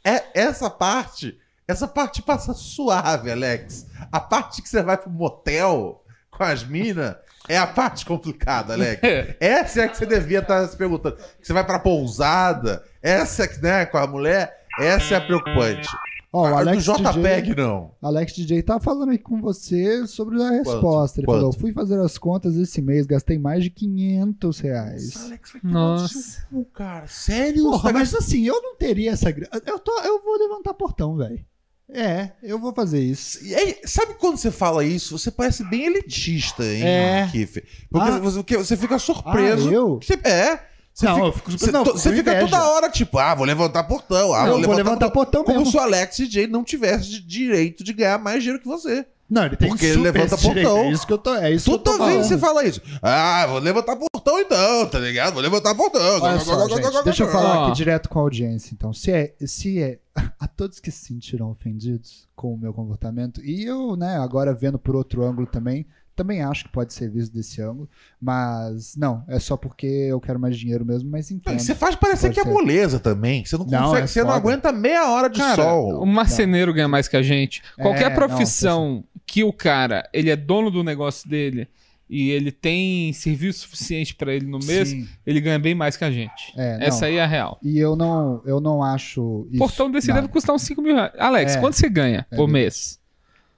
[0.05, 1.39] é essa parte,
[1.69, 3.87] essa parte passa suave, Alex.
[4.11, 7.15] A parte que você vai pro motel com as minas
[7.47, 9.03] é a parte complicada, Alex.
[9.39, 11.17] Essa é a que você devia estar se perguntando.
[11.17, 15.21] Que você vai pra pousada, essa é que, né, com a mulher, essa é a
[15.21, 15.89] preocupante.
[16.33, 17.95] Ó, o a Alex do JPEG, DJ, não.
[18.03, 21.21] Alex DJ tá falando aqui com você sobre a resposta.
[21.21, 21.39] Ele Quanto?
[21.39, 25.17] falou: fui fazer as contas esse mês, gastei mais de 500 reais.
[25.25, 26.47] Alex vai Nossa.
[26.51, 27.07] cu, cara.
[27.07, 27.63] Sério?
[27.63, 29.51] Porra, tá mas assim, eu não teria essa grana.
[29.67, 31.45] Eu, tô, eu vou levantar portão, velho.
[31.91, 33.43] É, eu vou fazer isso.
[33.43, 35.17] E aí, sabe quando você fala isso?
[35.19, 37.29] Você parece bem elitista, hein, É.
[37.33, 37.63] Kiff?
[37.91, 38.19] Porque Ah.
[38.19, 39.71] você, você fica surpreso.
[39.71, 39.99] Ah, eu?
[40.03, 40.61] Você, é.
[40.93, 43.85] Você Não, fica, eu fico- você, não, você fica toda hora, tipo, ah, vou levantar
[43.85, 44.35] portão.
[44.35, 45.71] Ah, eu vou levantar portão Como mesmo.
[45.71, 49.07] se o Alex DJ não tivesse direito de ganhar mais dinheiro que você.
[49.31, 50.79] Não, ele tem Porque ele super levanta portão.
[50.79, 52.81] É isso que eu tô, é isso que eu tô Toda vez você fala isso.
[53.03, 55.35] Ah, vou levantar portão então, tá ligado?
[55.35, 56.01] Vou levantar portão.
[56.23, 57.67] Olha só, gente, deixa eu falar Ó.
[57.67, 58.93] aqui direto com a audiência, então.
[58.93, 59.99] Se é, se é
[60.39, 64.79] a todos que se sentiram ofendidos com o meu comportamento, e eu, né, agora vendo
[64.79, 67.89] por outro ângulo também, também acho que pode ser visto desse ângulo,
[68.21, 71.59] mas não, é só porque eu quero mais dinheiro mesmo, mas entendo.
[71.61, 72.51] Você faz parecer que é ser.
[72.51, 73.45] moleza também.
[73.45, 74.39] Você não Não, consegue, é você não foda.
[74.39, 76.03] aguenta meia hora de Cara, sol.
[76.03, 77.63] o marceneiro ganha mais que a gente.
[77.77, 81.69] Qualquer É, profissão que o cara, ele é dono do negócio dele,
[82.11, 85.07] e ele tem serviço suficiente pra ele no mês, Sim.
[85.27, 86.53] ele ganha bem mais que a gente.
[86.57, 86.87] É, não.
[86.87, 87.59] Essa aí é a real.
[87.63, 89.59] E eu não, eu não acho isso.
[89.59, 90.15] Portão desse não.
[90.17, 91.13] deve custar uns 5 mil reais.
[91.19, 91.61] Alex, É.
[91.61, 92.99] quanto você ganha É por bem- mês?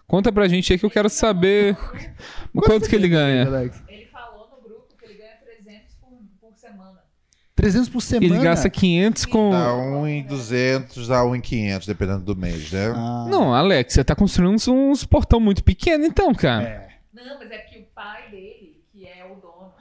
[0.07, 1.77] Conta pra gente aí que eu quero saber
[2.53, 3.47] o quanto que ele ganha.
[3.47, 3.81] Alex?
[3.89, 6.09] Ele falou no grupo que ele ganha 300 por,
[6.41, 6.99] por semana.
[7.55, 8.35] 300 por semana.
[8.35, 9.51] Ele gasta 500 com...
[9.51, 12.89] Dá um em 200, dá um em 500, dependendo do mês, né?
[12.97, 16.65] Ah, Não, Alex, você tá construindo uns, uns portão muito pequeno então, cara.
[16.69, 16.91] é.
[17.13, 19.73] Não, mas é que o pai dele, que é o dono.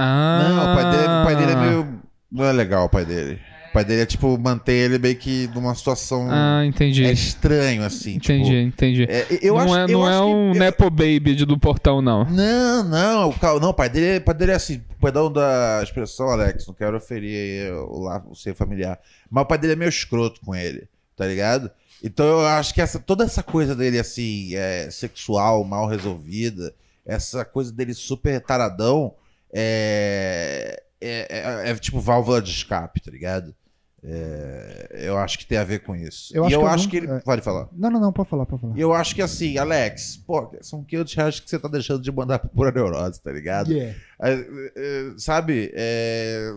[0.00, 0.48] Ah.
[0.48, 2.00] Não, o pai dele, o pai dele é meio.
[2.30, 3.40] Não é legal o pai dele.
[3.70, 6.26] O pai dele é tipo manter ele meio que numa situação.
[6.30, 7.04] Ah, entendi.
[7.04, 8.14] É estranho, assim.
[8.14, 9.02] entendi, Tipo, entendi.
[9.08, 11.58] é, eu não acho, é, eu não acho é que- um eu- Nepo Baby do
[11.58, 12.24] portão, não.
[12.24, 16.28] Não, não, o, não, o pai dele, o pai dele é assim, perdão da expressão,
[16.30, 17.34] Alex, não quero ferir
[17.66, 18.98] aí o, lá, o ser familiar,
[19.30, 21.70] mas o pai dele é meio escroto com ele, tá ligado?
[22.02, 26.72] Então eu acho que essa, toda essa coisa dele, assim, é, sexual, mal resolvida,
[27.04, 29.12] essa coisa dele super taradão,
[29.52, 31.26] é, é,
[31.66, 33.54] é- é tipo válvula de escape, tá ligado?
[34.02, 36.34] É, eu acho que tem a ver com isso.
[36.34, 37.10] Eu e acho eu que acho que ele.
[37.10, 37.18] é.
[37.20, 37.68] Pode falar.
[37.72, 38.76] Não, não, não, pode falar, pode falar.
[38.78, 42.12] E eu acho que assim, Alex, pô, são 500 reais que você tá deixando de
[42.12, 43.72] mandar pra pura neurose, tá ligado?
[43.72, 43.98] Yeah.
[44.22, 44.32] É,
[44.76, 45.72] é, sabe?
[45.74, 46.52] É,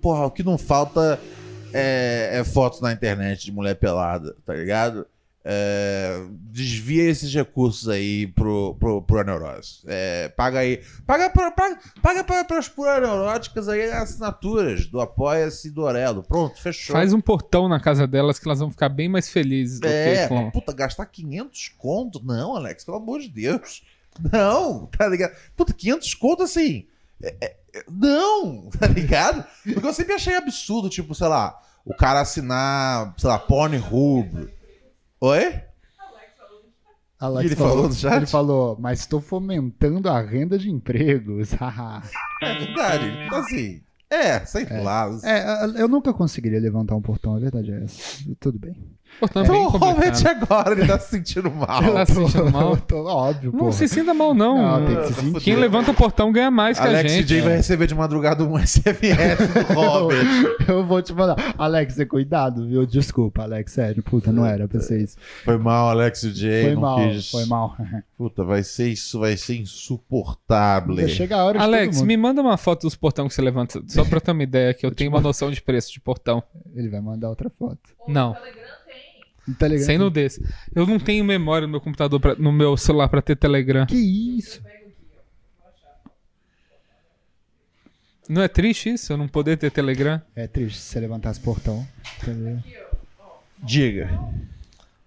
[0.00, 1.20] porra, o que não falta
[1.72, 5.06] é, é fotos na internet de mulher pelada, tá ligado?
[5.48, 9.78] É, desvia esses recursos aí pro, pro, pro neurose.
[9.86, 10.82] É, paga aí.
[11.06, 16.24] Paga, pra, paga, paga pra, pras neuróticas aí as assinaturas do Apoia-se e do Orelo.
[16.24, 16.96] Pronto, fechou.
[16.96, 20.22] Faz um portão na casa delas que elas vão ficar bem mais felizes do É,
[20.22, 20.50] que com...
[20.50, 22.20] puta, gastar 500 conto?
[22.24, 23.84] Não, Alex, pelo amor de Deus.
[24.32, 25.32] Não, tá ligado?
[25.56, 26.86] Puta, 500 conto assim.
[27.22, 27.56] é- é-
[27.88, 29.44] não, tá ligado?
[29.62, 34.55] Porque eu sempre achei absurdo, tipo, sei lá, o cara assinar, sei lá, Pornhub.
[35.20, 35.62] Oi?
[37.18, 38.16] Alex Ele falou no chat?
[38.16, 41.50] Ele falou, mas estou fomentando a renda de empregos.
[42.42, 43.06] É verdade.
[43.24, 43.80] Então, assim,
[44.10, 45.08] é, sei lá.
[45.24, 48.22] é, eu nunca conseguiria levantar um portão, a verdade é essa.
[48.38, 48.76] Tudo bem.
[49.20, 50.42] É bem Provavelmente complicado.
[50.42, 51.82] agora ele tá se sentindo mal.
[51.92, 52.70] Tá se sentindo mal?
[52.72, 53.72] Eu tô- óbvio, Não pô.
[53.72, 54.56] se sinta mal, não.
[54.80, 55.40] Não, tem que se sentir.
[55.40, 57.24] Quem levanta o portão ganha mais que a Alex gente.
[57.24, 60.26] DJ vai receber de madrugada um SMS do Robert.
[60.68, 61.54] Eu vou te mandar.
[61.56, 62.84] Alex, você cuidado, viu?
[62.86, 64.02] Desculpa, Alex, sério.
[64.02, 65.16] Puta, não era pra ser isso.
[65.44, 66.62] Foi mal, Alex DJ.
[66.64, 67.30] Foi não mal, quis.
[67.30, 67.76] foi mal.
[68.18, 71.08] Puta, vai ser isso, vai ser insuportável.
[71.08, 74.20] Chega a hora Alex, me manda uma foto dos portão que você levanta, só pra
[74.20, 76.42] ter uma ideia, que eu tenho uma noção de preço de portão.
[76.74, 77.78] Ele vai mandar outra foto.
[78.08, 78.40] Não, Tá
[79.68, 79.86] ligado?
[79.86, 80.40] sem nudez.
[80.74, 83.86] Eu não tenho memória no meu computador, pra- no meu celular pra ter Telegram.
[83.86, 84.60] Que isso?
[88.28, 90.20] Não é triste isso, eu não poder ter Telegram?
[90.34, 91.86] É triste se você levantasse portão.
[92.22, 92.58] Entendeu?
[93.62, 94.10] Diga.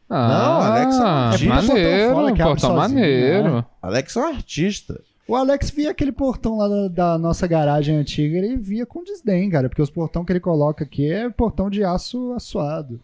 [0.09, 3.55] Ah, Não, Alex é um maneiro, tipo portão fora que portão sozinho, maneiro.
[3.57, 3.65] né?
[3.81, 5.01] Alex é um artista.
[5.27, 9.47] O Alex via aquele portão lá da, da nossa garagem antiga, ele via com desdém,
[9.49, 12.99] cara, porque os portão que ele coloca aqui é portão de aço assoado.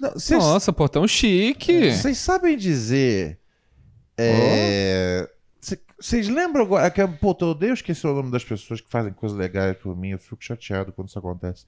[0.00, 1.90] Não, Vocês Nossa, portão chique.
[1.92, 3.38] vocês sabem dizer.
[4.16, 5.28] é,
[5.60, 6.86] cê- Vocês lembram agora?
[6.86, 9.96] é que, Pô, eu odeio esquecer o nome das pessoas que fazem coisas legais por
[9.96, 10.10] mim.
[10.10, 11.64] Eu fico chateado quando isso acontece.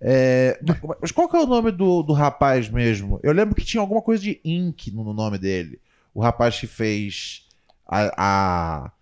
[0.00, 0.58] É,
[1.00, 3.18] mas qual que é o nome do, do rapaz mesmo?
[3.22, 5.80] Eu lembro que tinha alguma coisa de Ink no nome dele.
[6.12, 7.46] O rapaz que fez
[7.86, 8.92] a, a,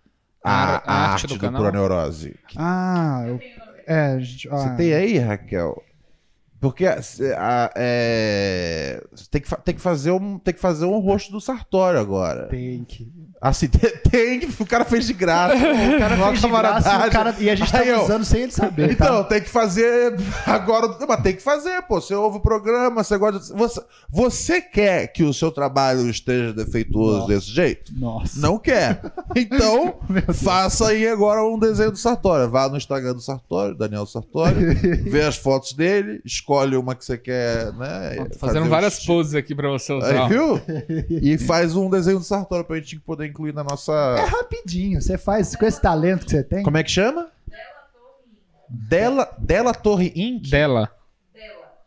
[0.43, 1.57] a, A- a arte arte do do?
[1.57, 2.35] Pura Neurose.
[2.55, 3.39] Ah, eu,
[3.85, 5.83] é, gente, Você ah, tem aí, Raquel?
[6.63, 11.29] Porque a- é, cê tem, que, tem, que fazer um, tem que fazer um rosto
[11.29, 12.47] do Sartório agora.
[12.47, 13.11] tem que.
[13.41, 15.53] Assim, tem, tem que- o cara fez de graça.
[15.93, 18.51] O cara fez de graça, cara- e a gente tá Aí, ó, usando sem ele
[18.53, 18.91] saber.
[18.91, 19.29] Então, tá?
[19.29, 20.15] tem que fazer
[20.45, 20.87] agora.
[21.05, 21.99] Mas tem que fazer, pô.
[21.99, 23.39] Você ouve o programa, você gosta.
[23.41, 27.27] de- Você, você quer que o seu trabalho esteja defeituoso Nossa.
[27.33, 27.91] desse jeito?
[27.99, 28.39] Nossa.
[28.39, 29.01] Não quer.
[29.35, 29.95] Então,
[30.33, 32.49] faça aí agora um desenho do Sartório.
[32.49, 34.73] Vá no Instagram do Sartório, Daniel Sartório,
[35.03, 38.15] vê as fotos dele, escolhe uma que você quer, né?
[38.15, 40.23] Tô fazer fazendo um várias poses aqui pra você usar.
[40.23, 40.61] Aí, viu?
[41.09, 43.91] E faz um desenho do Sartório pra gente poder incluir na nossa.
[44.17, 46.63] É rapidinho, você faz com esse talento que você tem.
[46.63, 47.29] Como é que chama?
[48.69, 50.49] Dela, Dela Torre Inc.
[50.49, 50.89] Dela.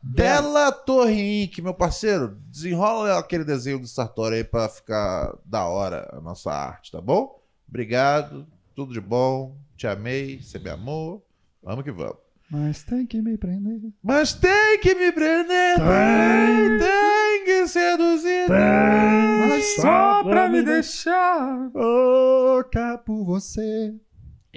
[0.02, 2.38] Dela Torre Inc, meu parceiro.
[2.48, 7.40] Desenrola aquele desenho do Sartori aí pra ficar da hora a nossa arte, tá bom?
[7.68, 9.56] Obrigado, tudo de bom.
[9.76, 11.26] Te amei, você me amou.
[11.62, 12.25] Vamos que vamos.
[12.50, 13.80] Mas tem que me prender.
[14.02, 18.48] Mas tem que me prender, tem, tem que seduzir.
[18.48, 21.70] Mas só pra me deixar.
[21.74, 23.92] Louca por você.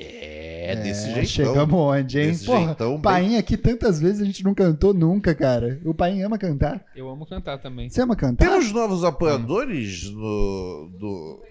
[0.02, 1.28] É, desse É, jeito.
[1.30, 2.28] Chegamos onde, hein?
[2.28, 5.82] Desse Porra, jeitão, o bem- Paim aqui tantas vezes a gente não cantou nunca, cara.
[5.84, 6.86] O Paim ama cantar.
[6.96, 7.90] Eu amo cantar também.
[7.90, 8.48] Você ama cantar?
[8.48, 11.42] Temos novos apoiadores no, do.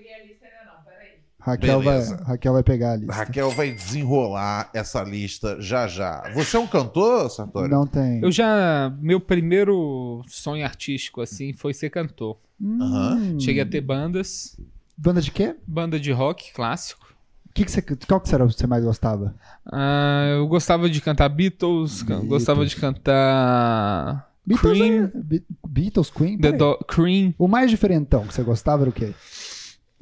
[1.41, 2.05] Raquel vai.
[2.25, 3.13] Raquel vai pegar a lista.
[3.15, 6.23] Raquel vai desenrolar essa lista já já.
[6.35, 7.71] Você é um cantor, Sartori?
[7.71, 8.21] Não tem.
[8.23, 8.93] Eu já.
[9.01, 12.37] Meu primeiro sonho artístico, assim, foi ser cantor.
[12.61, 13.39] Hum.
[13.41, 14.59] Cheguei a ter bandas.
[14.97, 15.55] Banda de quê?
[15.67, 17.07] Banda de rock clássico.
[17.55, 19.35] Que que você, qual que será o que você mais gostava?
[19.67, 22.29] Ah, eu gostava de cantar Beatles, Beatles.
[22.29, 24.29] gostava de cantar.
[24.47, 25.05] Beatles, Cream.
[25.05, 26.39] é- Be- Beatles, Queen?
[26.39, 26.53] The.
[26.53, 27.35] Do- Cream.
[27.39, 29.13] O mais diferentão que você gostava era o quê?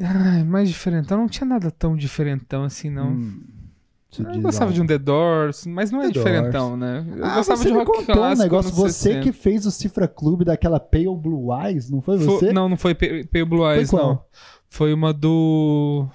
[0.01, 1.19] Ai, mais diferentão.
[1.19, 3.09] Não tinha nada tão diferentão assim, não.
[3.13, 3.43] Hum,
[4.19, 4.75] eu gostava algo.
[4.75, 7.05] de um The Doors, mas não é The diferentão, né?
[7.17, 8.73] Eu Ah, gostava você de rock contou um negócio.
[8.73, 9.21] Você 60.
[9.23, 12.53] que fez o Cifra Clube daquela Pale Blue Eyes, não foi Fo- você?
[12.53, 14.07] Não, não foi Pale Blue Eyes, qual?
[14.09, 14.23] não.
[14.69, 16.07] Foi uma do.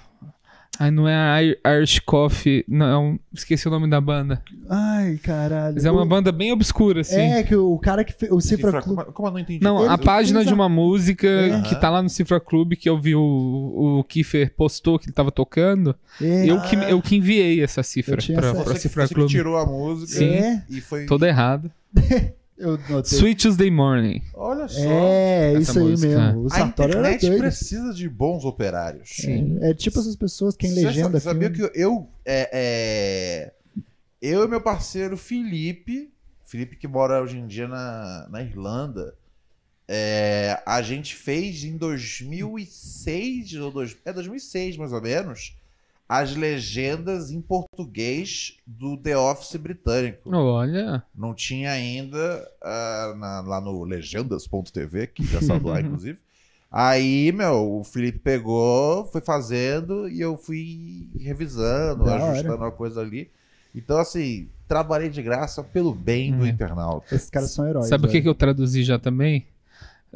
[0.80, 2.64] Ai, não é a Ir- Irish Coffee.
[2.68, 4.42] Não, esqueci o nome da banda.
[4.70, 5.76] Ai, caralho.
[5.76, 7.20] Mas é uma O- banda bem obscura, assim.
[7.20, 9.06] É, que o cara que fez o Cifra Cifra, Clube.
[9.14, 9.64] como, eu não entendi?
[9.64, 11.62] Não, Ele a página fez de uma música É.
[11.62, 15.14] que tá lá no Cifra Clube que eu vi o, o Kiefer postou que ele
[15.14, 15.94] tava tocando.
[16.20, 19.16] É, Eu, que, eu que enviei essa cifra pra, essa- pra Você, Cifra você que
[19.16, 19.30] Clube.
[19.30, 20.30] tirou a música Sim.
[20.30, 20.64] É.
[20.70, 21.06] e foi.
[21.06, 21.70] Toda errada.
[22.62, 23.18] eu notei.
[23.18, 24.22] Sweet Tuesday Morning.
[24.34, 24.80] Olha só.
[24.82, 26.08] É, isso aí música.
[26.08, 26.44] mesmo.
[26.44, 29.10] O A Sartori internet precisa de bons operários.
[29.10, 29.58] Sim.
[29.62, 31.70] É, é tipo essas pessoas que em Você legenda sa- sabia filme.
[31.72, 32.08] que eu.
[32.26, 33.54] É, é,
[34.22, 36.12] eu e meu parceiro Felipe,
[36.46, 39.16] Felipe que mora hoje em dia na, na Irlanda,
[39.88, 45.56] é, a gente fez em 2006, ou dois, é 2006 mais ou menos,
[46.14, 50.30] as legendas em português do The Office britânico.
[50.36, 51.02] Olha.
[51.16, 56.20] Não tinha ainda ah, na- lá no legendas.tv, que já saiu lá, inclusive.
[56.70, 62.32] Aí, meu, o Felipe pegou, foi fazendo e eu fui revisando, Da hora.
[62.32, 63.30] ajustando uma coisa ali.
[63.74, 66.48] Então, assim, trabalhei de graça pelo bem do Hum.
[66.48, 67.16] internauta.
[67.16, 67.88] Esses caras são heróis.
[67.88, 69.46] Sabe o que, que eu traduzi já também?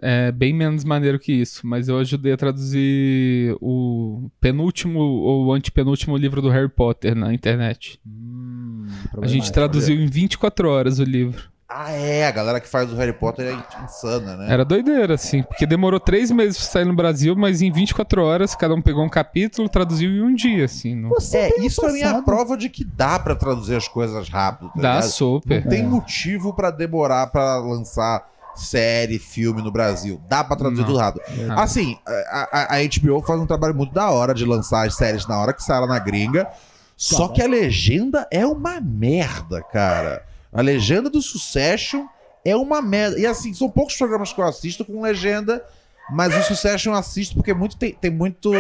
[0.02, 6.18] É bem menos maneiro que isso, mas eu ajudei a traduzir o penúltimo ou antepenúltimo
[6.18, 8.00] livro do Harry Potter na internet.
[8.06, 8.88] Hum,
[9.22, 11.44] A gente traduziu em 24 horas o livro.
[11.68, 14.54] Ah, é, a galera que faz o Harry Potter é insana, né?
[14.54, 18.54] Era doideira, assim, porque demorou três meses pra sair no Brasil, mas em 24 horas
[18.56, 20.96] cada um pegou um capítulo, traduziu em um dia, assim.
[20.96, 21.10] Não...
[21.10, 24.30] Você É, isso pra mim é a prova de que dá pra traduzir as coisas
[24.30, 24.68] rápido.
[24.76, 25.10] Tá Dá ligado?
[25.10, 25.64] super.
[25.64, 28.24] Não tem motivo pra demorar pra lançar
[28.62, 30.22] série, filme no Brasil.
[30.28, 30.88] Dá pra traduzir Não.
[30.88, 31.24] tudo rápido.
[31.48, 31.60] Não.
[31.60, 35.28] Assim, a, a- a HBO faz um trabalho muito da hora de lançar as séries
[35.28, 36.48] na hora que sai lá na gringa.
[36.98, 40.26] Só que a legenda é uma merda, cara.
[40.54, 42.06] A legenda do Succession
[42.46, 43.20] é uma merda.
[43.20, 45.62] E assim, são poucos programas que eu assisto com legenda,
[46.10, 48.54] mas o Succession eu assisto porque muito tem, tem muito.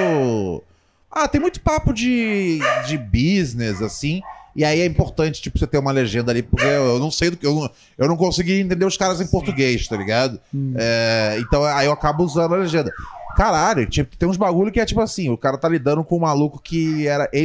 [1.09, 4.22] Ah, tem muito papo de, de business, assim.
[4.56, 7.38] E aí é importante, tipo, você ter uma legenda ali, porque eu, não sei do
[7.38, 7.45] que.
[7.45, 10.40] Eu não, eu não consegui entender os caras em português, tá ligado?
[10.77, 12.91] É, então aí eu acabo usando a legenda.
[13.36, 16.22] Caralho, tipo, tem uns bagulho que é tipo assim: o cara tá lidando com um
[16.22, 17.41] maluco que era é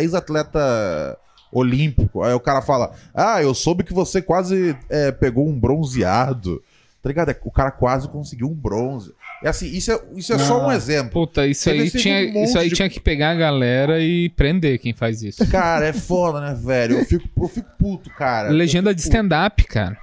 [0.00, 1.18] ex-atleta
[1.52, 2.22] olímpico.
[2.22, 6.62] Aí o cara fala: Ah, eu soube que você quase é, pegou um bronzeado.
[7.02, 7.30] Tá ligado?
[7.30, 9.12] É, O cara quase conseguiu um bronze.
[9.44, 11.10] É assim, isso é, isso é só um exemplo.
[11.12, 14.78] Puta, isso aí, tinha, um isso aí de- tinha que pegar a galera e prender
[14.78, 15.46] quem faz isso.
[15.48, 16.98] Cara, é foda, né, velho?
[17.00, 18.48] Eu fico, eu fico puto, cara.
[18.50, 19.98] Legenda de stand-up, cara.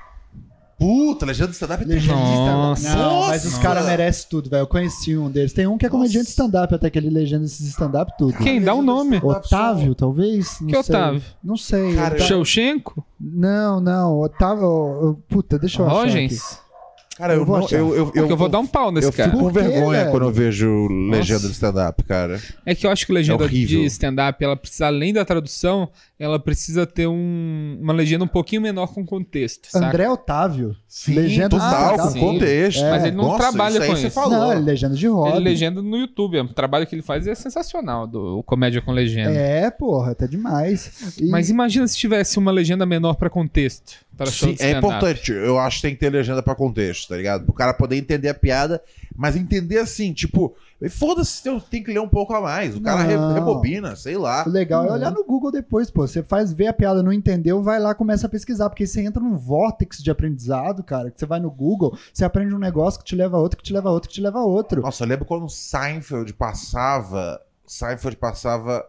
[0.78, 2.82] Puta, legenda de stand-up é Legenda de Nossa.
[2.88, 3.04] stand-up.
[3.14, 4.62] Não, mas os caras merecem tudo, velho.
[4.62, 5.54] Eu conheci um deles.
[5.54, 8.34] Tem um que é comediante de stand-up, até que ele legenda esses stand-up tudo.
[8.40, 8.60] Quem?
[8.60, 9.20] Dá o nome.
[9.24, 10.58] Otávio, talvez?
[10.60, 10.96] Não Que sei.
[10.96, 11.22] Otávio?
[11.44, 11.94] Não sei.
[11.96, 13.06] Cara, Shevchenko?
[13.20, 14.20] Não, não.
[14.22, 15.20] Otávio.
[15.30, 16.08] Puta, deixa eu achar.
[16.18, 16.38] aqui.
[17.22, 19.14] Cara, eu, Eu vou não, eu, eu, Porque eu vou dar um pau nesse Eu
[19.14, 19.30] cara.
[19.30, 22.42] fico com vergonha quando eu vejo legenda de stand-up, cara.
[22.66, 25.88] É que eu acho que legenda É de stand-up, ela precisa, além da tradução,
[26.18, 29.86] ela precisa ter um- uma legenda um pouquinho menor com contexto, saca?
[29.86, 30.76] André Otávio.
[30.88, 32.20] Sim, legenda total, stand-up.
[32.20, 32.82] com contexto.
[32.82, 34.16] Mas ele não Nossa, trabalha com você isso.
[34.16, 34.32] falou.
[34.40, 35.36] Não, ele legenda de roda.
[35.36, 38.92] Ele legenda no YouTube, o trabalho que ele faz é sensacional, do, o comédia com
[38.92, 39.32] legenda.
[39.32, 41.14] É, porra, até demais.
[41.20, 43.94] E- Mas imagina se tivesse uma legenda menor pra contexto.
[44.18, 45.32] Para show Sim, é importante.
[45.32, 47.46] Eu acho que tem que ter legenda pra contexto, tá ligado?
[47.46, 48.82] Pro cara poder entender a piada,
[49.16, 50.54] mas entender assim, tipo,
[50.92, 52.76] foda-se, eu tenho que ler um pouco a mais.
[52.76, 54.44] O cara re- rebobina, sei lá.
[54.46, 56.06] O legal é olhar no Google depois, pô.
[56.06, 59.24] Você faz ver a piada, não entendeu, vai lá, começa a pesquisar, porque você entra
[59.24, 63.06] num vórtice de aprendizado, cara, que você vai no Google, você aprende um negócio que
[63.06, 64.82] te leva a outro, que te leva a outro, que te leva a outro.
[64.82, 67.42] Nossa, eu lembro quando o Seinfeld passava.
[67.66, 68.86] Seinfeld passava.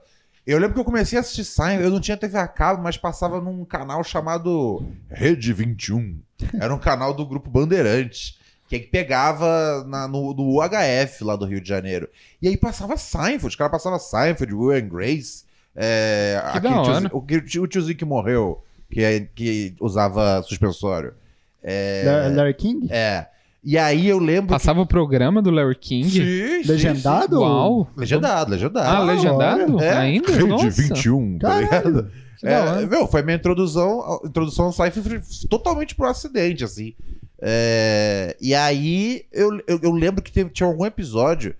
[0.47, 2.97] Eu lembro que eu comecei a assistir Seinfeld, eu não tinha TV a cabo, mas
[2.97, 6.19] passava num canal chamado Rede 21.
[6.61, 8.39] Era um canal do grupo Bandeirantes.
[8.69, 12.09] Que aí pegava na- no, no UHF lá do Rio de Janeiro.
[12.41, 15.45] E aí passava Seinfeld, os caras passavam Seinfeld, Will and Grace.
[15.77, 21.15] É, Que aquele tiozinho- o, que- o tiozinho que morreu, que, é- que usava suspensório.
[21.63, 22.89] É, Larry- Larry King?
[22.91, 23.27] é.
[23.65, 24.49] E aí eu lembro.
[24.49, 26.11] Passava o programa do Larry King?
[26.11, 27.41] Sim, sim, Legendado?
[27.41, 27.87] Uau!
[27.95, 28.01] sim.
[28.01, 28.89] Legendado, legendado.
[28.89, 29.81] Ah, legendado?
[29.81, 30.33] É, Ainda?
[30.33, 30.71] Rede Nossa.
[30.71, 32.11] 21, tá ligado?
[32.39, 36.95] Que É, meu, foi minha introdução, introdução ao Cypher totalmente pro acidente, assim.
[37.41, 41.55] É, e aí eu, eu, eu lembro que teve, tinha algum episódio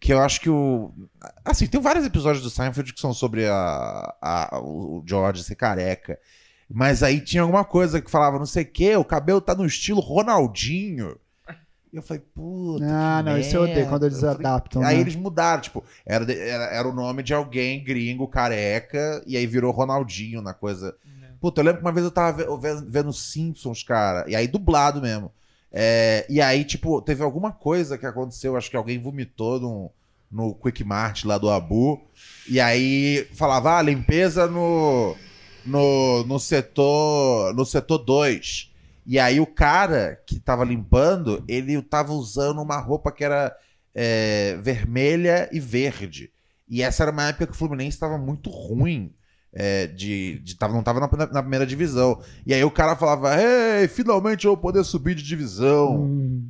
[0.00, 0.92] que eu acho que o.
[1.44, 6.18] Assim, tem vários episódios do Seinfeld que são sobre a, a- o George ser careca.
[6.68, 9.64] Mas aí tinha alguma coisa que falava, não sei o quê, o cabelo tá no
[9.64, 11.16] estilo Ronaldinho.
[11.96, 12.84] E eu falei, puta.
[12.84, 14.82] Ah, que não, isso eu odeio quando eles falei, adaptam.
[14.82, 15.00] Aí né?
[15.00, 19.72] eles mudaram, tipo, era, era, era o nome de alguém gringo, careca, e aí virou
[19.72, 20.94] Ronaldinho na coisa.
[21.40, 24.46] Puta, eu lembro que uma vez eu tava ve- vendo, vendo Simpsons, cara, e aí
[24.46, 25.32] dublado mesmo.
[25.72, 29.90] É, e aí, tipo, teve alguma coisa que aconteceu, acho que alguém vomitou no,
[30.30, 31.98] no Quick Mart lá do Abu,
[32.46, 35.16] e aí falava, ah, limpeza no,
[35.64, 38.70] no, no setor no setor 2.
[39.06, 43.56] E aí o cara que tava limpando, ele tava usando uma roupa que era
[43.94, 46.30] é, vermelha e verde.
[46.68, 49.14] E essa era uma época que o Fluminense estava muito ruim.
[49.52, 52.20] é, de, de tava, não tava na, na primeira divisão.
[52.44, 56.02] E aí o cara falava: Ei, finalmente eu vou poder subir de divisão.
[56.02, 56.48] Hum,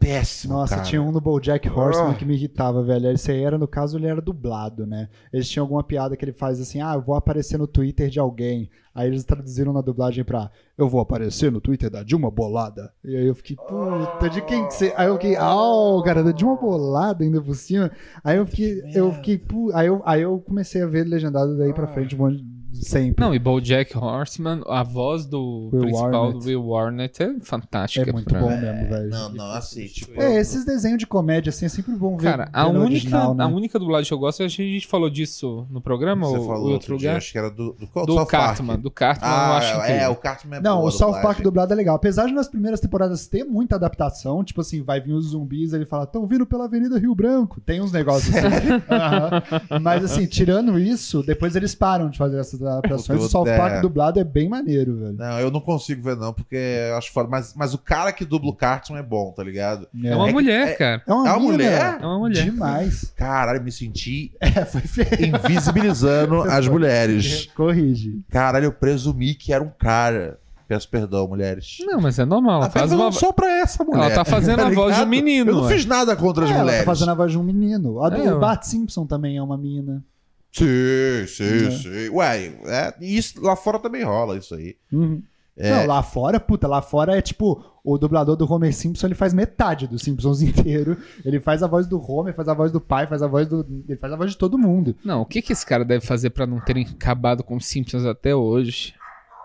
[0.00, 0.54] Péssimo.
[0.54, 0.86] Nossa, cara.
[0.86, 2.14] tinha um no Bojack Horseman Ah.
[2.14, 3.10] que me irritava, velho.
[3.10, 5.08] Esse aí era, no caso, ele era dublado, né?
[5.32, 8.18] Eles tinham alguma piada que ele faz assim, ah, eu vou aparecer no Twitter de
[8.18, 8.70] alguém.
[8.94, 12.92] Aí eles traduziram na dublagem pra, eu vou aparecer no Twitter da Dilma Bolada.
[13.04, 14.92] E aí eu fiquei, puta, de quem que você...
[14.96, 17.90] Aí eu fiquei, ah, cara, da Dilma Bolada ainda por cima.
[18.24, 19.70] Aí eu fiquei, eu fiquei, pu...
[19.74, 23.24] aí eu, aí eu comecei a ver legendado daí pra frente, um monte de- sempre.
[23.24, 26.38] Não, e BoJack Horseman, a voz do Will principal Arnett.
[26.38, 28.08] do Will Arnett é fantástica.
[28.08, 29.08] É muito pra- bom mesmo, velho.
[29.10, 30.20] Não, não, assim, tipo.
[30.20, 32.24] É, esses desenhos de comédia, assim, é sempre bom ver.
[32.30, 33.44] Cara, a única, original, né?
[33.44, 36.38] a única dublagem que eu gosto, acho que a gente falou disso no programa Você
[36.38, 37.16] ou falou em outro outro dia, lugar.
[37.18, 38.06] acho que era do, do, qual?
[38.06, 38.30] Do South Park.
[38.30, 39.96] Cartman, do Cartman eu Ah, acho incrível.
[40.00, 41.20] é, o Cartman é Não, boa, o South.
[41.20, 41.96] Park dublado é legal.
[41.96, 45.84] Apesar de nas primeiras temporadas ter muita adaptação, tipo assim, vai vir os zumbis, ele
[45.86, 47.60] fala, tão vindo pela Avenida Rio Branco.
[47.60, 48.46] Tem uns negócios assim.
[49.82, 53.06] Mas assim, tirando isso, depois eles param de fazer essas adaptações.
[53.06, 55.12] Porque O South é- Park dublado é bem maneiro, velho.
[55.14, 57.28] Não, eu não consigo ver, não, porque eu acho foda.
[57.28, 59.86] Mas, mas o cara que dubla o Cartman é bom, tá ligado?
[60.04, 61.02] É uma que- mulher, é- cara.
[61.06, 61.98] É uma, É uma mulher?
[62.00, 62.44] É uma mulher.
[62.44, 63.12] Demais.
[63.16, 65.36] Caralho, me senti É, foi feio.
[65.36, 67.46] invisibilizando as mulheres.
[67.54, 68.20] Corrige.
[68.30, 70.38] Caralho, eu presumi que era um cara.
[70.68, 71.78] Peço perdão, mulheres.
[71.80, 72.58] Não, mas é normal.
[72.58, 73.10] Ela Ah, faz mas uma.
[73.10, 74.04] Só pra essa mulher.
[74.04, 75.72] Ela tá fazendo a voz de um menino, Eu não ué.
[75.74, 76.84] fiz nada contra as É, ela mulheres.
[76.84, 78.00] tá fazendo a voz de um menino.
[78.00, 78.38] A do É.
[78.38, 80.04] Bart Simpson também é uma mina.
[80.52, 81.70] Sim, sim, É.
[81.70, 82.08] sim.
[82.10, 84.76] Ué, é, e isso lá fora também rola, isso aí.
[84.92, 85.22] Uhum.
[85.56, 85.70] É.
[85.70, 89.34] Não, lá fora, puta, lá fora é tipo, o dublador do Homer Simpson, ele faz
[89.34, 90.96] metade dos Simpsons inteiro.
[91.24, 93.66] Ele faz a voz do Homer, faz a voz do pai, faz a voz do.
[93.86, 94.96] Ele faz a voz de todo mundo.
[95.04, 98.06] Não, o que, que esse cara deve fazer pra não terem acabado com os Simpsons
[98.06, 98.94] até hoje?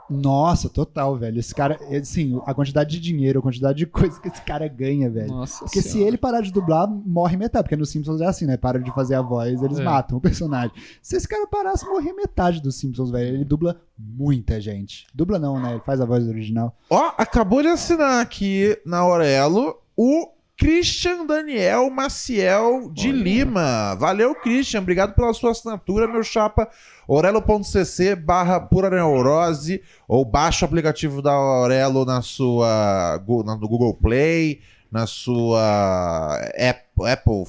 [0.10, 1.40] Nossa, total, velho.
[1.40, 5.10] Esse cara, assim, a quantidade de dinheiro, a quantidade de coisa que esse cara ganha,
[5.10, 5.28] velho.
[5.30, 6.10] Nossa Porque se Senhora.
[6.10, 7.64] ele parar de dublar, morre metade.
[7.64, 8.56] Porque nos Simpsons é assim, né?
[8.58, 9.84] Para de fazer a voz, eles É.
[9.84, 10.72] matam o personagem.
[11.02, 13.36] Se esse cara parasse, morria metade dos Simpsons, velho.
[13.36, 15.08] Ele dubla muita gente.
[15.14, 15.72] Dubla não, né?
[15.72, 16.76] Ele faz a voz original.
[16.90, 20.28] Ó, acabou de assinar aqui na Aurelo o
[20.58, 23.94] Christian Daniel Maciel de Lima.
[23.96, 24.80] Valeu, Christian.
[24.82, 26.70] Obrigado pela sua assinatura, meu chapa.
[27.08, 33.94] Aurelo.cc barra pura neurose ou baixa o aplicativo da Aurelo na sua na- no Google
[33.96, 34.62] Play,
[34.92, 37.44] na sua Apple, Apple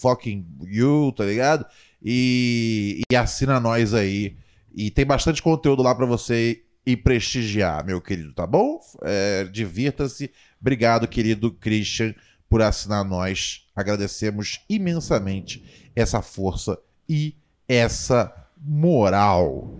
[0.00, 1.64] fucking you, tá ligado?
[2.02, 4.36] E, e assina nós aí.
[4.74, 8.80] E tem bastante conteúdo lá pra você e prestigiar, meu querido, tá bom?
[9.02, 10.30] É, Divirta-se.
[10.60, 12.14] Obrigado, querido Christian,
[12.50, 13.64] por assinar nós.
[13.74, 16.76] Agradecemos imensamente essa força
[17.08, 17.34] e
[17.68, 19.70] essa moral.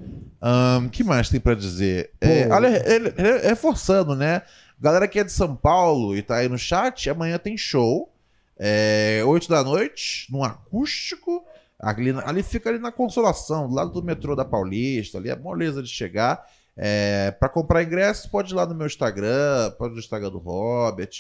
[0.86, 2.12] O que mais tem pra dizer?
[2.20, 3.12] É, olha, ele-
[3.46, 4.42] reforçando, né?
[4.80, 8.10] Galera que é de São Paulo e tá aí no chat, amanhã tem show.
[8.58, 11.44] É, 8 da noite, num acústico.
[11.78, 15.82] Ali, ali fica ali na Consolação, do lado do metrô da Paulista, ali é moleza
[15.82, 16.46] de chegar.
[16.76, 20.38] É, para comprar ingressos, pode ir lá no meu Instagram, pode ir no Instagram do
[20.38, 21.10] Robert,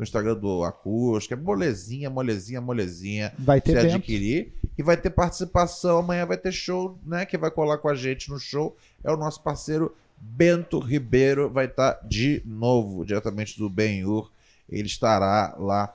[0.00, 1.34] no Instagram do Acústico.
[1.34, 3.34] É molezinha, molezinha, molezinha.
[3.38, 3.96] Vai ter Se tempo.
[3.96, 4.52] adquirir.
[4.78, 5.98] E vai ter participação.
[5.98, 7.26] Amanhã vai ter show, né?
[7.26, 8.74] Quem vai colar com a gente no show
[9.04, 11.50] é o nosso parceiro Bento Ribeiro.
[11.50, 14.30] Vai estar de novo, diretamente do Benhur.
[14.70, 15.94] Ele estará lá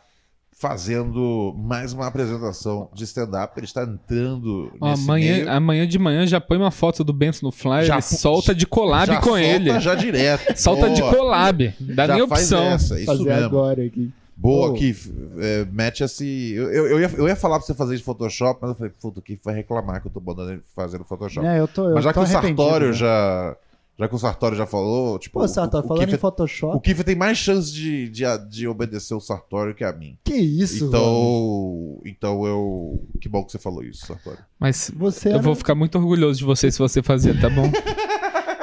[0.58, 3.54] fazendo mais uma apresentação de stand-up.
[3.58, 5.52] Ele está entrando Ó, amanhã, meio.
[5.52, 8.66] amanhã de manhã já põe uma foto do Bento no flyer Já e solta de
[8.66, 9.80] collab Já com solta ele.
[9.80, 10.56] Já direto.
[10.58, 11.14] Solta de Boa.
[11.14, 11.74] collab.
[11.80, 12.64] Dá Já nem faz opção.
[12.66, 13.46] essa, isso fazer mesmo.
[13.46, 14.12] agora aqui.
[14.38, 14.74] Boa.
[14.74, 15.12] Keith.
[15.40, 16.54] É, mete esse.
[16.54, 18.92] Eu, eu, eu ia, eu ia falar pra você fazer de Photoshop, mas eu falei,
[19.02, 21.46] puta, o Keith vai reclamar que eu tô mandando ele fazer no Photoshop.
[21.48, 22.94] É, eu tô, eu mas já que tô o arrependido, Sartório né?
[22.94, 23.56] já,
[23.98, 25.40] Já que o Sartori já falou, tipo.
[25.40, 26.76] Pô, Sartori, o, o, falando em Kiefer, Photoshop.
[26.76, 30.18] o Kiefer tem mais chance de, de, de obedecer o Sartori que a mim.
[30.24, 30.86] Que isso?
[30.88, 32.02] Então.
[32.06, 33.02] Então eu.
[33.22, 34.38] Que bom que você falou isso, Sartori.
[34.60, 37.72] Mas Você eu era- vou ficar muito orgulhoso de você se você fazer, tá bom?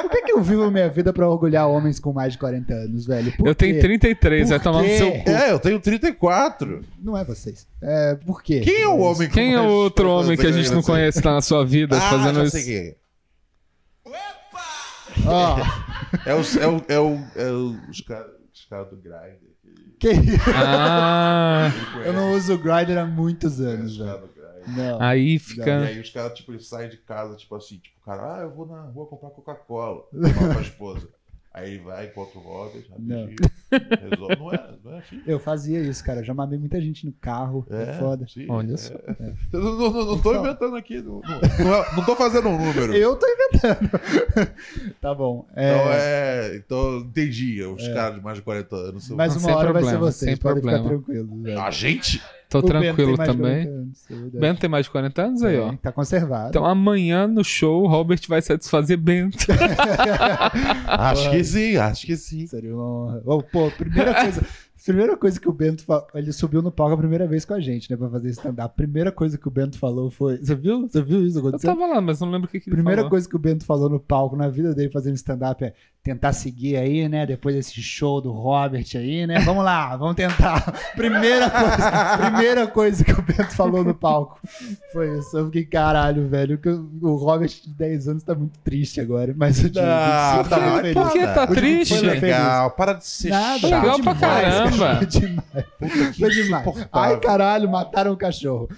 [0.03, 3.07] Por que, que eu vivo minha vida pra orgulhar homens com mais de 40 anos,
[3.07, 3.33] velho?
[3.35, 3.81] Por eu tenho quê?
[3.81, 5.31] 33, vai tomar no seu cu.
[5.31, 6.85] É, eu tenho 34.
[7.03, 7.67] Não é vocês.
[7.81, 8.61] É, por quê?
[8.61, 11.17] Quem é o homem com Quem é o outro homem que a gente não conhece
[11.19, 12.59] que tá na sua vida Ah, fazendo já isso?
[12.59, 14.13] sei quem
[15.17, 15.29] é.
[15.29, 15.57] Ó,
[16.27, 19.39] É, o, é, o, é, o, é o- os caras os caras do Grindr.
[19.99, 20.09] que...
[20.55, 21.71] Ah,
[22.05, 24.31] eu não uso o Grindr há muitos anos, Os velho.
[24.69, 25.01] Não.
[25.03, 25.81] aí E fica.
[25.81, 28.67] aí os caras, tipo, eles saem de casa, tipo assim, tipo, cara, ah, eu vou
[28.67, 30.05] na rua comprar Coca-Cola.
[30.35, 31.09] Fala pra esposa.
[31.55, 33.37] Aí ele vai, encontra o Robert, rapidinho,
[34.11, 34.37] resolve.
[34.39, 35.21] Não é, não é assim.
[35.27, 36.21] Eu fazia isso, cara.
[36.21, 37.67] Eu já mamei muita gente no carro.
[37.71, 38.27] É, É, foda.
[38.27, 38.77] sim, Olha é.
[38.79, 38.95] só.
[39.53, 41.03] Eu não, não, não, não tô inventando aqui.
[41.03, 42.95] Não, não, não, é- não tô fazendo um número.
[42.95, 43.91] Eu tô inventando.
[45.01, 45.47] tá bom.
[45.55, 46.57] É, Então é.
[46.57, 47.63] Então entendi.
[47.63, 49.17] Os caras de mais de 40 anos são.
[49.17, 50.31] Mas Não, uma sem hora vai ser problema, vocês.
[50.31, 51.03] sem Podem ficar problema.
[51.05, 51.43] tranquilos.
[51.43, 51.61] velho.
[51.61, 52.23] A gente?
[52.61, 53.65] Tô tranquilo também.
[53.67, 54.39] 40 anos, é.
[54.39, 55.69] Bento tem mais de 40 anos aí, ó.
[55.69, 56.49] Tem, Tá conservado.
[56.51, 59.47] Então amanhã no show o Robert vai satisfazer Bento.
[60.87, 62.47] Acho que sim, acho que sim.
[62.47, 63.43] Seria uma honra.
[63.51, 64.43] Pô, primeira coisa.
[64.85, 67.61] Primeira coisa que o Bento falou, ele subiu no palco a primeira vez com a
[67.61, 68.61] gente, né, pra fazer stand-up.
[68.61, 70.83] A primeira coisa que o Bento falou foi, você viu?
[70.89, 71.67] Você viu isso Eu acontecer?
[71.67, 73.11] tava lá, mas não lembro o que, que ele Primeira falou.
[73.11, 75.73] coisa que o Bento falou no palco na vida dele fazendo stand-up é
[76.05, 77.25] tentar seguir aí, né?
[77.25, 79.39] Depois desse show do Robert aí, né?
[79.41, 80.61] Vamos lá, vamos tentar.
[80.97, 84.37] Primeira coisa, primeira coisa que o Bento falou no palco
[84.93, 85.37] foi isso.
[85.39, 86.59] Eu fiquei, caralho, velho,
[87.01, 89.33] o Robert de 10 anos tá muito triste agora.
[89.37, 90.95] Mas o de 25 Ah, tá tá, feliz.
[90.95, 91.99] Por que tá O triste?
[91.99, 92.09] foi.
[92.09, 93.83] Legal, para de ser Nada, chato.
[93.83, 94.97] Legal pra demais, caramba.
[94.99, 95.67] Foi demais.
[95.79, 96.89] Puta Foi demais.
[96.93, 98.69] Ai, caralho, mataram o cachorro.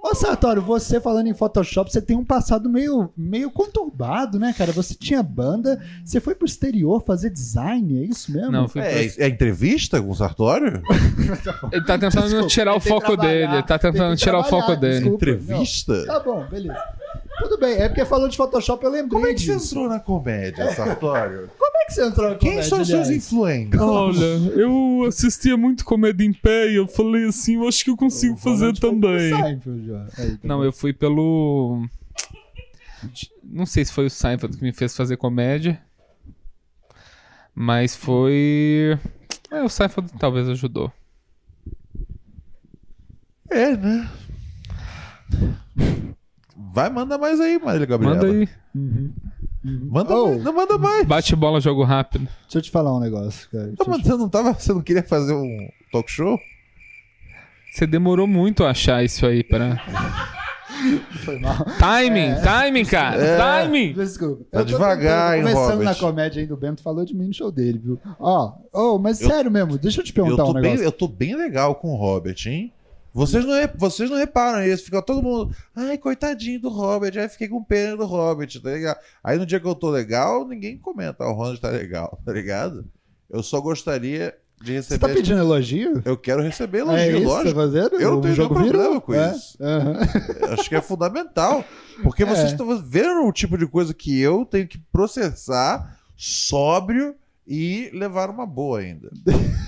[0.00, 4.70] Ô, Sartório, você falando em Photoshop, você tem um passado meio, meio conturbado, né, cara?
[4.70, 8.52] Você tinha banda, você foi pro exterior fazer design, é isso mesmo?
[8.52, 10.80] Não, foi É, é entrevista com o Sartório?
[11.72, 13.52] Ele tá tentando Desculpa, tirar o foco dele.
[13.52, 15.00] Ele tá tentando tirar o foco dele.
[15.00, 15.16] desculpa.
[15.16, 16.06] Entrevista?
[16.06, 16.78] Tá bom, beleza.
[17.38, 19.74] Tudo bem, é porque falou de Photoshop, eu lembrei Como é que você disso.
[19.74, 21.48] entrou na comédia, Sartório?
[21.58, 23.80] Como é que você entrou na Quem comédia, são os seus influentes?
[23.80, 24.24] Olha,
[24.56, 28.34] eu assistia muito comédia em pé e eu falei assim, eu acho que eu consigo
[28.34, 29.30] O fazer também.
[29.34, 29.92] Seinfeld.
[30.18, 31.86] Aí, tá Não, eu fui pelo.
[33.44, 35.80] Não sei se foi o Seinfeld que me fez fazer comédia.
[37.54, 38.98] Mas foi.
[39.50, 40.92] É, o Seinfeld talvez ajudou.
[43.50, 44.10] É, né?
[46.72, 48.16] Vai, manda mais aí, Marília Gabriela.
[48.16, 48.48] Manda aí.
[49.64, 50.28] Manda Oh.
[50.28, 51.06] mais, não manda mais.
[51.06, 52.28] Bate bola, jogo rápido.
[52.42, 53.64] Deixa eu te falar um negócio, cara.
[53.64, 54.52] Tá, Deixa eu mas te- você não tava.
[54.54, 56.38] Você não queria fazer um talk show?
[57.72, 59.76] Você demorou muito a achar isso aí pra.
[61.24, 61.56] Foi mal.
[61.78, 63.36] Timing, timing, cara.
[63.36, 63.92] Timing!
[63.94, 64.44] Desculpa.
[64.50, 65.84] Tá Eu devagar, hein, Começando Robert?
[65.84, 68.00] na comédia ainda, o Bento falou de mim no show dele, viu?
[68.20, 70.84] Ó, oh, mas sério mesmo, deixa eu te Eu perguntar tô, um bem, negócio.
[70.84, 72.72] eu tô bem legal com o Robert, hein?
[73.12, 75.54] Vocês não, vocês não reparam isso, fica todo mundo.
[75.74, 78.98] Ai, coitadinho do Robert, aí fiquei com pena do Robert, tá ligado?
[79.24, 82.32] Aí no dia que eu tô legal, ninguém comenta, "Ah, o Ronald tá legal, tá
[82.32, 82.84] ligado?
[83.30, 85.06] Eu só gostaria de Você receber.
[85.06, 86.02] tá pedindo elogio?
[86.04, 87.54] Eu quero receber é elogio, isso que você tá lógico.
[87.60, 88.00] fazendo?
[88.00, 89.32] Eu não tenho jogo nenhum problema com É?
[89.32, 89.56] isso.
[89.60, 89.96] Aham.
[90.58, 91.64] Acho que é fundamental.
[92.02, 92.52] Porque vocês É.
[92.52, 97.14] estão vendo o tipo de coisa que eu tenho que processar sóbrio
[97.46, 99.10] e levar uma boa ainda.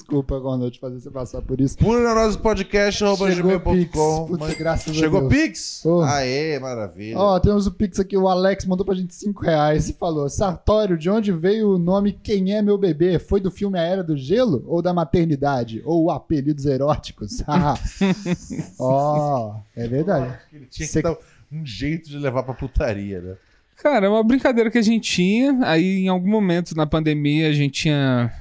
[0.00, 1.76] Desculpa, Ronald, fazer você passar por isso.
[1.76, 3.92] Pura Neurose Podcast, arroba Chegou o Pix.
[3.92, 4.92] gmail.com.
[4.94, 5.32] Chegou a Deus.
[5.32, 5.82] Pix?
[5.84, 6.00] Oh.
[6.00, 7.18] Aê, maravilha.
[7.18, 10.96] Ó, temos o Pix aqui, o Alex mandou pra gente 5 reais e falou: Sartório,
[10.96, 13.18] de onde veio o nome Quem é Meu Bebê?
[13.18, 14.64] Foi do filme A Era do Gelo?
[14.66, 15.82] Ou da maternidade?
[15.84, 17.42] Ou apelidos eróticos?
[17.46, 17.74] Ah.
[18.80, 20.34] Ó, é verdade.
[20.52, 21.16] Ele tinha que Cê- dar
[21.52, 23.34] um jeito de levar pra putaria, né?
[23.76, 25.58] Cara, é uma brincadeira que a gente tinha.
[25.62, 28.32] Aí, em algum momento na pandemia, a gente tinha.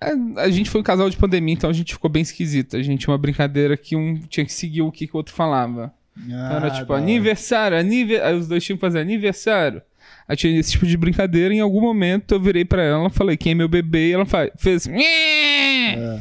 [0.00, 2.76] É, A gente foi um casal de pandemia, então a gente ficou bem esquisito.
[2.76, 5.34] A gente tinha uma brincadeira que um tinha que seguir o que, que o outro
[5.34, 5.92] falava.
[6.18, 7.02] Então era Ah, tipo, da hora.
[7.02, 8.34] aniversário, aniversário.
[8.34, 9.82] Aí os dois tinham que fazer aniversário.
[10.28, 11.52] Aí tinha esse tipo de brincadeira.
[11.54, 14.08] Em algum momento eu virei pra ela, falei, quem é meu bebê?
[14.08, 14.88] E ela fa- fez.
[14.88, 16.20] É.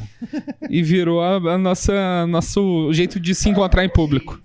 [0.69, 4.39] E virou a, a nossa nosso jeito de se encontrar em público.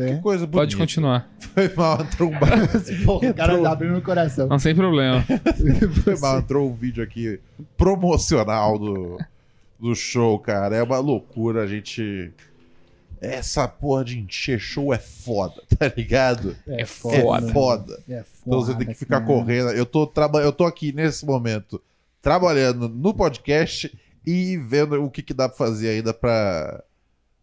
[0.00, 0.14] É.
[0.14, 0.58] Que coisa bonita.
[0.58, 1.28] Pode continuar.
[1.54, 2.38] Foi mal, entrou um,
[3.04, 4.46] Porra, o cara tá abrindo o coração.
[4.48, 5.24] Não sem problema.
[6.04, 7.40] foi mal, entrou um vídeo aqui
[7.76, 9.18] promocional do,
[9.78, 10.76] do show, cara.
[10.76, 12.32] É uma loucura, a gente...
[13.20, 16.56] Essa porra de encher show é foda, tá ligado?
[16.66, 17.52] É É foda.
[17.52, 18.02] foda.
[18.08, 19.26] É Então você tem que ficar cara.
[19.26, 19.70] correndo.
[19.70, 20.40] Eu tô, traba...
[20.40, 21.82] eu tô aqui nesse momento
[22.22, 23.92] trabalhando no podcast
[24.26, 26.82] e vendo o que, que dá pra fazer ainda pra,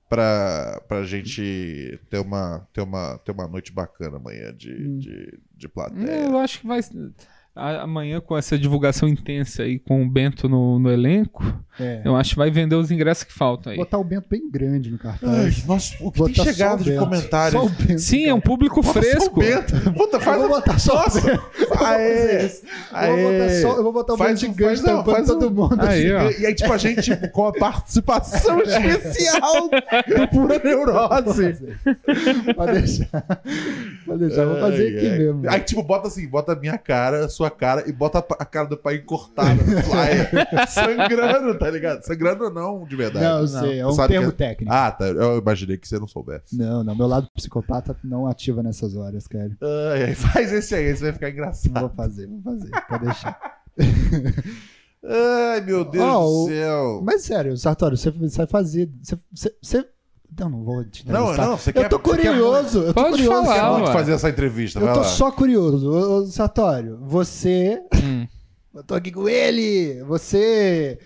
[0.10, 4.98] pra, pra gente ter uma, ter, uma, ter uma noite bacana amanhã de, Hum.
[5.00, 6.26] de, de plateia.
[6.26, 6.80] Eu acho que vai.
[7.56, 11.44] a- amanhã, com essa divulgação intensa aí, com o Bento no, no elenco,
[11.80, 12.02] É.
[12.04, 13.78] eu acho que vai vender os ingressos que faltam aí.
[13.78, 15.66] Botar o Bento bem grande no Ai, cartaz.
[15.66, 17.04] nossa, o que Botar tem só chegado o de Bento.
[17.04, 17.52] comentários?
[17.62, 18.36] Só o Bento, Sim, é cara.
[18.36, 19.40] um público Bota só o fresco.
[19.40, 19.94] Bento.
[19.94, 21.28] Puta, Eu faz vou botar só o Bento.
[21.60, 22.62] Eu vou Aê, isso.
[22.92, 23.62] Eu vou botar aê.
[23.62, 25.82] só- eu vou botar o Faz Bento um- gigante faz- não, faz um- todo mundo.
[25.82, 26.32] Aí, ó.
[26.32, 31.58] E, aí, tipo, a gente tipo, com a participação especial do Pura Neurose.
[32.56, 33.24] Pode deixar.
[34.06, 34.42] Pode deixar.
[34.42, 35.18] Eu vou fazer Ai, aqui ai.
[35.20, 35.50] mesmo.
[35.50, 38.68] Aí, tipo, bota assim, bota a minha cara, a sua cara e bota a cara
[38.68, 40.30] do pai cortada no flyer.
[40.70, 42.02] sangrando, tá ligado?
[42.04, 43.26] Sangrando não, de verdade.
[43.26, 43.80] Não, eu sei.
[43.80, 44.74] É um Sabe termo que- técnico.
[44.74, 45.06] Ah, tá.
[45.08, 46.58] Eu imaginei que você não soubesse.
[46.58, 46.96] Não, não.
[46.96, 49.52] Meu lado psicopata não ativa nessas horas, cara.
[49.94, 51.80] Ai, faz esse aí, esse vai ficar engraçado.
[51.80, 52.70] vou fazer, vou fazer.
[52.88, 53.40] Pode deixar.
[55.10, 57.02] Ai, meu Deus Ó, do céu.
[57.04, 58.90] Mas sério, Sartório, você você vai fazer.
[59.02, 59.18] Você.
[59.34, 59.86] você- você-
[60.38, 62.80] Não, não vou te Não, não, você Eu quer- tô você quer curioso.
[62.80, 63.46] Eu tô Pode curioso.
[63.46, 63.94] falar, ué.
[63.94, 65.04] fazer essa entrevista, Eu tô lá.
[65.06, 65.90] só curioso.
[65.90, 67.82] Ô, Sartório, você.
[67.96, 68.28] Hum.
[68.76, 70.04] Eu tô aqui com ele.
[70.04, 71.00] Você.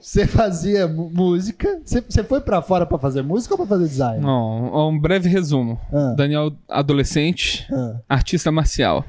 [0.00, 1.80] Você fazia música.
[1.84, 4.20] Você, foi pra fora pra fazer música ou pra fazer design?
[4.22, 5.78] Não, um breve resumo.
[5.92, 7.96] Ah, Daniel, adolescente, ah.
[8.08, 9.04] artista marcial.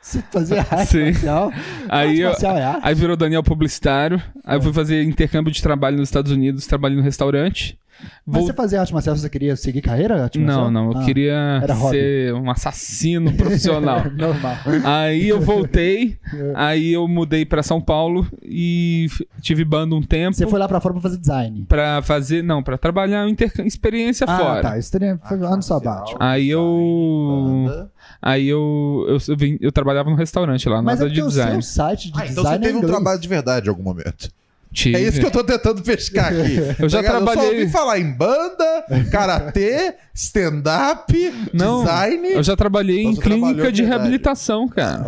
[0.00, 1.04] Você fazia arte Sim.
[1.04, 1.52] marcial?
[1.88, 2.80] Aí, arte eu- marcial é arte?
[2.84, 4.22] aí virou Daniel publicitário.
[4.44, 4.58] Aí É.
[4.58, 7.78] eu fui fazer intercâmbio de trabalho nos Estados Unidos, trabalhei no restaurante.
[8.24, 10.22] Mas Vol- você fazia arte marcial, você queria seguir carreira?
[10.24, 11.96] Arte Não, não, eu Ah, queria hobby.
[11.96, 14.04] ser um assassino profissional.
[14.14, 14.56] Normal.
[14.84, 16.52] aí eu voltei, É.
[16.54, 19.08] aí eu mudei pra São Paulo e
[19.40, 21.64] tive banda um tempo Você foi lá pra fora pra fazer design.
[21.68, 24.62] Pra fazer, não, pra trabalhar intercâmbio, experiência Ah, fora.
[24.62, 24.78] tá.
[24.78, 26.16] Isso teria, foi ano sabático.
[26.20, 27.90] Aí eu Banda.
[28.22, 31.30] aí eu eu, eu, vim- eu trabalhava no restaurante lá, Mas é de porque o
[31.30, 31.62] seu design.
[31.62, 34.30] site de Ah, então você design é teve um trabalho de verdade em algum momento.
[34.78, 34.96] Tive.
[34.96, 36.56] É isso que eu tô tentando pescar aqui.
[36.80, 37.20] Eu já Tá ligado?
[37.22, 41.12] Eu só trabalhei- ouvi falar em banda, karatê, stand-up,
[41.52, 42.28] design.
[42.28, 43.82] Eu já trabalhei em você clínica de verdade.
[43.82, 45.00] reabilitação, cara.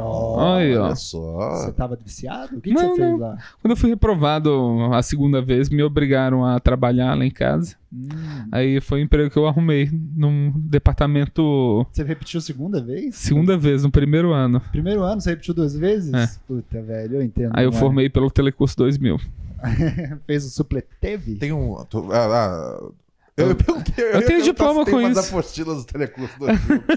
[0.57, 0.87] Aí, ó.
[0.87, 1.51] Olha só.
[1.57, 2.57] Você tava viciado?
[2.57, 3.19] O que, que Não, você fez não.
[3.19, 3.39] lá?
[3.63, 7.77] Quando eu fui reprovado a segunda vez, me obrigaram a trabalhar lá em casa.
[7.93, 8.09] Hum.
[8.53, 13.17] Aí foi o emprego que eu arrumei num departamento Você repetiu segunda vez?
[13.17, 14.61] segunda vez, no primeiro ano.
[14.73, 16.13] Primeiro ano você repetiu duas vezes?
[16.13, 16.29] É.
[16.47, 17.51] Puta, velho, eu entendo.
[17.55, 17.73] Aí eu é?
[17.73, 19.19] formei pelo Telecurso 2000.
[20.27, 21.37] Fez o supleteve?
[21.37, 21.85] Tem um.
[21.85, 22.91] tu- ah, ah,
[23.37, 24.05] eu, eu perguntei.
[24.05, 25.21] Eu tenho ia perguntar diploma com isso.
[25.21, 26.97] apostilas do Telecurso 2000 que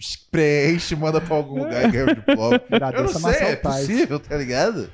[0.00, 2.60] você preenche, manda pra algum lugar e ganha o diploma.
[2.94, 4.90] Eu não sei, é possível, tá ligado?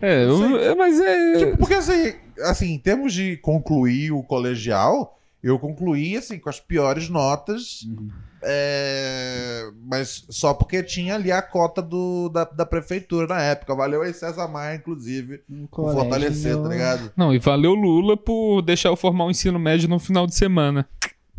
[0.00, 1.36] É, eu- é, mas é.
[1.38, 6.60] Tipo, porque assim, assim, em termos de concluir o colegial, eu concluí assim com as
[6.60, 8.08] piores notas, Uhum.
[8.44, 13.74] É, mas só porque tinha ali a cota do, da, da prefeitura na época.
[13.74, 17.12] Valeu aí César Maia, inclusive, Um por fortalecer, tá ligado?
[17.16, 20.86] Não, e valeu Lula por deixar eu formar o ensino médio no final de semana.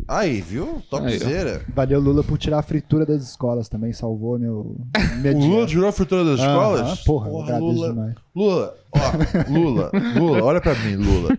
[0.06, 0.82] Aí, viu?
[0.90, 1.64] Topzera.
[1.74, 3.92] Valeu, Lula, por tirar a fritura das escolas também.
[3.92, 4.76] Salvou meu.
[5.34, 7.00] O Lula tirou a fritura das escolas?
[7.00, 8.14] porra, eu agradeço Lula, demais.
[8.34, 11.36] Lula, ó, Lula, Lula, olha pra mim, Lula.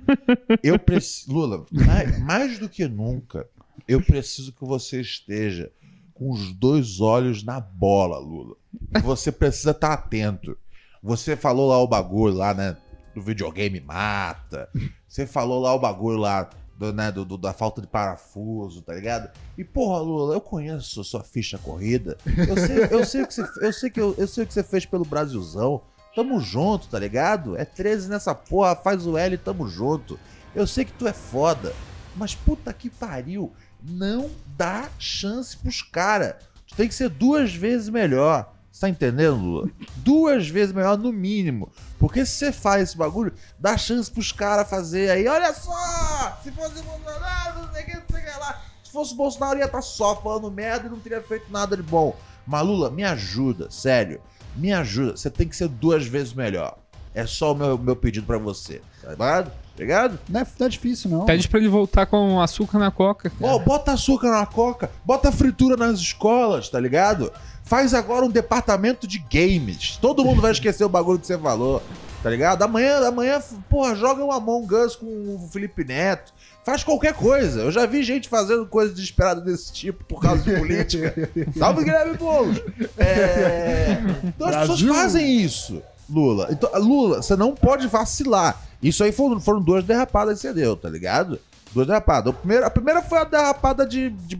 [0.63, 3.47] Eu preciso, Lula, mais, mais do que nunca,
[3.87, 5.71] eu preciso que você esteja
[6.13, 8.55] com os dois olhos na bola, Lula.
[9.03, 10.57] Você precisa estar atento.
[11.01, 12.75] Você falou lá o bagulho lá, né,
[13.15, 14.67] do videogame mata.
[15.07, 18.93] Você falou lá o bagulho lá do, né, do, do- da falta de parafuso, tá
[18.93, 19.29] ligado?
[19.57, 22.17] E porra, Lula, eu conheço sua ficha corrida.
[22.25, 24.63] Eu sei, eu sei que você, eu sei que eu, eu sei o que você
[24.63, 25.81] fez pelo Brasilzão.
[26.15, 27.55] Tamo junto, tá ligado?
[27.55, 30.19] É 13 nessa porra, faz o L, tamo junto.
[30.55, 31.73] Eu sei que tu é foda,
[32.15, 33.53] mas puta que pariu,
[33.87, 36.35] não dá chance pros caras.
[36.67, 38.53] Tu tem que ser duas vezes melhor.
[38.71, 39.69] Você tá entendendo, Lula?
[39.97, 41.71] Duas vezes melhor no mínimo.
[41.97, 45.27] Porque se você faz esse bagulho, dá chance pros caras fazer aí.
[45.27, 46.39] Olha só!
[46.43, 48.61] Se fosse Bolsonaro, não sei o que, não sei o que lá.
[48.83, 52.15] Se fosse Bolsonaro, ia estar só falando merda e não teria feito nada de bom.
[52.45, 54.21] Mas, Lula, me ajuda, sério.
[54.55, 55.17] Me ajuda.
[55.17, 56.77] Você tem que ser duas vezes melhor.
[57.15, 58.81] É só o meu, meu pedido pra você.
[59.01, 59.51] Tá ligado?
[59.77, 60.17] Obrigado?
[60.27, 61.25] Não é, não é difícil, não.
[61.25, 63.29] Pede pra ele voltar com açúcar na coca.
[63.29, 63.53] cara.
[63.53, 67.31] Ó, bota açúcar na coca, bota fritura nas escolas, tá ligado?
[67.63, 69.97] Faz agora um departamento de games.
[70.01, 71.83] Todo mundo vai esquecer o bagulho que você falou,
[72.23, 72.63] tá ligado?
[72.63, 73.39] Amanhã, amanhã,
[73.69, 76.33] porra, joga um Among Us com o Felipe Neto.
[76.65, 77.61] Faz qualquer coisa.
[77.61, 81.13] Eu já vi gente fazendo coisa desesperada desse tipo por causa de política.
[81.55, 82.59] Salve Guilherme Boulos!
[82.97, 83.97] É...
[84.23, 84.93] Então as pessoas Brasil.
[84.93, 86.47] fazem isso, Lula.
[86.51, 88.61] Então, Lula, você não pode vacilar.
[88.81, 91.39] Isso aí foram, foram duas derrapadas que você deu, tá ligado?
[91.73, 92.33] Duas derrapadas.
[92.33, 94.39] A primeira, a primeira foi a derrapada de, de,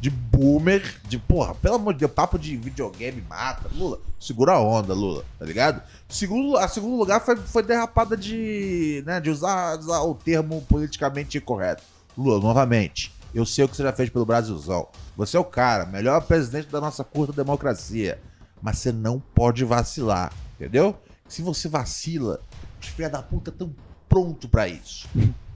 [0.00, 3.68] de boomer, de porra, pelo amor de Deus, papo de videogame mata.
[3.74, 5.82] Lula, segura a onda, Lula, tá ligado?
[6.08, 11.38] Segundo, a segundo lugar foi, foi derrapada de, né, de usar, usar o termo politicamente
[11.38, 11.82] incorreto.
[12.16, 14.86] Lula, novamente, eu sei o que você já fez pelo Brasilzão.
[15.16, 18.18] Você é o cara, melhor presidente da nossa curta democracia.
[18.62, 20.96] Mas você não pode vacilar, entendeu?
[21.28, 22.40] Se você vacila,
[22.80, 23.74] os filha da puta estão
[24.08, 25.08] pronto pra isso.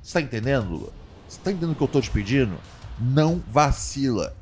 [0.03, 0.93] Você tá entendendo, Lula?
[1.29, 2.57] Você tá entendendo o que eu tô te pedindo?
[2.99, 4.35] Não vacila.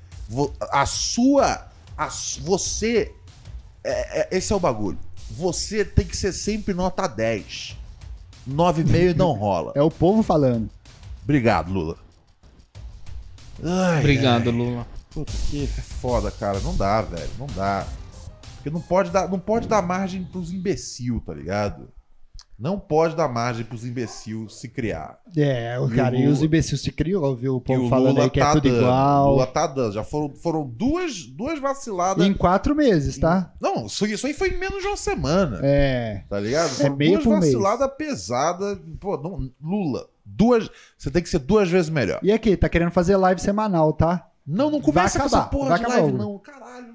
[0.71, 1.67] A sua.
[1.97, 2.09] a
[2.43, 3.13] você.
[3.85, 4.99] é- é- esse é o bagulho.
[5.31, 7.77] Você tem que ser sempre nota 10.
[8.49, 9.73] 9,5 não rola.
[9.75, 10.71] É o povo falando.
[11.25, 11.97] Obrigado, Lula.
[13.63, 14.57] Ai, Obrigado, ai.
[14.57, 14.87] Lula.
[15.11, 16.61] Puta que é foda, cara.
[16.61, 17.31] Não dá, velho.
[17.39, 17.87] Não dá.
[18.67, 21.89] Porque não pode dar, não pode dar margem pros imbecil, tá ligado?
[22.59, 25.21] Não pode dar margem pros imbecil se criar.
[25.37, 27.55] É, o E cara, o e Lula- os imbecil se criou, viu?
[27.57, 28.79] O povo o falando Lula aí que é tá tudo dando.
[28.81, 29.27] igual.
[29.27, 29.93] O Lula tá dando.
[29.93, 32.27] Já foram, foram duas, duas vaciladas.
[32.27, 33.53] Em quatro meses, tá?
[33.61, 35.61] Não, isso, isso aí foi em menos de uma semana.
[35.63, 36.25] É.
[36.29, 36.67] Tá ligado?
[36.67, 38.79] É Foram meio duas vaciladas pesadas.
[38.99, 40.69] Pô, não, Lula, duas.
[40.99, 42.19] Você tem que ser duas vezes melhor.
[42.23, 44.27] E aqui, tá querendo fazer live semanal, tá?
[44.47, 46.39] Não, não começa com essa porra vai de live, não.
[46.39, 46.95] Caralho,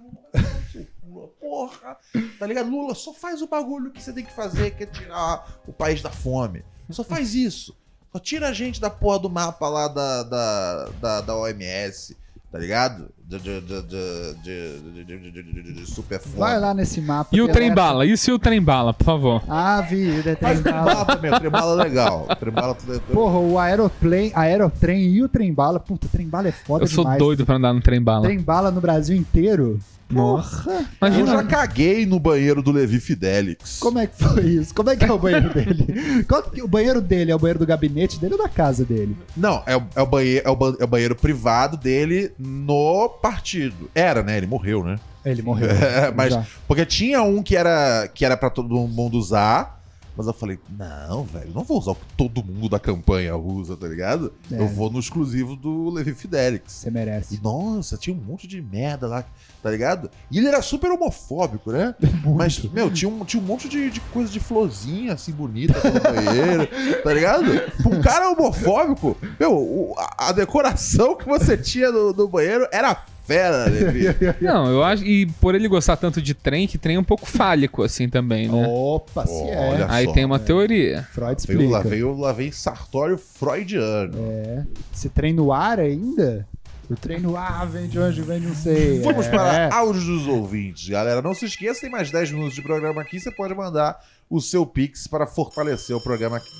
[1.51, 1.97] Porra.
[2.39, 2.69] Tá ligado?
[2.69, 6.01] Lula, só faz o bagulho que você tem que fazer, que é tirar o país
[6.01, 6.63] da fome.
[6.89, 7.75] Só faz isso.
[8.13, 12.15] Só tira a gente da porra do mapa lá da, da, da, da OMS,
[12.49, 13.09] tá ligado?
[13.21, 16.35] De, de, de, de, de, de, de, de- de- de super fome.
[16.37, 17.29] Vai lá nesse mapa.
[17.35, 18.05] E o trem bala?
[18.05, 19.41] Isso e o trem bala, por favor.
[19.47, 20.83] Ah, vida, é trem bala.
[20.85, 22.27] trembala também, o trembala é legal.
[22.29, 25.79] O trembala tudo é- Porra, o aeroplane, aerotrem e o trem bala.
[25.81, 27.19] Puta, trem bala é foda Eu sou demais.
[27.19, 28.23] doido pra andar no trem bala.
[28.23, 29.79] Trem bala no Brasil inteiro.
[30.11, 30.69] Nossa.
[31.01, 31.31] Eu Imagina.
[31.31, 33.79] já caguei no banheiro do Levi Fidelix.
[33.79, 34.73] Como é que foi isso?
[34.73, 36.23] Como é que é o banheiro dele?
[36.27, 39.15] Qual que- o banheiro dele é o banheiro do gabinete dele ou da casa dele?
[39.35, 43.89] Não, é o, é o banheiro, é, o é o banheiro privado dele no partido.
[43.95, 44.37] Era, né?
[44.37, 44.99] Ele morreu, né?
[45.25, 45.69] Ele morreu.
[45.71, 46.45] É, mas Já.
[46.67, 49.79] porque tinha um que era que era para todo mundo usar,
[50.17, 53.77] mas eu falei, não, velho, não vou usar o que todo mundo da campanha usa,
[53.77, 54.33] tá ligado?
[54.51, 54.59] É.
[54.59, 56.71] Eu vou no exclusivo do Levi Fidelix.
[56.73, 57.35] Você merece.
[57.35, 59.23] E nossa, tinha um monte de merda lá,
[59.61, 60.09] tá ligado?
[60.31, 61.95] E ele era super homofóbico, né?
[62.25, 65.99] Mas, meu, tinha um, tinha um monte de, de coisa de florzinha, assim, bonita no
[65.99, 66.67] banheiro,
[67.03, 67.45] tá ligado?
[67.85, 72.95] Um cara homofóbico, meu, o- a, a decoração que você tinha no, no banheiro era
[73.25, 74.05] fera, Levi.
[74.41, 75.03] Não, eu acho.
[75.05, 78.47] E por ele gostar tanto de trem, que trem é um pouco fálico, assim também,
[78.47, 78.65] né?
[78.67, 79.69] Opa, se é.
[79.73, 80.11] Olha Aí só.
[80.13, 81.07] tem uma teoria.
[81.11, 81.89] Freud Veio, lá, explica.
[81.95, 84.13] veio, lá vem sartório freudiano.
[84.17, 84.63] É.
[84.91, 86.47] Se trem no ar ainda?
[86.91, 88.99] O trem no ar vem de onde vem, não sei.
[88.99, 89.29] Vamos é.
[89.31, 91.21] para áudios dos ouvintes, galera.
[91.21, 93.17] Não se esqueça, tem mais 10 minutos de programa aqui.
[93.17, 93.97] Você pode mandar
[94.29, 96.51] o seu Pix para fortalecer o programa que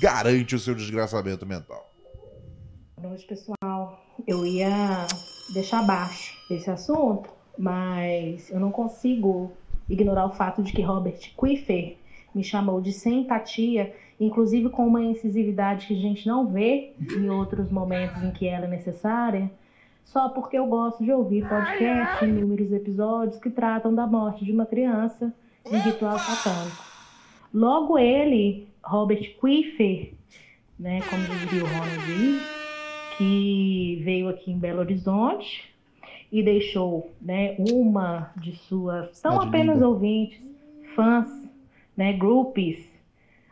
[0.00, 1.92] garante o seu desgraçamento mental.
[2.98, 4.00] Boa noite, pessoal.
[4.24, 5.08] Eu ia
[5.52, 7.28] deixar abaixo esse assunto,
[7.58, 9.50] mas eu não consigo
[9.88, 11.96] ignorar o fato de que Robert Quiffer
[12.32, 17.30] me chamou de sem empatia, inclusive com uma incisividade que a gente não vê em
[17.30, 19.50] outros momentos em que ela é necessária,
[20.04, 24.64] só porque eu gosto de ouvir podcast, inúmeros episódios que tratam da morte de uma
[24.64, 25.32] criança
[25.70, 26.82] em ritual satânico.
[27.52, 30.12] Logo ele, Robert Quiffer,
[30.78, 32.40] né, como diria o Ronald
[33.18, 35.74] que veio aqui em Belo Horizonte
[36.30, 40.40] e deixou né, uma de suas, Cidade apenas ouvintes,
[40.94, 41.28] fãs,
[41.96, 42.87] né, groupies,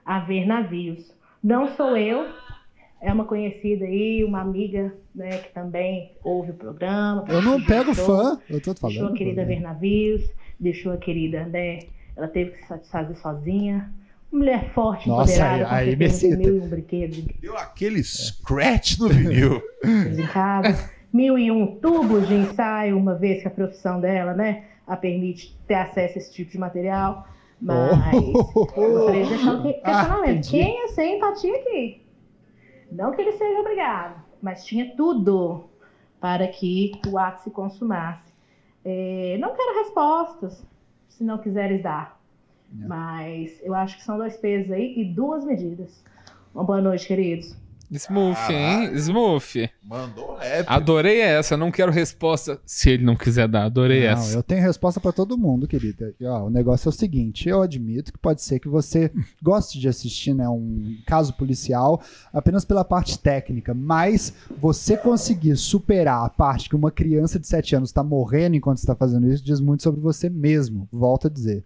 [0.07, 1.13] a ver navios.
[1.43, 2.27] Não sou eu,
[3.03, 7.25] é uma conhecida aí, uma amiga né, que também ouve o programa.
[7.29, 9.15] Eu não pego deixou- fã, eu tô Deixou falando.
[9.15, 10.23] a querida ver navios,
[10.59, 11.81] deixou a querida, né?
[12.17, 13.93] Ela teve que se satisfazer sozinha.
[14.33, 16.37] Uma mulher forte, Nossa, empoderada, com aí- aí excita.
[16.37, 19.63] mil e um brinquedos Deu aquele scratch no vinil.
[19.85, 24.65] em casa, mil e um tubos de ensaio, uma vez que a profissão dela, né,
[24.87, 27.27] a permite ter acesso a esse tipo de material.
[27.61, 30.05] Mas gostaria de deixar que- Ah.
[30.51, 32.03] Quem é sem empatia aqui?
[32.93, 35.65] Não que ele seja obrigado, mas tinha tudo
[36.21, 38.33] para que o ato se consumasse.
[38.85, 40.65] É, não quero respostas,
[41.09, 42.21] se não quiseres dar.
[42.73, 46.05] Mas eu acho que são dois pesos aí e duas medidas.
[46.55, 47.57] Uma boa noite, queridos.
[47.91, 48.93] Smooth, hein?
[48.97, 49.71] Smooth.
[49.83, 50.67] Mandou rap.
[50.69, 51.57] Adorei essa.
[51.57, 53.65] Não quero resposta se ele não quiser dar.
[53.65, 54.37] Adorei Não, essa.
[54.37, 56.15] eu tenho resposta pra todo mundo, querida.
[56.19, 59.11] E, ó, o negócio é o seguinte: eu admito que pode ser que você
[59.43, 62.03] goste de assistir né, um caso policial
[62.33, 67.77] apenas pela parte técnica, mas você conseguir superar a parte que uma criança de 7
[67.77, 70.89] anos está morrendo enquanto está fazendo isso diz muito sobre você mesmo.
[70.93, 71.65] Volto a dizer.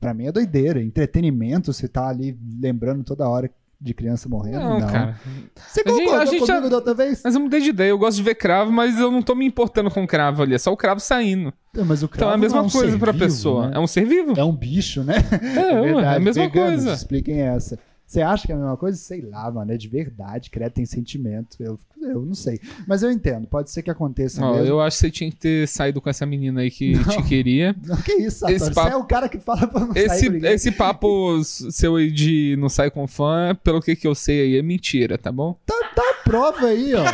[0.00, 0.82] Pra mim é doideira.
[0.82, 3.50] Entretenimento, você tá ali lembrando toda hora
[3.84, 4.60] de criança morrendo.
[4.60, 5.16] Não, Não, cara.
[5.56, 7.20] Você A gente- concordou a gente comigo já- da outra vez?
[7.22, 7.90] Mas eu mudei de ideia.
[7.90, 10.54] Eu gosto de ver cravo, mas eu não tô me importando com cravo ali.
[10.54, 11.52] É só o cravo saindo.
[11.86, 13.68] Mas o Então é cravo a mesma não um coisa pra vivo, pessoa.
[13.68, 13.76] né?
[13.76, 14.32] É um ser vivo.
[14.38, 15.16] É um bicho, né?
[15.56, 16.92] É, ué, é a mesma Veganos, coisa.
[16.94, 17.78] Expliquem essa.
[18.06, 18.96] Você acha que é a mesma coisa?
[18.98, 19.72] Sei lá, mano.
[19.72, 20.50] É de verdade.
[20.50, 21.56] Credo tem sentimento.
[21.60, 22.60] Eu, eu não sei.
[22.86, 23.46] Mas eu entendo.
[23.46, 24.66] Pode ser que aconteça mesmo.
[24.66, 27.74] eu acho que você tinha que ter saído com essa menina aí que te queria.
[27.84, 28.56] Não, que isso, Sartori?
[28.56, 30.52] Esse Você papo- é o cara que fala pra não sair Esse, ninguém.
[30.52, 34.56] esse papo seu aí de não sai com fã, pelo que, que eu sei aí,
[34.58, 35.58] é mentira, tá bom?
[35.66, 37.04] Tá, tá a prova aí, ó.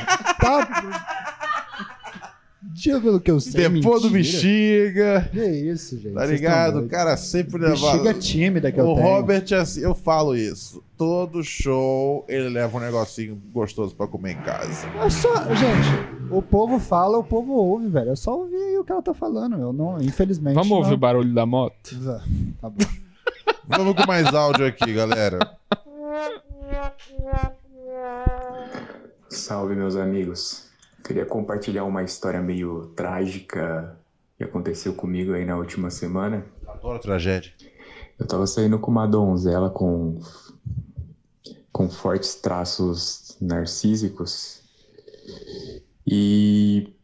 [0.40, 1.16] Tá...
[2.62, 3.68] Diga pelo que eu sei.
[3.68, 4.38] Depois do mentira.
[4.38, 5.28] bexiga.
[5.32, 6.14] Que isso, gente.
[6.14, 6.80] Tá ligado?
[6.80, 7.74] O cara sempre leva.
[7.74, 8.94] Bexiga tímida que eu o.
[8.94, 10.82] Robert, é assim, eu falo isso.
[11.00, 14.86] Todo show ele leva um negocinho gostoso pra comer em casa.
[14.86, 18.10] É só, gente, o povo fala, o povo ouve, velho.
[18.10, 19.56] É só ouvir aí o que ela tá falando.
[19.56, 20.52] Eu não, infelizmente.
[20.52, 20.76] Vamos não...
[20.76, 21.96] ouvir o barulho da moto?
[22.60, 22.84] Tá bom.
[23.66, 25.38] Vamos com mais áudio aqui, galera.
[29.30, 30.68] Salve, meus amigos.
[31.02, 33.96] Queria compartilhar uma história meio trágica
[34.36, 36.44] que aconteceu comigo aí na última semana.
[36.68, 37.54] Adoro tragédia.
[38.18, 40.20] Eu tava saindo com uma donzela com,
[41.72, 44.62] com fortes traços narcísicos.
[46.06, 46.94] E.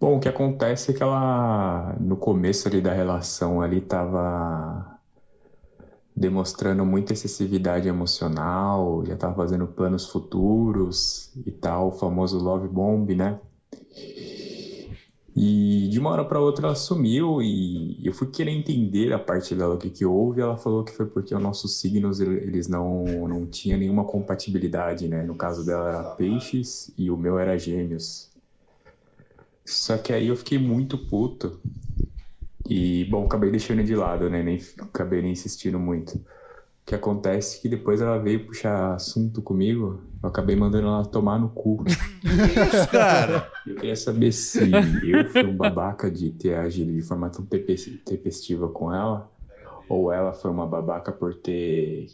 [0.00, 4.94] Bom, o que acontece é que ela, no começo ali da relação, ali tava
[6.14, 13.14] demonstrando muita excessividade emocional, já tava fazendo planos futuros e tal, o famoso love bomb,
[13.14, 13.40] né?
[15.36, 19.54] E de uma hora para outra ela sumiu e eu fui querer entender a parte
[19.54, 22.68] dela o que que houve, ela falou que foi porque os nossos signos ele- eles
[22.68, 25.22] não não tinham nenhuma compatibilidade, né?
[25.24, 28.32] No caso dela era peixes e o meu era gêmeos.
[29.66, 31.60] Só que aí eu fiquei muito puto.
[32.68, 34.42] E, bom, acabei deixando de lado, né?
[34.42, 36.16] Nem, acabei nem insistindo muito.
[36.18, 36.22] O
[36.86, 41.38] que acontece é que depois ela veio puxar assunto comigo, eu acabei mandando ela tomar
[41.38, 41.84] no cu.
[42.24, 43.52] Isso, cara.
[43.66, 44.70] Eu queria saber se
[45.02, 49.30] eu fui um babaca de ter agido de forma tão tempestiva com ela,
[49.86, 52.06] ou ela foi uma babaca por ter,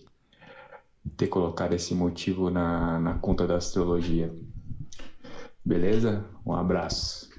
[1.16, 4.34] ter colocado esse motivo na, na conta da astrologia.
[5.64, 6.24] Beleza?
[6.44, 7.30] Um abraço.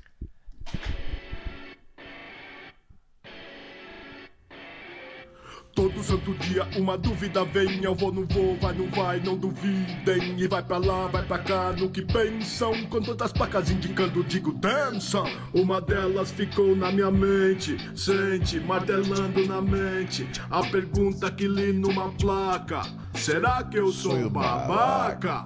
[5.73, 10.37] Todo santo dia uma dúvida vem, eu vou, não vou, vai, não vai, não duvidem.
[10.37, 12.85] E vai pra lá, vai pra cá, no que pensam.
[12.87, 15.25] Com tantas placas indicando, digo, dançam.
[15.53, 20.27] Uma delas ficou na minha mente, sente, martelando na mente.
[20.49, 22.81] A pergunta que li numa placa:
[23.13, 25.45] Será que eu sou babaca?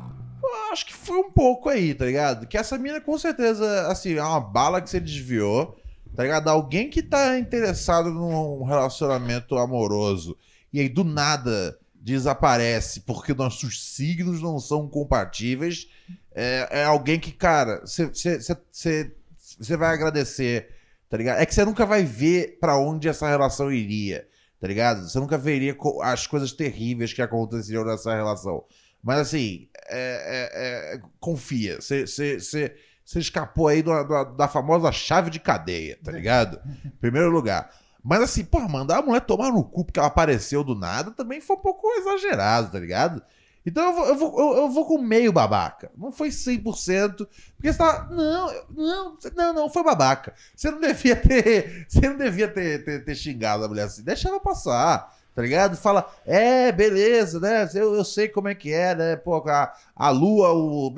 [0.72, 2.47] Acho que foi um pouco aí, tá ligado?
[2.47, 5.77] Que essa mina com certeza, assim, é uma bala que você desviou,
[6.15, 6.47] tá ligado?
[6.47, 10.37] Alguém que tá interessado num relacionamento amoroso
[10.71, 15.87] e aí do nada desaparece porque nossos signos não são compatíveis,
[16.33, 20.69] é, é alguém que, cara, você vai agradecer,
[21.09, 21.39] tá ligado?
[21.39, 24.27] É que você nunca vai ver pra onde essa relação iria,
[24.59, 25.09] tá ligado?
[25.09, 28.63] Você nunca veria as coisas terríveis que aconteceriam nessa relação.
[29.03, 31.79] Mas assim, é- é- é- confia.
[31.81, 32.75] Você
[33.19, 36.60] escapou aí do- do- da famosa chave de cadeia, tá ligado?
[36.99, 37.69] Primeiro lugar.
[38.03, 41.40] Mas assim, porra, mandar a mulher tomar no cu porque ela apareceu do nada também
[41.41, 43.22] foi um pouco exagerado, tá ligado?
[43.65, 45.90] Então eu vou, eu vou, eu, eu vou com meio babaca.
[45.98, 47.27] Não foi 100%.
[47.56, 48.07] Porque você tá.
[48.11, 50.36] Não, não, não, não, foi babaca.
[50.56, 51.86] Você não devia ter.
[51.90, 54.03] Você não devia ter, ter, ter xingado a mulher assim.
[54.03, 55.14] Deixa ela passar.
[55.36, 55.76] Tá ligado?
[55.76, 57.70] Fala, é, beleza, né?
[57.76, 59.16] Eu, eu sei como é que é, né?
[59.18, 60.94] Pô, a, a Lua, o.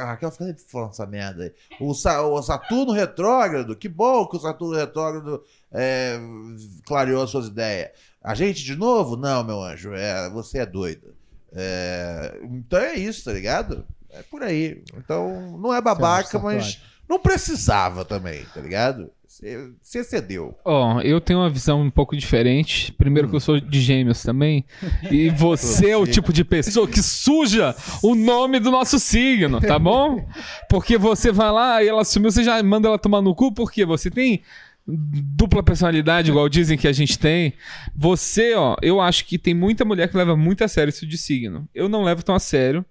[0.00, 1.52] A Raquel fica falando essa merda aí.
[1.78, 6.18] O, o Saturno retrógrado, que bom que o Saturno retrógrado é,
[6.86, 7.90] clareou as suas ideias.
[8.22, 9.16] A gente de novo?
[9.16, 11.08] Não, meu anjo, é, você é doida.
[11.52, 13.84] É, então é isso, tá ligado?
[14.08, 14.82] É por aí.
[14.96, 16.80] Então, não é babaca, Certo, mas.
[17.08, 19.10] Não precisava também, tá ligado?
[19.82, 20.56] Você cedeu.
[20.64, 22.92] Ó, eu tenho uma visão um pouco diferente.
[22.92, 24.64] Primeiro que eu sou de gêmeos também.
[25.10, 29.76] E você é o tipo de pessoa que suja o nome do nosso signo, tá
[29.76, 30.24] bom?
[30.70, 33.84] Porque você vai lá e ela sumiu, você já manda ela tomar no cu, porque
[33.84, 34.40] você tem
[34.86, 37.54] dupla personalidade, igual dizem que a gente tem.
[37.96, 41.18] Você, ó, eu acho que tem muita mulher que leva muito a sério isso de
[41.18, 41.68] signo.
[41.74, 42.84] Eu não levo tão a sério,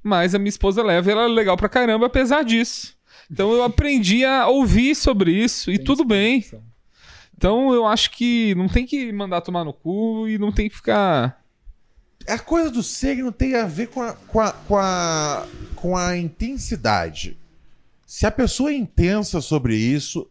[0.00, 2.97] mas a minha esposa leva e ela é legal pra caramba, apesar disso.
[3.30, 6.44] Então eu aprendi a ouvir sobre isso e tudo bem.
[7.36, 10.76] Então eu acho que não tem que mandar tomar no cu e não tem que
[10.76, 11.40] ficar.
[12.26, 15.46] A coisa do signo tem a ver com a, com a, com a,
[15.76, 17.38] com a intensidade.
[18.06, 20.28] Se a pessoa é intensa sobre isso,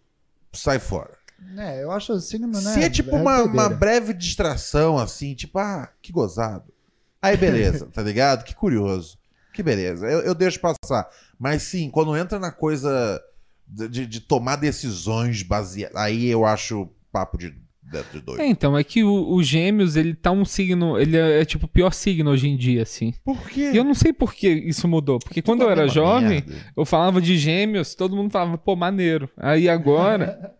[0.51, 1.17] sai fora.
[1.55, 3.51] É, eu acho assim, não Se é tipo uma, doideira.
[3.53, 6.73] uma breve distração, assim, tipo, ah, que gozado.
[7.21, 8.43] Aí beleza, tá ligado?
[8.43, 9.17] Que curioso.
[9.53, 10.05] Que beleza.
[10.07, 11.09] Eu, eu deixo passar.
[11.39, 13.21] Mas sim, quando entra na coisa
[13.67, 15.95] de, de tomar decisões baseadas.
[15.97, 17.53] Aí eu acho papo de
[17.91, 18.39] dentro de dois.
[18.39, 20.99] É, então, é que o, o Gêmeos, ele tá um signo.
[20.99, 23.13] Ele é, é, tipo o pior signo hoje em dia, assim.
[23.23, 23.71] Por quê?
[23.73, 25.19] E eu não sei por que isso mudou.
[25.19, 26.55] Porque quando eu tá era jovem, merda.
[26.75, 29.29] eu falava de Gêmeos, todo mundo falava, pô, maneiro.
[29.37, 30.53] Aí agora,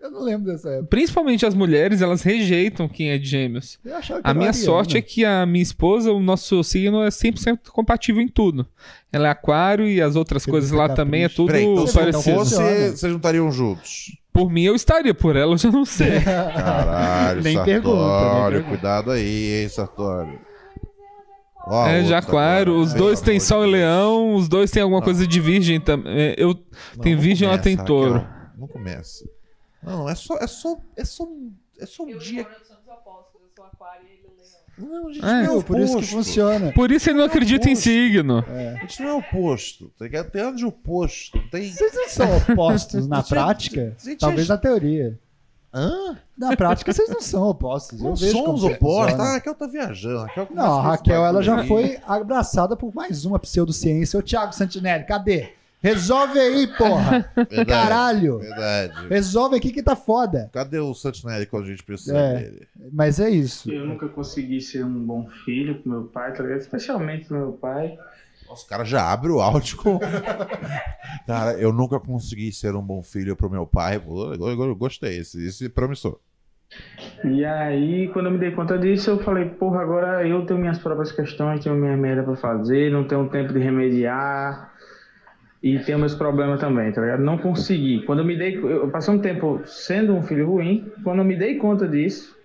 [0.00, 0.86] Eu não lembro dessa época.
[0.90, 3.78] principalmente as mulheres, elas rejeitam quem é de Gêmeos.
[3.84, 4.64] Eu achava que A minha ariano.
[4.64, 8.66] sorte é que a minha esposa, o nosso signo é 100% compatível em tudo.
[9.12, 12.22] Ela é aquário e as outras Tem coisas lá também é tudo Peraí, então parecido.
[12.36, 12.70] fosse, Funciona.
[12.90, 14.16] vocês não estariam juntos.
[14.32, 16.20] Por mim, eu estaria, por ela, eu já não sei.
[16.20, 18.68] Caralho, Nem Sartório, pergunta, nem pergunta.
[18.68, 20.38] cuidado aí, hein, Sartório.
[21.66, 22.70] Ó, É, já claro.
[22.70, 22.84] agora.
[22.84, 25.04] Os dois têm sol e leão, os dois têm alguma Não.
[25.04, 26.34] coisa de virgem também.
[26.36, 26.48] Eu
[26.94, 28.12] Não, tem não virgem, ela começa, tem touro.
[28.14, 28.36] Raquel.
[28.58, 29.24] Não começa.
[29.86, 32.46] Não, é só, é só, é só, um- é só um dia.
[34.78, 35.28] Não, gente, É.
[35.28, 35.62] não é Viu?
[35.62, 36.10] Por isso que oposto.
[36.16, 36.72] funciona.
[36.72, 37.84] Por isso ele não acredita em oposto.
[37.84, 38.38] signo.
[38.46, 40.30] A gente não é oposto, tá ligado?
[40.30, 41.38] Tem nada de oposto.
[41.50, 41.72] Tem.
[41.72, 43.96] Vocês não são opostos na Gente, prática?
[43.98, 45.18] gente, Talvez gente- na teoria.
[45.72, 46.18] Hã?
[46.36, 48.00] Na prática, vocês não são opostos.
[48.00, 49.18] Não Eu vejo somos opostos.
[49.20, 50.18] Ah, a Raquel tá viajando.
[50.18, 54.18] a Raquel começa Não, a Raquel, ela já foi abraçada por mais uma pseudociência.
[54.18, 55.52] Ô, Thiago Santinelli, cadê?
[55.82, 57.30] Resolve aí, porra!
[57.36, 58.38] Verdade, Caralho!
[58.38, 59.08] Verdade.
[59.08, 60.50] Resolve aqui que tá foda.
[60.52, 62.34] Cadê o Santinelli quando a gente precisa É.
[62.40, 62.68] dele?
[62.92, 63.70] Mas é isso.
[63.70, 66.60] Eu nunca consegui ser um bom filho pro meu pai, tá ligado?
[66.60, 67.96] Especialmente pro meu pai.
[68.48, 69.98] Nossa, o cara já abre o áudio com.
[71.26, 73.98] cara, eu nunca consegui ser um bom filho pro meu pai.
[73.98, 76.18] Pô, eu, eu- eu gostei, esse, esse é promissor.
[77.24, 80.78] E aí, quando eu me dei conta disso, eu falei, porra, agora eu tenho minhas
[80.78, 84.72] próprias questões, tenho minha merda pra fazer, não tenho tempo de remediar.
[85.66, 87.24] E tenho meus problemas também, tá ligado?
[87.24, 88.00] Não consegui.
[88.02, 88.56] Quando eu me dei.
[88.56, 90.92] Eu passei um tempo sendo um filho ruim.
[91.02, 92.36] Quando eu me dei conta disso,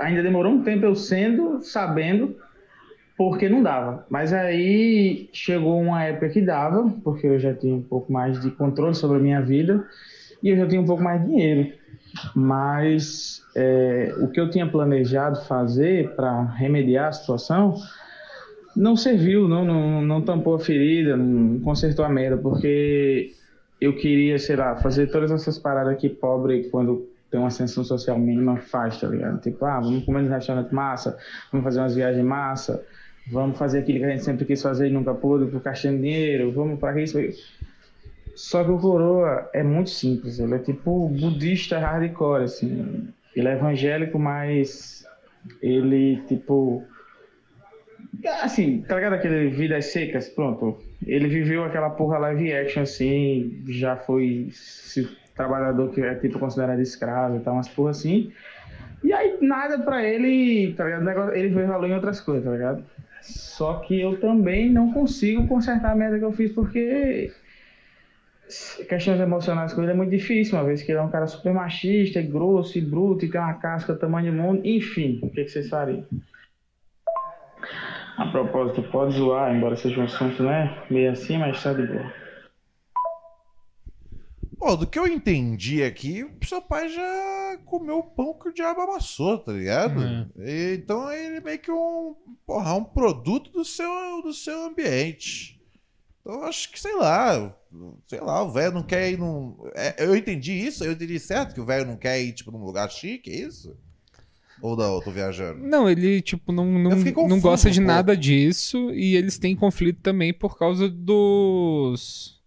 [0.00, 2.34] ainda demorou um tempo eu sendo, sabendo,
[3.14, 4.06] porque não dava.
[4.08, 8.50] Mas aí chegou uma época que dava, porque eu já tinha um pouco mais de
[8.50, 9.84] controle sobre a minha vida
[10.42, 11.72] e eu já tinha um pouco mais de dinheiro.
[12.34, 17.74] Mas é, o que eu tinha planejado fazer para remediar a situação
[18.76, 23.32] não serviu, não, não, não tampou a ferida, não consertou a merda, porque
[23.80, 28.18] eu queria, sei lá, fazer todas essas paradas que pobre, quando tem uma ascensão social
[28.18, 29.40] mínima, faz, tá ligado?
[29.40, 31.18] Tipo, ah, vamos comer no restaurante massa,
[31.50, 32.84] vamos fazer umas viagens massa,
[33.30, 36.52] vamos fazer aquilo que a gente sempre quis fazer e nunca pôde, por caixando dinheiro,
[36.52, 37.18] vamos para isso.
[38.34, 43.08] Só que o Coroa é muito simples, ele é tipo budista hardcore, assim.
[43.34, 45.06] Ele é evangélico, mas
[45.60, 46.84] ele, tipo.
[48.42, 50.28] Assim, tá ligado aquele Vidas Secas?
[50.28, 50.78] Pronto.
[51.06, 54.50] Ele viveu aquela porra live action, assim, já foi
[55.34, 58.30] trabalhador que é, tipo, considerado escravo e tal, umas porra assim.
[59.02, 61.34] E aí, nada pra ele, tá ligado?
[61.34, 62.84] Ele vê valor em outras coisas, tá ligado?
[63.22, 67.32] Só que eu também não consigo consertar a merda que eu fiz, porque
[68.88, 71.52] questões emocionais com ele é muito difícil, uma vez que ele é um cara super
[71.52, 75.44] machista, e grosso e bruto, e tem uma casca tamanho do mundo, enfim, o que,
[75.44, 76.04] que vocês fariam?
[78.16, 80.84] A propósito, pode zoar, embora seja um assunto, né?
[80.90, 82.12] Meio assim, mas tá de boa.
[84.58, 88.52] Pô, do que eu entendi aqui, o seu pai já comeu o pão que o
[88.52, 90.30] diabo amassou, tá ligado?
[90.38, 92.14] E, então ele é meio que um,
[92.46, 95.60] porra, um produto do seu, do seu ambiente.
[96.20, 97.52] Então eu acho que, sei lá,
[98.06, 99.56] sei lá, o velho não quer ir num.
[99.74, 102.64] é, eu entendi isso, eu entendi certo que o velho não quer ir, tipo, num
[102.64, 103.76] lugar chique, é isso?
[104.62, 105.58] Ou não, eu tô viajando?
[105.58, 107.92] Não, ele, tipo, não, não, fiquei não confuso gosta de pouco.
[107.92, 112.40] nada disso e eles têm conflito também por causa dos.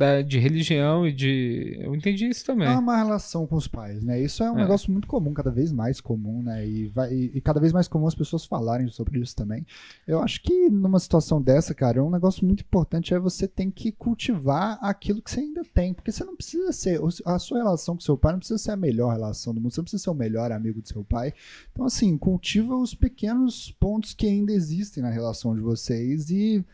[0.00, 1.76] Da, de religião e de.
[1.78, 2.66] Eu entendi isso também.
[2.66, 4.18] É uma relação com os pais, né?
[4.18, 4.62] Isso é um É.
[4.62, 6.66] negócio muito comum, cada vez mais comum, né?
[6.66, 9.66] E, vai, e, e cada vez mais comum as pessoas falarem sobre isso também.
[10.06, 13.92] Eu acho que numa situação dessa, cara, um negócio muito importante é você tem que
[13.92, 15.92] cultivar aquilo que você ainda tem.
[15.92, 16.98] Porque você não precisa ser.
[17.26, 19.80] A sua relação com seu pai não precisa ser a melhor relação do mundo, você
[19.80, 21.34] não precisa ser o melhor amigo do seu pai.
[21.72, 26.64] Então, assim, cultiva os pequenos pontos que ainda existem na relação de vocês e,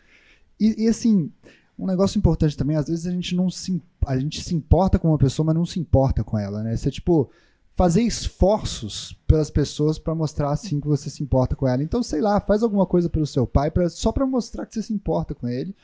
[0.60, 1.32] e, e, assim.
[1.78, 5.08] Um negócio importante também, às vezes a gente não se, a gente se importa com
[5.08, 6.76] uma pessoa, mas não se importa com ela, né?
[6.76, 7.30] Você tipo
[7.72, 11.82] fazer esforços pelas pessoas pra mostrar assim que você se importa com ela.
[11.82, 14.82] Então, sei lá, faz alguma coisa pelo seu pai pra, só pra mostrar que você
[14.82, 15.74] se importa com ele.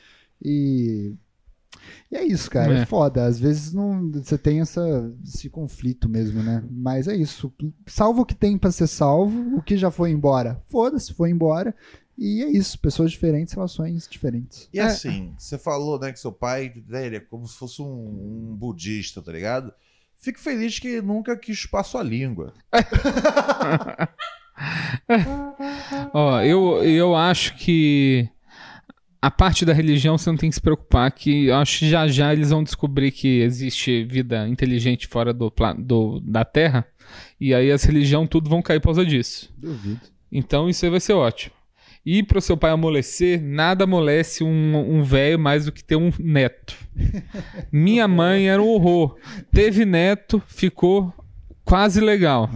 [0.43, 1.13] E
[2.11, 2.73] e é isso, cara.
[2.73, 2.85] É, É.
[2.85, 3.25] foda.
[3.25, 6.63] Às vezes não, você tem essa, esse conflito mesmo, né?
[6.71, 7.51] Mas é isso.
[7.85, 9.57] Salva o que tem pra ser salvo.
[9.57, 11.75] O que já foi embora, foda-se, foi embora.
[12.17, 12.77] E é isso.
[12.79, 14.69] Pessoas diferentes, relações diferentes.
[14.73, 18.51] E assim, você falou, né, que seu pai, né, ele é como se fosse um,
[18.51, 19.73] um budista, tá ligado?
[20.17, 22.53] Fico feliz que ele nunca quis chupar sua língua.
[26.13, 28.29] Ó, eu, eu acho que
[29.21, 32.07] a parte da religião você não tem que se preocupar, que eu acho que já
[32.07, 36.85] já eles vão descobrir que existe vida inteligente fora do, do da Terra,
[37.39, 39.51] e aí as religiões tudo vão cair por causa disso.
[39.57, 40.01] Duvido.
[40.31, 41.55] Então isso aí vai ser ótimo.
[42.05, 46.11] E pro seu pai amolecer, nada amolece um, um velho mais do que ter um
[46.19, 46.75] neto.
[47.71, 49.17] Minha mãe era um horror.
[49.53, 51.13] Teve neto, ficou
[51.63, 52.49] quase legal.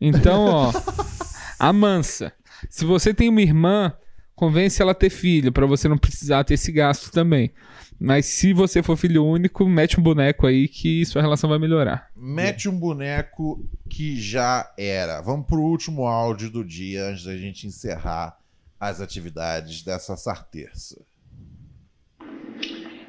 [0.00, 0.72] Então, ó,
[1.58, 2.32] amansa.
[2.68, 3.92] Se você tem uma irmã,
[4.34, 7.52] convence ela a ter filho, pra você não precisar ter esse gasto também.
[7.98, 12.10] Mas se você for filho único, mete um boneco aí que sua relação vai melhorar.
[12.16, 15.20] Mete um boneco que já era.
[15.20, 18.36] Vamos pro último áudio do dia antes da gente encerrar
[18.78, 21.04] as atividades dessa sarterça.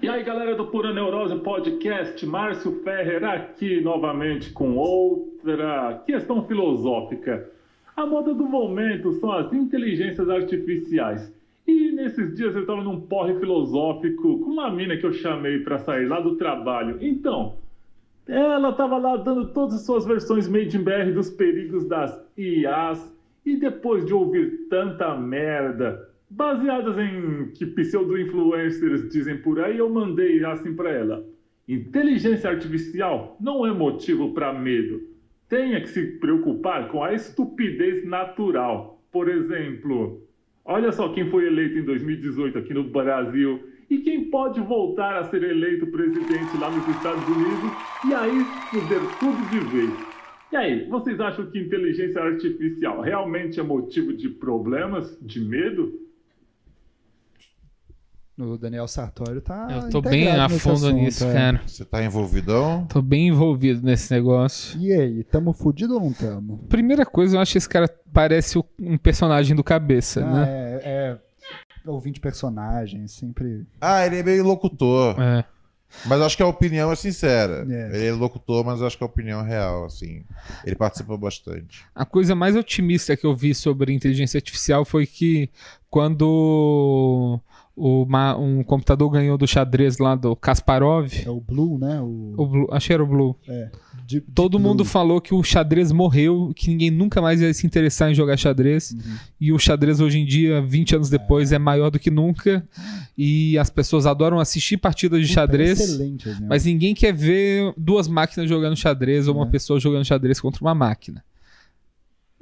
[0.01, 7.49] E aí, galera do Pura Neurose Podcast, Márcio Ferrer aqui novamente com outra questão filosófica.
[7.95, 11.33] A moda do momento são as inteligências artificiais.
[11.65, 15.79] E nesses dias eu estava num porre filosófico com uma mina que eu chamei para
[15.79, 16.97] sair lá do trabalho.
[17.01, 17.55] Então,
[18.27, 23.14] ela estava lá dando todas as suas versões made in BR dos perigos das IAs.
[23.45, 30.43] E depois de ouvir tanta merda, baseadas em que pseudo-influencers dizem por aí, eu mandei
[30.43, 31.23] assim para ela.
[31.67, 35.01] Inteligência artificial não é motivo para medo.
[35.47, 39.03] Tenha que se preocupar com a estupidez natural.
[39.11, 40.21] Por exemplo,
[40.63, 43.59] olha só quem foi eleito em 2018 aqui no Brasil
[43.89, 47.71] e quem pode voltar a ser eleito presidente lá nos Estados Unidos
[48.09, 50.14] e aí poder tudo de vez.
[50.55, 55.99] E aí, vocês acham que inteligência artificial realmente é motivo de problemas, de medo?
[58.39, 59.67] O Daniel Sartório tá.
[59.69, 61.33] Eu tô bem a fundo assunto, nisso, é.
[61.33, 61.61] cara.
[61.67, 62.85] Você tá envolvidão?
[62.85, 64.79] Tô bem envolvido nesse negócio.
[64.79, 66.59] E aí, tamo fudido ou não tamo?
[66.69, 70.45] Primeira coisa, eu acho que esse cara parece um personagem do cabeça, Ah, né?
[70.47, 71.17] é, é.
[71.85, 73.67] Ouvinte personagem, sempre.
[73.81, 75.19] Ah, ele é meio locutor.
[75.21, 75.43] É.
[76.05, 77.65] Mas acho que a opinião é sincera.
[77.69, 77.97] É.
[77.97, 80.23] Ele é locutor, mas acho que a opinião é real, assim.
[80.65, 81.83] Ele participa bastante.
[81.93, 85.49] A coisa mais otimista que eu vi sobre inteligência artificial foi que
[85.89, 87.39] quando
[87.75, 91.11] o ma- um computador ganhou do xadrez lá do Kasparov.
[91.25, 91.99] É o Blue, né?
[92.01, 93.35] O, o Blue, acho que era o Blue.
[93.47, 93.69] É.
[94.35, 98.13] Todo mundo falou que o xadrez morreu, que ninguém nunca mais ia se interessar em
[98.13, 98.91] jogar xadrez.
[98.91, 98.99] Uhum.
[99.41, 102.63] E o xadrez hoje em dia, 20 anos depois, é maior do que nunca.
[103.17, 105.79] E as pessoas adoram assistir partidas de Puta, xadrez.
[105.79, 106.47] excelente, exemplo.
[106.47, 110.75] Mas ninguém quer ver duas máquinas jogando xadrez ou uma pessoa jogando xadrez contra uma
[110.75, 111.23] máquina.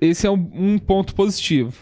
[0.01, 1.73] Esse é um, um ponto positivo.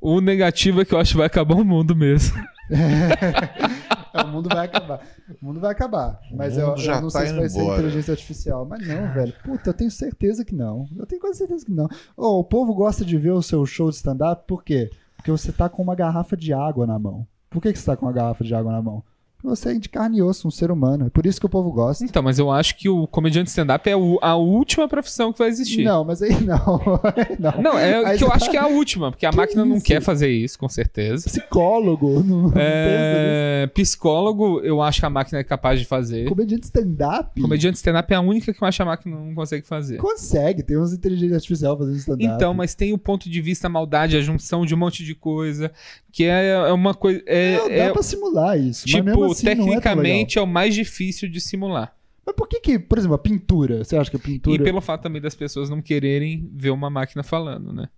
[0.00, 2.36] O negativo é que eu acho que vai acabar o mundo mesmo.
[2.70, 5.00] É, o mundo vai acabar.
[5.42, 6.20] O mundo vai acabar.
[6.32, 7.78] Mas eu, eu não tá sei se vai ser embora.
[7.80, 8.64] inteligência artificial.
[8.64, 9.32] Mas não, velho.
[9.42, 10.86] Puta, eu tenho certeza que não.
[10.96, 11.88] Eu tenho quase certeza que não.
[12.16, 14.88] Ô, o povo gosta de ver o seu show de stand-up, por quê?
[15.16, 17.26] Porque você tá com uma garrafa de água na mão.
[17.50, 19.02] Por que, que você tá com uma garrafa de água na mão?
[19.44, 21.06] Você é de carne e osso, um ser humano.
[21.06, 22.02] É por isso que o povo gosta.
[22.04, 25.84] Então, mas eu acho que o comediante stand-up é a última profissão que vai existir.
[25.84, 26.80] Não, mas aí não.
[27.38, 27.62] não.
[27.62, 29.76] Não, é Aí que eu acho que é a última, porque a Que máquina não
[29.76, 29.84] isso?
[29.84, 31.24] quer fazer isso, com certeza.
[31.28, 32.22] Psicólogo.
[32.24, 36.26] Não, É, psicólogo, eu acho que a máquina é capaz de fazer.
[36.28, 37.40] Comediante stand-up?
[37.40, 39.98] Comediante stand-up é a única que eu acho que a máquina não consegue fazer.
[39.98, 42.24] Consegue, tem uns inteligência artificial fazendo stand-up.
[42.24, 45.70] Então, mas tem o ponto de vista maldade, a junção de um monte de coisa,
[46.14, 47.20] que é, é uma coisa.
[47.26, 48.86] É, Não, dá é- pra simular isso.
[48.86, 51.92] tipo, assim não é tecnicamente é, o mais difícil de simular.
[52.24, 53.82] Mas por que que, por exemplo, a pintura?
[53.82, 54.54] Você acha que a pintura...
[54.62, 57.88] E pelo fato também das pessoas não quererem ver uma máquina falando, né?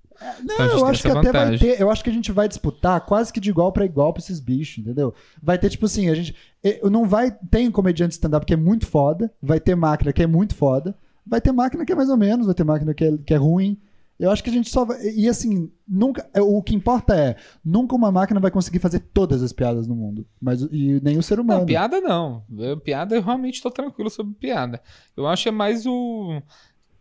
[0.43, 1.79] Não, Então a gente eu acho que até vai ter.
[1.79, 4.41] Eu acho que a gente vai disputar quase que de igual pra igual pra esses
[4.41, 5.13] bichos, entendeu?
[5.43, 6.35] Vai ter, tipo assim, a gente.
[6.65, 7.31] eh, Não vai.
[7.51, 10.97] Tem um comediante stand-up que é muito foda, vai ter máquina que é muito foda,
[11.27, 13.37] vai ter máquina que é mais ou menos, vai ter máquina que é, que é
[13.37, 13.79] ruim.
[14.19, 14.99] Eu acho que a gente só vai.
[15.15, 16.27] E assim, nunca.
[16.33, 19.95] é, O que importa é, nunca uma máquina vai conseguir fazer todas as piadas no
[19.95, 20.27] mundo.
[20.41, 21.61] Mas, e nem o ser humano.
[21.61, 22.43] Não, piada não.
[22.59, 24.81] Eu- piada eu realmente tô tranquilo sobre piada.
[25.17, 26.41] Eu acho que é mais o,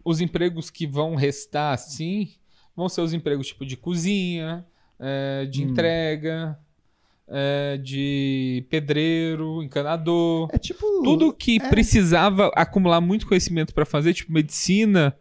[0.04, 2.30] os empregos que vão restar assim,
[2.76, 4.66] vão ser os empregos tipo de cozinha,
[5.00, 5.70] é, de Hum.
[5.70, 6.60] entrega,
[7.28, 10.50] é, de pedreiro, encanador.
[10.52, 10.86] É tipo.
[11.04, 15.16] Tudo que precisava acumular muito conhecimento para fazer, tipo medicina,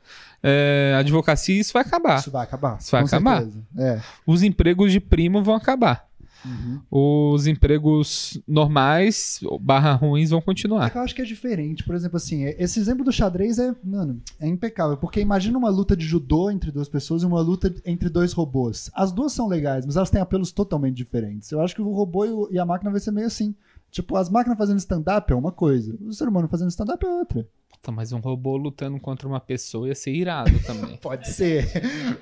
[0.45, 2.19] é, advocacia, isso vai acabar.
[2.21, 2.79] Isso vai acabar.
[2.79, 3.45] Isso vai acabar.
[3.79, 4.01] É.
[4.27, 6.07] Os empregos de primo vão acabar.
[6.45, 6.81] Uhum.
[6.91, 10.91] Os empregos normais, barra ruins, vão É continuar.
[10.91, 11.83] que eu acho que é diferente.
[11.83, 14.99] Por exemplo, assim, esse exemplo do xadrez é, mano, é impecável.
[14.99, 18.91] Porque imagina uma luta de judô entre duas pessoas e uma luta entre dois robôs.
[18.95, 21.51] As duas são legais, mas elas têm apelos totalmente diferentes.
[21.51, 23.55] Eu acho que o robô e, e a máquina vai ser meio assim.
[23.91, 27.49] Tipo, as máquinas fazendo stand-up é uma coisa, o ser humano fazendo stand-up é outra.
[27.85, 30.97] Tá, mas um robô lutando contra uma pessoa ia ser irado também.
[31.03, 31.71] Pode ser.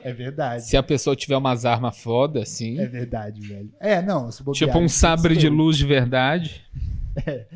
[0.03, 0.65] É verdade.
[0.65, 2.81] Se a pessoa tiver umas armas foda, assim.
[2.81, 3.73] É verdade, velho.
[3.79, 4.33] É, não.
[4.33, 6.65] Se bobear, Tipo um sabre de luz de verdade.
[7.27, 7.47] É,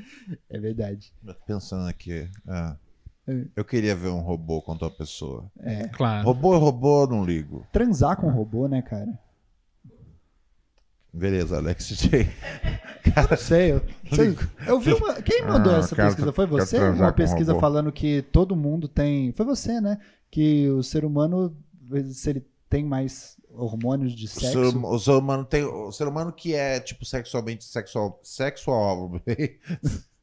[0.51, 1.11] é verdade.
[1.47, 2.29] Pensando aqui.
[2.47, 2.77] é.
[3.27, 3.45] É.
[3.57, 5.51] Eu queria ver um robô contra uma pessoa.
[5.61, 5.89] É.
[5.89, 6.27] Claro.
[6.27, 7.67] Robô é robô, não ligo.
[7.73, 9.19] Transar com robô, né, cara?
[11.17, 12.29] Beleza, Alex J.
[13.31, 13.73] Não sei.
[13.73, 13.83] Eu,
[14.15, 14.37] sei-
[14.67, 15.15] eu vi uma.
[15.23, 16.33] Quem mandou Ah, essa quero pesquisa?
[16.33, 16.79] Foi você?
[16.79, 19.33] Uma pesquisa falando que todo mundo tem.
[19.33, 19.99] Foi você, né?
[20.31, 21.57] Que o ser humano,
[22.13, 24.71] se ele tem mais hormônios de O sexo.
[24.71, 25.65] ser, hum- o ser humano tem.
[25.65, 28.21] O ser humano que é, tipo, sexualmente sexual.
[28.23, 29.13] Sexual.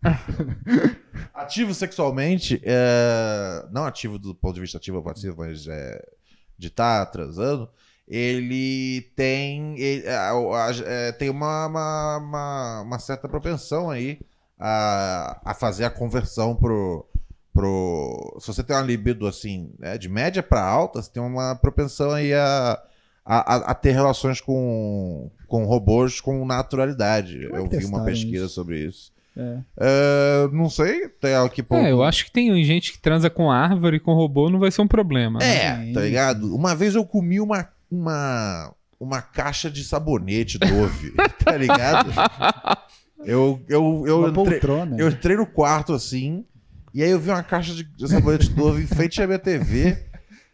[1.34, 2.61] ativo sexualmente.
[2.64, 6.03] é, não ativo do ponto de vista ativo ou passivo, mas é,
[6.57, 7.68] de estar transando.
[8.08, 9.78] Ele tem.
[9.80, 14.20] ele- a- a- é, tem uma, uma, uma, uma certa propensão aí
[14.60, 17.06] a, a fazer a conversão pro.
[17.54, 21.54] Pro, se você tem uma libido assim, né, de média para alta, você tem uma
[21.56, 22.82] propensão aí a,
[23.24, 27.46] a, a- a ter relações com, com robôs com naturalidade.
[27.46, 28.56] Como é Eu que vi uma pesquisa isso?
[28.56, 29.12] sobre isso.
[29.38, 29.58] É.
[29.80, 31.86] É, não sei, tem aqui pouco.
[31.86, 34.72] É, eu acho que tem gente que transa com árvore e com robô não vai
[34.72, 35.38] ser um problema.
[35.40, 35.90] né?
[35.90, 36.56] É, tá ligado?
[36.56, 41.14] Uma vez eu comi uma, uma, uma caixa de sabonete Dove,
[41.44, 42.11] tá ligado?
[43.26, 44.98] Eu, eu, eu, Uma entrei, poltrona.
[44.99, 46.45] eu entrei no quarto assim,
[46.94, 49.98] e aí eu vi uma caixa de, de sabonete Dove em frente à minha TV.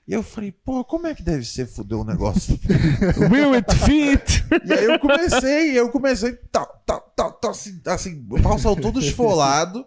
[0.08, 2.60] E eu falei, pô, como é que deve ser fuder um negócio?
[3.32, 4.44] Will it fit?
[4.66, 8.76] E aí eu comecei, eu comecei, tá, tá, tá, tá, assim, assim, o pau saiu
[8.76, 9.86] todo esfolado,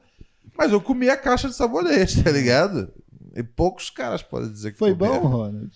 [0.57, 2.93] mas eu comi a caixa de sabonete, tá ligado?
[3.35, 5.27] E poucos caras podem dizer que Foi bom, comeram.
[5.27, 5.73] Ronald?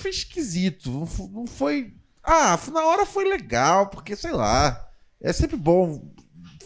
[0.00, 0.90] Foi, esquisito.
[0.90, 1.94] Não fo- Não foi.
[2.22, 4.88] Ah, na hora foi legal, porque sei lá.
[5.20, 6.10] É sempre bom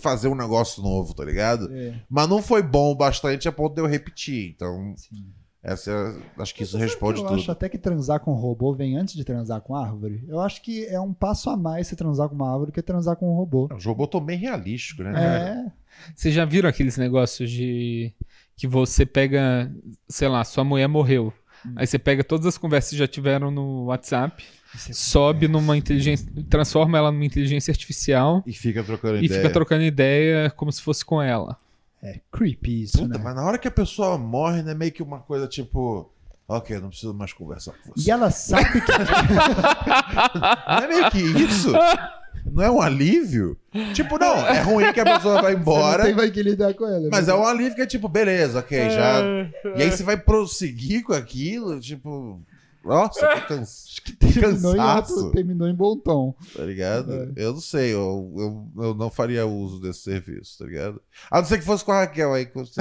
[0.00, 1.68] fazer um negócio novo, tá ligado?
[1.72, 1.94] É.
[2.08, 4.52] Mas não foi bom o bastante a ponto de eu repetir.
[4.54, 4.94] Então,
[5.62, 7.38] essa é- acho que isso responde eu tudo.
[7.40, 10.24] acho até que transar com robô vem antes de transar com árvore.
[10.28, 13.16] Eu acho que é um passo a mais se transar com uma árvore que transar
[13.16, 13.68] com um robô.
[13.74, 15.12] Os robôs estão bem realísticos, né?
[15.68, 15.72] É.
[16.14, 18.12] Vocês já viram aqueles negócios de
[18.56, 19.70] que você pega,
[20.08, 21.32] sei lá, sua mulher morreu.
[21.74, 24.44] Aí você pega todas as conversas que já tiveram no WhatsApp,
[24.92, 29.40] sobe numa inteligência, transforma ela numa inteligência artificial E fica trocando e ideia.
[29.40, 31.56] fica trocando ideia como se fosse com ela.
[32.02, 33.24] É creepy isso, Puta, né?
[33.24, 34.74] mas na hora que a pessoa morre, né?
[34.74, 36.10] Meio que uma coisa tipo.
[36.48, 38.08] Ok, não preciso mais conversar com você.
[38.08, 38.80] E ela sabe que.
[40.68, 41.72] Não é meio que isso?
[42.52, 43.56] Não é um alívio?
[43.94, 46.04] Tipo, não, é ruim que a pessoa vai Você embora.
[46.04, 47.08] tem mais que lidar com ela.
[47.10, 47.32] Mas né?
[47.32, 49.22] é um alívio que é tipo, beleza, ok, já.
[49.76, 52.40] E aí você vai prosseguir com aquilo, tipo.
[52.84, 53.86] Nossa, que, cansa...
[54.04, 55.18] que terminou, em cansaço.
[55.18, 56.34] alto, terminou em bom tom.
[56.54, 57.12] Tá ligado?
[57.12, 57.44] É.
[57.44, 61.02] Eu não sei, eu, eu, eu não faria uso desse serviço, tá ligado?
[61.30, 62.80] A não ser que fosse com a Raquel aí que você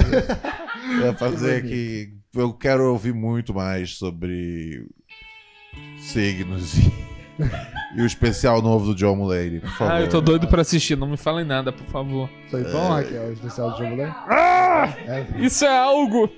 [1.02, 2.14] ia fazer que.
[2.34, 4.86] Eu quero ouvir muito mais sobre
[5.98, 7.15] signos e,
[7.94, 9.92] e o especial novo do John Mulaney, por favor.
[9.92, 12.28] Ah, eu tô doido pra assistir, não me falem nada, por favor.
[12.50, 14.26] Foi bom, Raquel, o especial do jogo lá?
[14.28, 14.94] Ah!
[15.06, 15.26] É.
[15.38, 16.30] Isso é algo!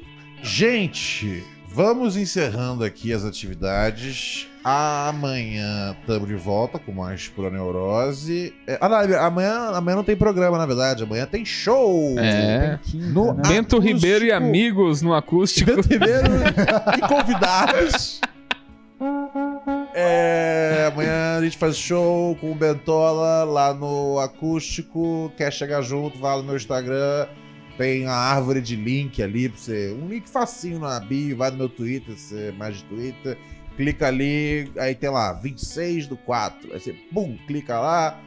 [0.43, 4.47] Gente, vamos encerrando aqui as atividades.
[4.65, 8.53] Amanhã estamos de volta com mais Pura Neurose.
[8.67, 11.05] É, ah, não, amanhã, amanhã não tem programa, na verdade.
[11.05, 12.19] Amanhã tem show!
[12.19, 12.79] É.
[12.93, 13.81] No Bento acústico.
[13.81, 15.75] Ribeiro e amigos no acústico.
[15.75, 16.29] Bento Ribeiro
[16.99, 18.21] e convidados.
[20.01, 25.33] É, amanhã a gente faz show com o Bentola lá no acústico.
[25.37, 26.17] Quer chegar junto?
[26.21, 27.27] Vá no meu Instagram.
[27.77, 29.93] Tem a árvore de link ali pra você.
[30.01, 31.37] Um link facinho na bio.
[31.37, 33.37] Vai no meu Twitter, você é mais de Twitter.
[33.77, 36.75] Clica ali, aí tem lá, 26 do 4.
[36.75, 38.21] Aí você, pum, clica lá,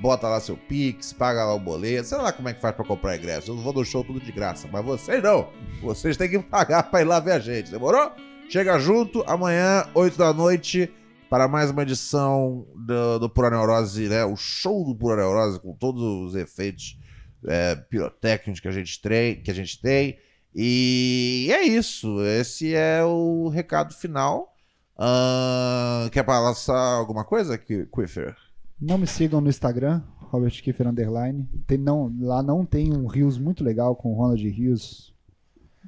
[0.00, 2.08] bota lá seu Pix, paga lá o boleto.
[2.08, 3.52] Sei lá como é que faz pra comprar ingresso.
[3.52, 5.48] Eu não vou no show tudo de graça, mas vocês não.
[5.80, 8.10] Vocês têm que pagar pra ir lá ver a gente, demorou?
[8.48, 10.92] Chega junto, amanhã, 8 da noite,
[11.34, 14.24] para mais uma edição do, do Pura Neurose, né?
[14.24, 16.96] O show do Pura Neurose, com todos os efeitos
[17.44, 19.42] é, pirotécnicos que a gente tem.
[19.42, 20.16] Que a gente tem.
[20.54, 22.20] E é isso.
[22.22, 24.54] Esse é o recado final.
[24.96, 28.36] Ahn, quer passar alguma coisa, Ki- Quiffer?
[28.80, 31.48] Não me sigam no Instagram, Robert Kiefer Underline.
[31.66, 35.12] Tem, não, lá não tem um Rios muito legal com o Ronald Rios.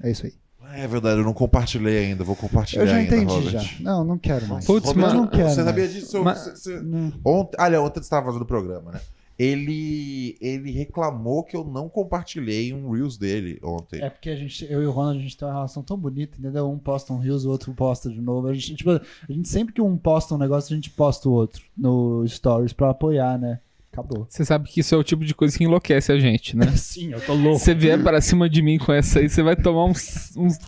[0.03, 0.35] É isso aí.
[0.75, 3.51] É verdade, eu não compartilhei ainda, vou compartilhar Eu já ainda, entendi Robert.
[3.61, 3.81] já.
[3.81, 4.67] Não, não quero mais.
[4.67, 5.67] Putz, Robert, eu não quero Você mais.
[5.69, 6.25] sabia disso?
[6.25, 7.13] Mas- Você- você- Não.
[7.25, 9.01] Ontem, aliás, ontem você estava fazendo o programa, né?
[9.39, 14.01] Ele, ele reclamou que eu não compartilhei um Reels dele ontem.
[14.03, 16.39] É porque a gente, eu e o Ronald, a gente tem uma relação tão bonita,
[16.39, 16.71] entendeu?
[16.71, 18.49] Um posta um Reels, o outro posta de novo.
[18.49, 21.33] A gente, tipo, a gente sempre que um posta um negócio, a gente posta o
[21.33, 23.61] outro no Stories pra apoiar, né?
[23.97, 24.27] Acabou.
[24.29, 26.71] Você sabe que isso é o tipo de coisa que enlouquece a gente, né?
[26.77, 27.59] Sim, eu tô louco.
[27.59, 30.37] Você vier para cima de mim com essa aí, você vai tomar uns.
[30.37, 30.59] uns...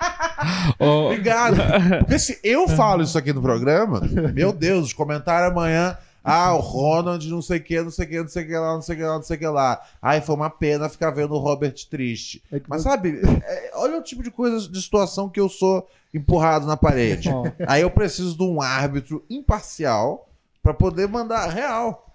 [0.80, 1.56] Ó, Obrigado.
[1.98, 4.00] Porque se eu falo isso aqui no programa,
[4.32, 5.96] meu Deus, os comentários amanhã.
[6.24, 8.56] Ah, o Ronald não sei o que, não sei o que, não sei o que
[8.56, 9.82] lá, não sei o que lá, não sei o que lá.
[10.00, 12.42] Ai, foi uma pena ficar vendo o Robert triste.
[12.66, 16.76] Mas sabe, é, olha o tipo de coisa, de situação que eu sou empurrado na
[16.76, 17.30] parede.
[17.66, 20.28] Aí eu preciso de um árbitro imparcial
[20.62, 22.07] pra poder mandar real.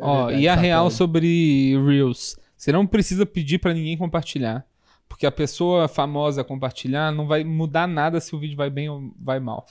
[0.00, 2.36] Ó, e a real sobre Reels?
[2.56, 4.66] Você não precisa pedir pra ninguém compartilhar.
[5.08, 9.12] Porque a pessoa famosa compartilhar não vai mudar nada se o vídeo vai bem ou
[9.18, 9.66] vai mal.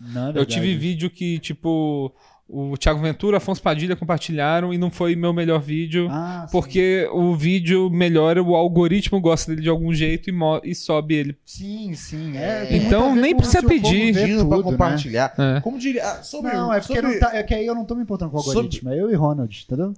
[0.00, 2.12] Não, é Eu tive vídeo que, tipo,
[2.52, 6.08] o Thiago Ventura, Afonso Padilha compartilharam e não foi meu melhor vídeo.
[6.10, 6.52] Ah, sim.
[6.52, 10.34] porque o vídeo melhora, o algoritmo gosta dele de algum jeito e,
[10.70, 11.36] e sobe ele.
[11.44, 12.36] Sim, sim.
[12.36, 14.14] É, tem Então nem precisa pedir.
[14.14, 14.72] Pedindo pra tudo, né?
[14.72, 15.34] compartilhar.
[15.38, 15.60] É.
[15.60, 16.04] Como diria.
[16.04, 18.02] ah, Sobre, Não, é porque, sobre- não tá- é que aí eu não tô me
[18.02, 18.90] importando com o Sobre- algoritmo.
[18.90, 19.94] É eu e Ronald, entendeu?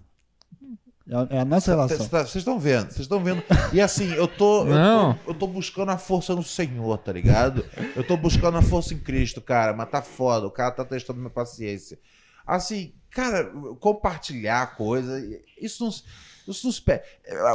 [1.09, 1.99] É a- É a nossa relação.
[2.07, 3.43] Vocês estão vendo, vocês estão vendo.
[3.73, 5.15] E assim, eu tô, eu Não.
[5.25, 5.31] tô.
[5.31, 7.65] Eu tô buscando a força no Senhor, tá ligado?
[7.97, 9.73] Eu tô buscando a força em Cristo, cara.
[9.73, 11.99] Mas tá foda, o cara tá testando minha paciência.
[12.47, 13.45] Assim, cara,
[13.81, 15.21] compartilhar coisa,
[15.61, 17.03] isso não, isso não se pede.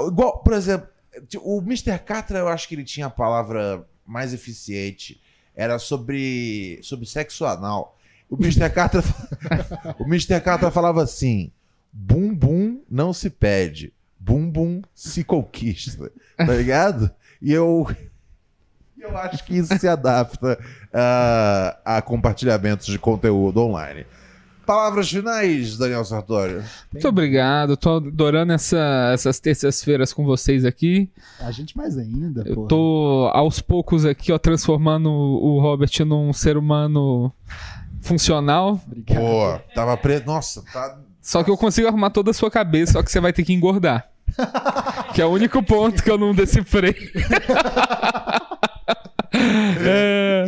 [0.07, 0.87] Igual, por exemplo,
[1.41, 1.97] o Mr.
[1.99, 5.21] Catra, eu acho que ele tinha a palavra mais eficiente.
[5.55, 7.97] Era sobre, sobre sexo anal.
[8.29, 8.69] O Mr.
[8.69, 9.01] Catra,
[9.99, 10.39] o Mr.
[10.41, 11.51] Catra falava assim:
[11.91, 17.09] Bum bum não se pede, bum bum se conquista, tá ligado?
[17.41, 17.87] E eu
[18.99, 20.59] eu acho que isso se adapta
[20.91, 24.05] a, a compartilhamentos de conteúdo online.
[24.67, 26.61] Palavras finais, Daniel Sartório.
[26.91, 31.09] Muito obrigado, tô adorando essa- essas terças-feiras com vocês aqui.
[31.39, 32.67] A gente mais ainda, Eu porra.
[32.67, 37.31] tô aos poucos aqui, ó, transformando o Robert num ser humano
[38.01, 38.81] funcional.
[39.05, 40.25] Pô, tava preso.
[40.25, 40.99] Nossa, tá.
[41.21, 43.53] Só que eu consigo arrumar toda a sua cabeça, só que você vai ter que
[43.53, 44.09] engordar.
[45.13, 46.93] que é o único ponto que eu não decifrei.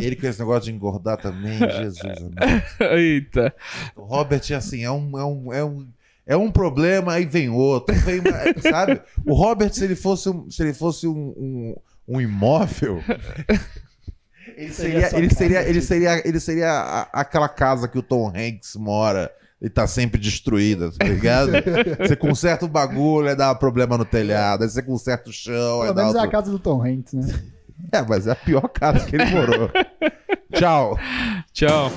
[0.00, 0.06] É.
[0.06, 2.00] Ele com esse negócio de engordar também, Jesus.
[2.18, 2.62] amado.
[2.96, 3.54] Eita.
[3.96, 5.88] O Robert, assim, é um, é um, é um,
[6.26, 8.20] é um problema, aí vem outro, vem,
[8.70, 9.00] sabe?
[9.26, 11.76] O Robert, se ele fosse um, se ele fosse um, um,
[12.08, 13.02] um imóvel,
[14.56, 18.28] ele Seria seria, ele seria, ele seria, ele seria a- aquela casa que o Tom
[18.28, 19.30] Hanks mora
[19.62, 21.52] e tá sempre destruída, tá ligado?
[21.98, 25.94] Você conserta o bagulho, aí dá problema no telhado, aí você conserta o chão, Pelo
[25.94, 26.30] menos é a outro...
[26.30, 27.42] casa do Tom Hanks, né?
[27.92, 29.70] É, mas é a pior casa que ele morou.
[30.54, 30.98] Tchau.
[31.52, 31.90] Tchau.